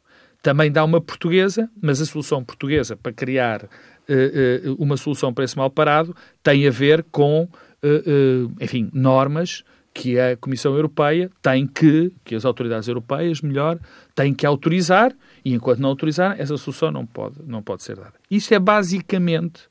também 0.42 0.72
dá 0.72 0.84
uma 0.84 1.00
portuguesa, 1.00 1.70
mas 1.82 2.02
a 2.02 2.06
solução 2.06 2.44
portuguesa 2.44 2.96
para 2.96 3.14
criar 3.14 3.64
uh, 3.64 3.68
uh, 3.68 4.76
uma 4.80 4.98
solução 4.98 5.34
para 5.34 5.44
esse 5.44 5.56
mal 5.56 5.70
parado 5.70 6.16
tem 6.42 6.68
a 6.68 6.72
ver 6.72 7.04
com, 7.12 7.44
uh, 7.44 8.52
enfim, 8.60 8.90
normas 8.94 9.64
que 9.94 10.18
a 10.20 10.38
Comissão 10.38 10.74
Europeia 10.74 11.30
tem 11.42 11.68
que, 11.68 12.12
que 12.24 12.34
as 12.34 12.46
autoridades 12.46 12.88
europeias, 12.88 13.42
melhor, 13.42 13.78
têm 14.16 14.34
que 14.34 14.46
autorizar 14.46 15.14
e 15.44 15.54
enquanto 15.54 15.80
não 15.80 15.90
autorizar, 15.90 16.40
essa 16.40 16.56
solução 16.58 16.92
não 16.92 17.06
pode, 17.06 17.36
não 17.46 17.62
pode 17.62 17.84
ser 17.84 17.98
dada. 17.98 18.14
Isso 18.30 18.54
é 18.54 18.60
basicamente 18.60 19.64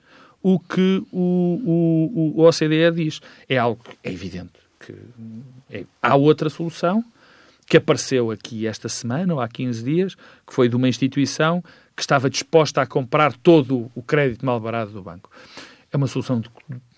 o 0.42 0.58
que 0.58 1.02
o, 1.12 1.60
o, 1.64 2.32
o 2.36 2.46
OCDE 2.46 2.90
diz. 2.94 3.20
É 3.48 3.56
algo 3.56 3.82
é 4.02 4.12
evidente 4.12 4.60
que 4.78 4.94
é, 5.70 5.84
há 6.02 6.16
outra 6.16 6.48
solução, 6.50 7.04
que 7.70 7.76
apareceu 7.76 8.32
aqui 8.32 8.66
esta 8.66 8.88
semana, 8.88 9.32
ou 9.32 9.40
há 9.40 9.46
15 9.46 9.84
dias, 9.84 10.16
que 10.44 10.52
foi 10.52 10.68
de 10.68 10.74
uma 10.74 10.88
instituição 10.88 11.62
que 11.94 12.02
estava 12.02 12.28
disposta 12.28 12.82
a 12.82 12.86
comprar 12.86 13.32
todo 13.32 13.88
o 13.94 14.02
crédito 14.02 14.44
mal 14.44 14.58
barato 14.58 14.90
do 14.90 15.00
banco. 15.00 15.30
É 15.92 15.96
uma 15.96 16.08
solução 16.08 16.40
de, 16.40 16.50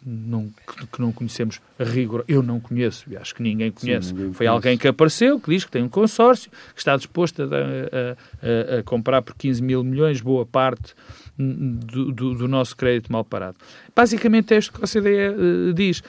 não, 0.02 0.48
que 0.90 0.98
não 0.98 1.12
conhecemos 1.12 1.60
a 1.78 1.84
rigor. 1.84 2.24
Eu 2.26 2.42
não 2.42 2.58
conheço, 2.58 3.04
e 3.10 3.18
acho 3.18 3.34
que 3.34 3.42
ninguém 3.42 3.70
conhece. 3.70 4.08
Sim, 4.08 4.14
ninguém 4.14 4.32
Foi 4.32 4.46
conhece. 4.46 4.54
alguém 4.54 4.78
que 4.78 4.88
apareceu, 4.88 5.38
que 5.38 5.50
diz 5.50 5.62
que 5.62 5.70
tem 5.70 5.82
um 5.82 5.90
consórcio, 5.90 6.50
que 6.50 6.80
está 6.80 6.96
disposto 6.96 7.42
a, 7.42 7.46
a, 7.46 8.76
a, 8.76 8.78
a 8.78 8.82
comprar 8.82 9.20
por 9.20 9.34
15 9.34 9.62
mil 9.62 9.84
milhões 9.84 10.22
boa 10.22 10.46
parte 10.46 10.94
do, 11.38 12.12
do, 12.12 12.34
do, 12.34 12.48
nosso 12.48 12.74
crédito 12.74 13.12
mal 13.12 13.24
parado. 13.24 13.58
Basicamente 13.94 14.54
é 14.54 14.58
isto 14.58 14.72
que 14.72 14.80
a 14.80 14.84
OCDE 14.84 15.68
uh, 15.68 15.74
diz. 15.74 16.02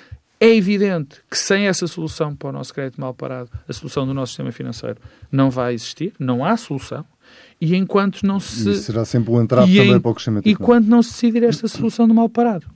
É 0.44 0.56
evidente 0.56 1.22
que 1.30 1.38
sem 1.38 1.68
essa 1.68 1.88
solução 1.88 2.36
para 2.36 2.50
o 2.50 2.52
nosso 2.52 2.74
crédito 2.74 3.00
mal 3.00 3.14
parado, 3.14 3.50
a 3.68 3.74
solução 3.74 4.06
do 4.06 4.14
nosso 4.14 4.32
sistema 4.32 4.52
financeiro 4.52 4.98
não 5.32 5.50
vai 5.50 5.74
existir, 5.74 6.14
não 6.20 6.44
há 6.44 6.58
solução. 6.58 7.06
E 7.60 7.76
enquanto 7.76 8.24
não 8.24 8.40
se. 8.40 8.72
E 8.72 8.76
será 8.76 9.06
sempre 9.06 9.32
um 9.32 9.42
entrave 9.42 9.74
também 9.74 9.94
em... 9.94 10.00
para 10.00 10.12
o 10.12 10.14
crescimento. 10.14 10.48
E 10.48 10.56
quando 10.56 10.88
não 10.88 11.02
se 11.02 11.12
decidir 11.12 11.44
esta 11.44 11.68
solução 11.68 12.08
do 12.08 12.14
mal 12.14 12.28
parado, 12.28 12.68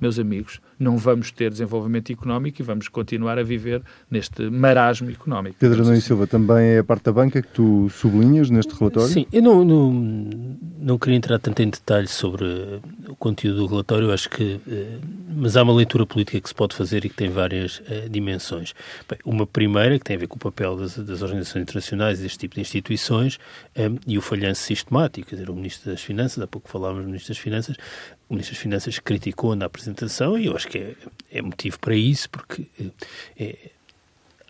meus 0.00 0.18
amigos, 0.18 0.60
não 0.78 0.98
vamos 0.98 1.30
ter 1.30 1.50
desenvolvimento 1.50 2.12
económico 2.12 2.60
e 2.60 2.62
vamos 2.62 2.88
continuar 2.88 3.38
a 3.38 3.42
viver 3.42 3.82
neste 4.10 4.50
marasmo 4.50 5.10
económico. 5.10 5.56
Pedro 5.58 5.78
Nunes 5.78 5.98
assim. 5.98 6.08
Silva, 6.08 6.26
também 6.26 6.66
é 6.66 6.78
a 6.80 6.84
parte 6.84 7.04
da 7.04 7.12
banca 7.12 7.40
que 7.40 7.48
tu 7.48 7.88
sublinhas 7.88 8.50
neste 8.50 8.74
relatório? 8.74 9.08
Sim, 9.08 9.26
eu 9.32 9.42
não, 9.42 9.64
não, 9.64 9.92
não 10.78 10.98
queria 10.98 11.16
entrar 11.16 11.38
tanto 11.38 11.62
em 11.62 11.70
detalhes 11.70 12.10
sobre 12.10 12.44
o 13.08 13.16
conteúdo 13.16 13.60
do 13.60 13.66
relatório, 13.66 14.12
acho 14.12 14.28
que. 14.28 14.60
Eh, 15.36 15.46
mas 15.46 15.56
há 15.56 15.62
uma 15.62 15.74
leitura 15.74 16.06
política 16.06 16.40
que 16.40 16.48
se 16.48 16.54
pode 16.54 16.74
fazer 16.74 17.04
e 17.04 17.08
que 17.08 17.14
tem 17.14 17.28
várias 17.28 17.78
uh, 17.80 18.08
dimensões. 18.08 18.74
Bem, 19.08 19.18
uma 19.24 19.46
primeira, 19.46 19.98
que 19.98 20.04
tem 20.04 20.16
a 20.16 20.18
ver 20.18 20.26
com 20.26 20.36
o 20.36 20.38
papel 20.38 20.76
das, 20.76 20.96
das 20.96 21.22
organizações 21.22 21.62
internacionais 21.62 22.18
e 22.18 22.22
deste 22.22 22.38
tipo 22.38 22.54
de 22.54 22.60
instituições 22.60 23.38
um, 23.76 23.96
eh, 23.96 23.98
e 24.06 24.18
o 24.18 24.20
falhanço 24.20 24.62
sistemático. 24.62 25.28
Quer 25.28 25.36
dizer, 25.36 25.50
o 25.50 25.54
Ministro 25.54 25.90
das 25.90 26.02
Finanças, 26.02 26.42
há 26.42 26.46
pouco 26.46 26.68
falávamos 26.68 27.04
do 27.04 27.08
Ministro 27.08 27.34
das 27.34 27.38
Finanças, 27.38 27.76
o 28.28 28.34
Ministro 28.34 28.54
das 28.54 28.62
Finanças 28.62 28.98
criticou 28.98 29.54
na 29.54 29.66
apresentação 29.66 30.38
e 30.38 30.46
eu 30.46 30.56
acho 30.56 30.68
que 30.68 30.78
é, 30.78 30.94
é 31.30 31.42
motivo 31.42 31.78
para 31.78 31.94
isso, 31.94 32.28
porque 32.30 32.66
é, 33.38 33.70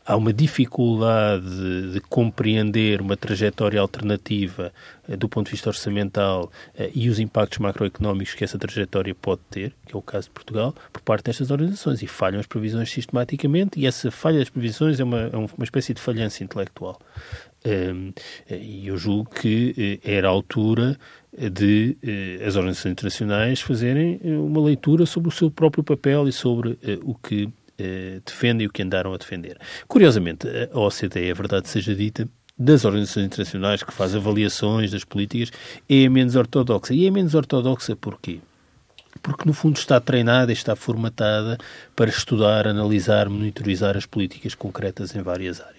há 0.06 0.16
uma 0.16 0.32
dificuldade 0.32 1.44
de, 1.44 1.92
de, 1.94 2.00
compreender 2.00 3.00
uma 3.00 3.16
trajetória 3.16 3.80
alternativa 3.80 4.72
eh, 5.08 5.16
do 5.16 5.28
ponto 5.28 5.46
de 5.46 5.52
vista 5.52 5.68
orçamental 5.68 6.50
eh, 6.78 6.90
e 6.94 7.08
os 7.08 7.18
impactos 7.18 7.58
macroeconómicos 7.58 8.34
que 8.34 8.44
essa 8.44 8.58
trajetória 8.58 9.14
pode 9.14 9.40
ter, 9.50 9.74
que 9.84 9.94
é 9.94 9.98
o 9.98 10.02
caso 10.02 10.28
de 10.28 10.34
Portugal, 10.34 10.74
por 10.92 11.02
parte 11.02 11.24
destas 11.24 11.50
organizações. 11.50 12.02
E 12.02 12.06
falham 12.06 12.38
as 12.38 12.46
previsões 12.46 12.90
sistematicamente, 12.90 13.80
e 13.80 13.86
essa 13.86 14.10
falha 14.10 14.38
das 14.38 14.48
previsões 14.48 15.00
é 15.00 15.04
uma, 15.04 15.22
é 15.32 15.36
uma 15.36 15.64
espécie 15.64 15.92
de 15.92 16.00
falhança 16.00 16.44
intelectual. 16.44 16.98
Um, 17.64 18.12
e 18.48 18.86
eu 18.86 18.96
julgo 18.96 19.28
que 19.28 19.98
era 20.04 20.28
a 20.28 20.30
altura 20.30 20.96
de 21.36 21.96
eh, 22.02 22.44
as 22.46 22.56
organizações 22.56 22.92
internacionais 22.92 23.60
fazerem 23.60 24.18
eh, 24.24 24.36
uma 24.36 24.60
leitura 24.60 25.04
sobre 25.04 25.28
o 25.28 25.32
seu 25.32 25.50
próprio 25.50 25.84
papel 25.84 26.26
e 26.26 26.32
sobre 26.32 26.78
eh, 26.82 26.98
o 27.02 27.14
que 27.14 27.48
eh, 27.78 28.20
defendem 28.24 28.64
e 28.64 28.68
o 28.68 28.72
que 28.72 28.82
andaram 28.82 29.12
a 29.12 29.16
defender. 29.16 29.58
Curiosamente, 29.86 30.46
a 30.72 30.78
OCDE, 30.78 31.30
a 31.30 31.34
verdade 31.34 31.68
seja 31.68 31.94
dita, 31.94 32.28
das 32.58 32.84
organizações 32.84 33.26
internacionais 33.26 33.82
que 33.82 33.92
faz 33.92 34.14
avaliações 34.14 34.90
das 34.90 35.04
políticas, 35.04 35.52
é 35.88 36.06
a 36.06 36.10
menos 36.10 36.36
ortodoxa. 36.36 36.94
E 36.94 37.06
é 37.06 37.10
menos 37.10 37.34
ortodoxa 37.34 37.94
porquê? 37.94 38.40
porque 39.22 39.44
no 39.46 39.52
fundo 39.52 39.76
está 39.76 39.98
treinada 40.00 40.52
e 40.52 40.54
está 40.54 40.76
formatada 40.76 41.58
para 41.94 42.10
estudar, 42.10 42.66
analisar, 42.68 43.28
monitorizar 43.28 43.96
as 43.96 44.06
políticas 44.06 44.54
concretas 44.54 45.14
em 45.14 45.22
várias 45.22 45.60
áreas. 45.60 45.75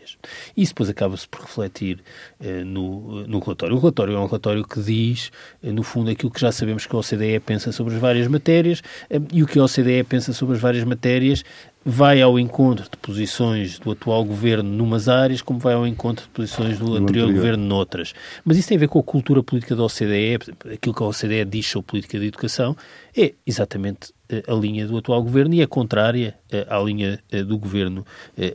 Isso 0.55 0.71
depois 0.71 0.89
acaba-se 0.89 1.27
por 1.27 1.41
refletir 1.41 1.99
eh, 2.39 2.63
no, 2.63 3.27
no 3.27 3.39
relatório. 3.39 3.75
O 3.75 3.79
relatório 3.79 4.15
é 4.15 4.19
um 4.19 4.25
relatório 4.25 4.63
que 4.63 4.81
diz, 4.81 5.31
eh, 5.63 5.71
no 5.71 5.83
fundo, 5.83 6.09
aquilo 6.09 6.31
que 6.31 6.41
já 6.41 6.51
sabemos 6.51 6.85
que 6.85 6.95
a 6.95 6.99
OCDE 6.99 7.39
pensa 7.39 7.71
sobre 7.71 7.95
as 7.95 8.01
várias 8.01 8.27
matérias 8.27 8.81
eh, 9.09 9.19
e 9.31 9.43
o 9.43 9.47
que 9.47 9.59
a 9.59 9.63
OCDE 9.63 10.03
pensa 10.03 10.33
sobre 10.33 10.55
as 10.55 10.61
várias 10.61 10.83
matérias 10.83 11.43
vai 11.85 12.21
ao 12.21 12.37
encontro 12.37 12.83
de 12.83 12.97
posições 12.97 13.79
do 13.79 13.91
atual 13.91 14.25
governo 14.25 14.69
numas 14.69 15.07
áreas, 15.07 15.41
como 15.41 15.57
vai 15.57 15.73
ao 15.73 15.87
encontro 15.87 16.25
de 16.25 16.31
posições 16.31 16.77
do, 16.77 16.85
do 16.85 16.95
anterior, 16.97 17.23
anterior, 17.23 17.33
governo 17.33 17.65
noutras. 17.65 18.13
Mas 18.43 18.57
isso 18.57 18.67
tem 18.67 18.77
a 18.77 18.79
ver 18.81 18.89
com 18.89 18.99
a 18.99 19.03
cultura 19.03 19.41
política 19.41 19.73
da 19.73 19.83
OCDE, 19.83 20.51
aquilo 20.73 20.93
que 20.93 21.03
a 21.03 21.05
OCDE 21.05 21.45
diz 21.45 21.65
sobre 21.65 21.87
política 21.87 22.19
de 22.19 22.25
educação, 22.27 22.75
é 23.15 23.33
exatamente 23.45 24.13
a 24.45 24.53
linha 24.53 24.85
do 24.85 24.97
atual 24.97 25.23
governo 25.23 25.53
e 25.53 25.61
é 25.61 25.65
contrária 25.65 26.35
à 26.69 26.77
linha 26.79 27.19
do 27.45 27.57
governo 27.57 28.05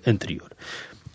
anterior. 0.07 0.51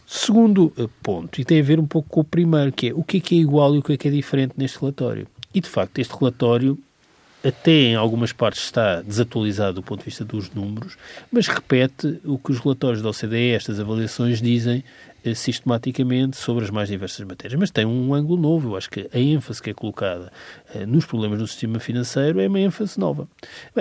Segundo 0.10 0.72
ponto, 1.04 1.42
e 1.42 1.44
tem 1.44 1.60
a 1.60 1.64
ver 1.64 1.82
um 1.82 1.86
pouco 1.86 2.08
com 2.08 2.22
o 2.22 2.24
primeiro, 2.24 2.72
que 2.72 2.88
é 2.88 2.94
o 2.94 3.04
que 3.04 3.18
é 3.18 3.20
que 3.20 3.36
é 3.36 3.40
igual 3.40 3.76
e 3.76 3.80
o 3.80 3.84
que 3.84 3.92
é 3.92 3.98
que 3.98 4.08
é 4.08 4.12
diferente 4.12 4.54
neste 4.56 4.80
relatório. 4.80 5.28
E, 5.54 5.60
de 5.60 5.68
facto, 5.68 6.00
este 6.00 6.16
relatório 6.18 6.80
até 7.44 7.72
em 7.72 7.96
algumas 7.96 8.32
partes 8.32 8.64
está 8.64 9.02
desatualizado 9.02 9.76
do 9.76 9.84
ponto 9.84 10.00
de 10.00 10.06
vista 10.06 10.24
dos 10.24 10.50
números, 10.52 10.98
mas 11.30 11.48
repete 11.48 12.20
o 12.24 12.38
que 12.38 12.52
os 12.52 12.60
relatórios 12.60 13.02
da 13.02 13.10
OCDE, 13.10 13.52
estas 13.52 13.82
avaliações, 13.82 14.42
dizem 14.42 14.82
eh, 15.17 15.17
sistematicamente 15.36 16.38
sobre 16.38 16.64
as 16.64 16.70
mais 16.70 16.90
diversas 16.90 17.26
matérias. 17.26 17.60
Mas 17.60 17.72
tem 17.72 17.86
um 17.86 18.14
ângulo 18.14 18.42
novo. 18.42 18.70
Eu 18.70 18.78
acho 18.78 18.90
que 18.90 19.10
a 19.14 19.20
ênfase 19.20 19.62
que 19.62 19.70
é 19.70 19.74
colocada 19.74 20.32
eh, 20.74 20.86
nos 20.86 21.06
problemas 21.06 21.40
do 21.40 21.48
sistema 21.48 21.80
financeiro 21.80 22.40
é 22.40 22.48
uma 22.48 22.60
ênfase 22.60 23.00
nova. 23.00 23.28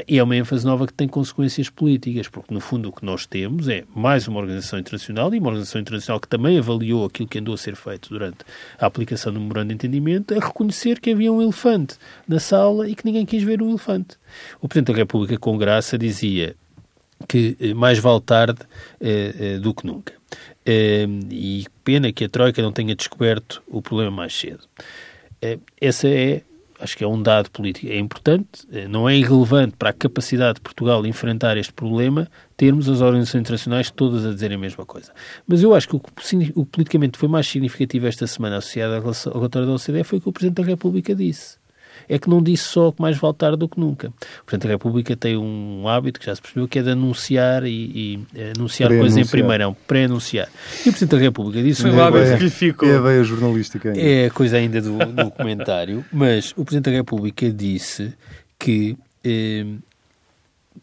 E 0.08 0.18
é 0.18 0.22
uma 0.22 0.36
ênfase 0.36 0.64
nova 0.64 0.86
que 0.86 0.92
tem 0.92 1.08
consequências 1.08 1.68
políticas, 1.68 2.28
porque 2.28 2.52
no 2.52 2.60
fundo 2.60 2.88
o 2.88 2.92
que 2.92 3.04
nós 3.04 3.26
temos 3.26 3.68
é 3.68 3.84
mais 3.94 4.28
uma 4.28 4.40
organização 4.40 4.78
internacional 4.78 5.34
e 5.34 5.38
uma 5.38 5.48
organização 5.48 5.80
internacional 5.80 6.20
que 6.20 6.28
também 6.28 6.58
avaliou 6.58 7.04
aquilo 7.04 7.28
que 7.28 7.38
andou 7.38 7.54
a 7.54 7.58
ser 7.58 7.76
feito 7.76 8.08
durante 8.08 8.38
a 8.78 8.86
aplicação 8.86 9.32
do 9.32 9.40
memorando 9.40 9.68
de 9.68 9.74
entendimento, 9.74 10.34
a 10.34 10.38
reconhecer 10.38 11.00
que 11.00 11.10
havia 11.10 11.32
um 11.32 11.42
elefante 11.42 11.96
na 12.26 12.38
sala 12.38 12.88
e 12.88 12.94
que 12.94 13.04
ninguém 13.04 13.24
quis 13.24 13.42
ver 13.42 13.62
o 13.62 13.68
elefante. 13.68 14.16
O 14.60 14.68
Presidente 14.68 14.92
da 14.92 14.98
República, 14.98 15.38
com 15.38 15.56
graça, 15.56 15.96
dizia 15.98 16.56
que 17.28 17.56
eh, 17.60 17.74
mais 17.74 17.98
vale 17.98 18.20
tarde 18.20 18.60
eh, 19.00 19.34
eh, 19.38 19.58
do 19.58 19.74
que 19.74 19.86
nunca. 19.86 20.12
E 20.68 21.64
pena 21.84 22.12
que 22.12 22.24
a 22.24 22.28
Troika 22.28 22.60
não 22.60 22.72
tenha 22.72 22.94
descoberto 22.94 23.62
o 23.68 23.80
problema 23.80 24.10
mais 24.10 24.36
cedo. 24.36 24.64
Essa 25.80 26.08
é, 26.08 26.42
acho 26.80 26.96
que 26.96 27.04
é 27.04 27.06
um 27.06 27.22
dado 27.22 27.52
político, 27.52 27.86
é 27.86 27.96
importante, 27.96 28.66
não 28.90 29.08
é 29.08 29.16
irrelevante 29.16 29.76
para 29.76 29.90
a 29.90 29.92
capacidade 29.92 30.56
de 30.56 30.62
Portugal 30.62 31.06
enfrentar 31.06 31.56
este 31.56 31.72
problema 31.72 32.28
termos 32.56 32.88
as 32.88 33.00
organizações 33.00 33.42
internacionais 33.42 33.90
todas 33.92 34.26
a 34.26 34.32
dizerem 34.32 34.56
a 34.56 34.60
mesma 34.60 34.84
coisa. 34.84 35.12
Mas 35.46 35.62
eu 35.62 35.72
acho 35.72 35.88
que 35.88 35.94
o 35.94 36.00
que 36.00 36.52
o 36.56 36.66
politicamente 36.66 37.16
foi 37.16 37.28
mais 37.28 37.46
significativo 37.46 38.08
esta 38.08 38.26
semana 38.26 38.56
associado 38.56 38.94
ao 38.94 39.34
relatório 39.34 39.68
da 39.68 39.74
OCDE 39.74 40.02
foi 40.02 40.18
o 40.18 40.20
que 40.20 40.28
o 40.28 40.32
Presidente 40.32 40.56
da 40.56 40.64
República 40.64 41.14
disse 41.14 41.58
é 42.08 42.18
que 42.18 42.28
não 42.28 42.42
disse 42.42 42.64
só 42.64 42.92
que 42.92 43.00
mais 43.00 43.16
vale 43.16 43.34
tarde 43.34 43.56
do 43.56 43.68
que 43.68 43.78
nunca. 43.78 44.12
Portanto, 44.44 44.66
a 44.66 44.68
República 44.68 45.16
tem 45.16 45.36
um 45.36 45.88
hábito 45.88 46.20
que 46.20 46.26
já 46.26 46.34
se 46.34 46.42
percebeu, 46.42 46.68
que 46.68 46.78
é 46.78 46.82
de 46.82 46.90
anunciar 46.90 47.64
e, 47.64 47.70
e 47.70 48.20
eh, 48.34 48.52
anunciar 48.56 48.90
coisas 48.90 49.16
em 49.16 49.26
primeirão, 49.26 49.76
pré-anunciar. 49.86 50.48
E 50.84 50.88
o 50.88 50.92
Presidente 50.92 51.16
da 51.16 51.18
República 51.18 51.62
disse... 51.62 51.82
Foi 51.82 51.90
um 51.90 52.00
hábito 52.00 52.36
que 52.36 52.44
lhe 52.44 52.50
ficou. 52.50 52.88
É 52.88 52.96
a 52.96 53.00
veia 53.00 53.24
jornalística 53.24 53.88
ainda. 53.88 54.00
É 54.00 54.26
a 54.26 54.30
coisa 54.30 54.56
ainda 54.56 54.80
do, 54.80 54.98
do 54.98 55.30
comentário, 55.30 56.04
mas 56.12 56.52
o 56.56 56.64
Presidente 56.64 56.90
da 56.90 56.96
República 56.96 57.50
disse 57.50 58.12
que... 58.58 58.96
Eh, 59.24 59.66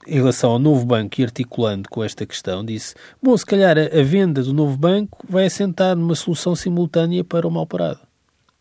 em 0.07 0.15
relação 0.15 0.51
ao 0.51 0.59
novo 0.59 0.86
banco 0.86 1.21
e 1.21 1.24
articulando 1.24 1.88
com 1.89 2.03
esta 2.03 2.26
questão, 2.26 2.65
disse: 2.65 2.95
Bom, 3.21 3.38
se 3.38 3.45
calhar 3.45 3.78
a, 3.78 3.99
a, 3.99 4.03
venda 4.03 4.41
do 4.41 4.53
novo 4.53 4.76
banco 4.78 5.26
vai 5.30 5.45
assentar 5.45 5.95
numa 5.95 6.15
solução 6.15 6.55
simultânea 6.55 7.24
para 7.24 7.47
o 7.47 7.51
mal 7.51 7.65
parado. 7.65 7.99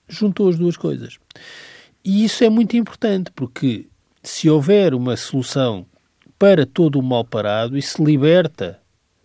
Juntou 0.09 0.49
as 0.49 0.59
duas 0.59 0.77
coisas. 0.77 1.19
E 2.05 2.25
isso 2.25 2.43
é 2.45 2.51
muito 2.51 2.77
importante, 2.77 3.31
porque 3.33 3.87
se 4.23 4.51
houver 4.51 4.95
uma 4.95 5.17
solução 5.17 5.87
para 6.39 6.67
todo 6.67 6.99
o 6.99 7.03
mal 7.03 7.25
parado, 7.25 7.79
isso 7.79 8.05
liberta 8.05 8.81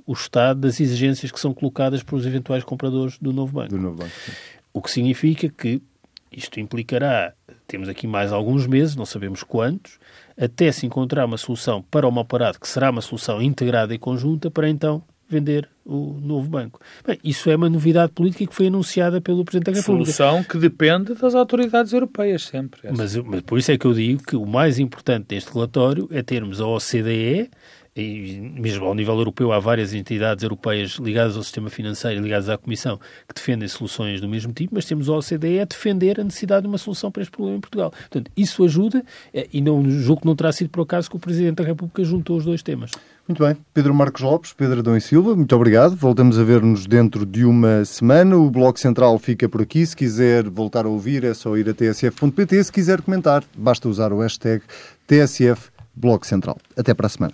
o 0.06 0.14
Estado 0.14 0.62
das 0.62 0.80
exigências 0.80 1.32
que 1.32 1.40
são 1.40 1.54
colocadas 1.54 2.04
pelos 2.04 2.26
eventuais 2.26 2.64
compradores 2.64 3.18
do 3.20 3.34
novo 3.34 3.54
banco. 3.54 3.70
Do 3.70 3.78
novo 3.80 3.98
banco 3.98 4.12
o 4.78 4.82
que 4.82 4.92
significa 4.92 5.50
que 5.50 5.82
isto 6.32 6.60
implicará, 6.60 7.34
temos 7.66 7.90
aqui 7.90 8.06
mais 8.06 8.32
alguns 8.32 8.68
meses, 8.68 8.96
não 8.96 9.08
sabemos 9.08 9.42
quantos, 9.42 9.98
até 10.40 10.72
se 10.72 10.86
encontrar 10.86 11.26
uma 11.26 11.38
solução 11.38 11.82
para 11.82 12.08
o 12.08 12.12
mal 12.12 12.26
parado, 12.26 12.60
que 12.60 12.68
será 12.68 12.92
uma 12.92 13.02
solução 13.02 13.42
integrada 13.42 13.96
e 13.96 13.98
conjunta, 13.98 14.52
para 14.52 14.70
então 14.70 15.04
vender 15.30 15.70
o 15.86 16.20
novo 16.22 16.50
banco. 16.50 16.80
Bem, 17.06 17.18
isso 17.24 17.50
é 17.50 17.56
uma 17.56 17.70
novidade 17.70 18.12
política 18.12 18.46
que 18.48 18.56
foi 18.56 18.68
anunciada 18.68 19.22
pelo 19.22 19.44
Presidente 19.44 19.74
da 19.74 19.80
República. 19.80 20.12
Solução 20.12 20.44
que 20.44 20.58
depende 20.58 21.14
das 21.14 21.36
autoridades 21.36 21.94
europeias, 21.94 22.44
sempre. 22.44 22.82
Mas, 22.96 23.16
mas 23.16 23.42
por 23.42 23.58
isso 23.58 23.72
é 23.72 23.78
que 23.78 23.86
eu 23.86 23.94
digo 23.94 24.24
que 24.24 24.36
o 24.36 24.46
mais 24.46 24.80
importante 24.80 25.28
deste 25.28 25.52
relatório 25.54 26.08
é 26.12 26.22
termos 26.22 26.60
a 26.60 26.68
OCDE 26.68 27.50
e 27.98 28.40
mesmo 28.40 28.86
ao 28.86 28.94
nível 28.94 29.18
europeu 29.18 29.52
há 29.52 29.60
várias 29.60 29.94
entidades 29.94 30.44
europeias 30.44 30.92
ligadas 30.92 31.36
ao 31.36 31.42
sistema 31.42 31.70
financeiro 31.70 32.20
e 32.20 32.24
ligadas 32.24 32.48
à 32.48 32.58
Comissão 32.58 33.00
que 33.28 33.34
defendem 33.34 33.68
soluções 33.68 34.22
do 34.22 34.30
mesmo 34.30 34.54
tipo, 34.54 34.76
mas 34.76 34.86
temos 34.86 35.10
a 35.10 35.14
OCDE 35.14 35.60
a 35.62 35.66
defender 35.66 36.20
a 36.20 36.24
necessidade 36.24 36.62
de 36.62 36.68
uma 36.68 36.78
solução 36.78 37.12
para 37.12 37.24
este 37.24 37.32
problema 37.32 37.58
em 37.58 37.62
Portugal. 37.62 37.90
Portanto, 37.90 38.32
isso 38.38 38.64
ajuda 38.64 39.04
eh, 39.34 39.48
e 39.52 39.62
não 39.62 39.84
julgo 39.90 40.22
que 40.22 40.28
não 40.28 40.36
terá 40.36 40.52
sido 40.52 40.70
por 40.70 40.82
acaso 40.82 41.10
que 41.10 41.16
o 41.16 41.20
Presidente 41.20 41.56
da 41.56 41.64
República 41.64 42.04
juntou 42.04 42.38
os 42.38 42.46
dois 42.46 42.62
temas. 42.62 42.92
Muito 43.28 43.44
bem. 43.44 43.58
Pedro 43.74 43.94
Marcos 43.94 44.22
Lopes, 44.22 44.54
Pedro 44.54 44.80
Adão 44.80 44.96
e 44.96 45.02
Silva, 45.02 45.36
muito 45.36 45.54
obrigado. 45.54 45.96
Voltamos 45.96 46.40
a 46.40 46.44
ver-nos 46.44 46.86
dentro 46.86 47.26
de 47.26 47.44
uma 47.44 47.84
semana. 47.84 48.38
O 48.38 48.50
Bloco 48.50 48.80
Central 48.80 49.20
fica 49.20 49.50
por 49.50 49.62
aqui. 49.62 49.86
Se 49.86 49.96
quiser 49.96 50.50
voltar 50.50 50.86
a 50.86 50.90
ouvir, 50.90 51.26
é 51.26 51.34
só 51.34 51.58
ir 51.58 51.70
a 51.70 51.74
tsf.pt. 51.74 52.64
Se 52.64 52.72
quiser 52.72 53.02
comentar, 53.02 53.44
basta 53.58 53.90
usar 53.90 54.14
o 54.14 54.20
hashtag 54.20 54.64
TSF 55.06 55.70
Bloco 55.94 56.26
Central. 56.26 56.58
Até 56.78 56.94
para 56.94 57.08
a 57.08 57.10
semana. 57.10 57.34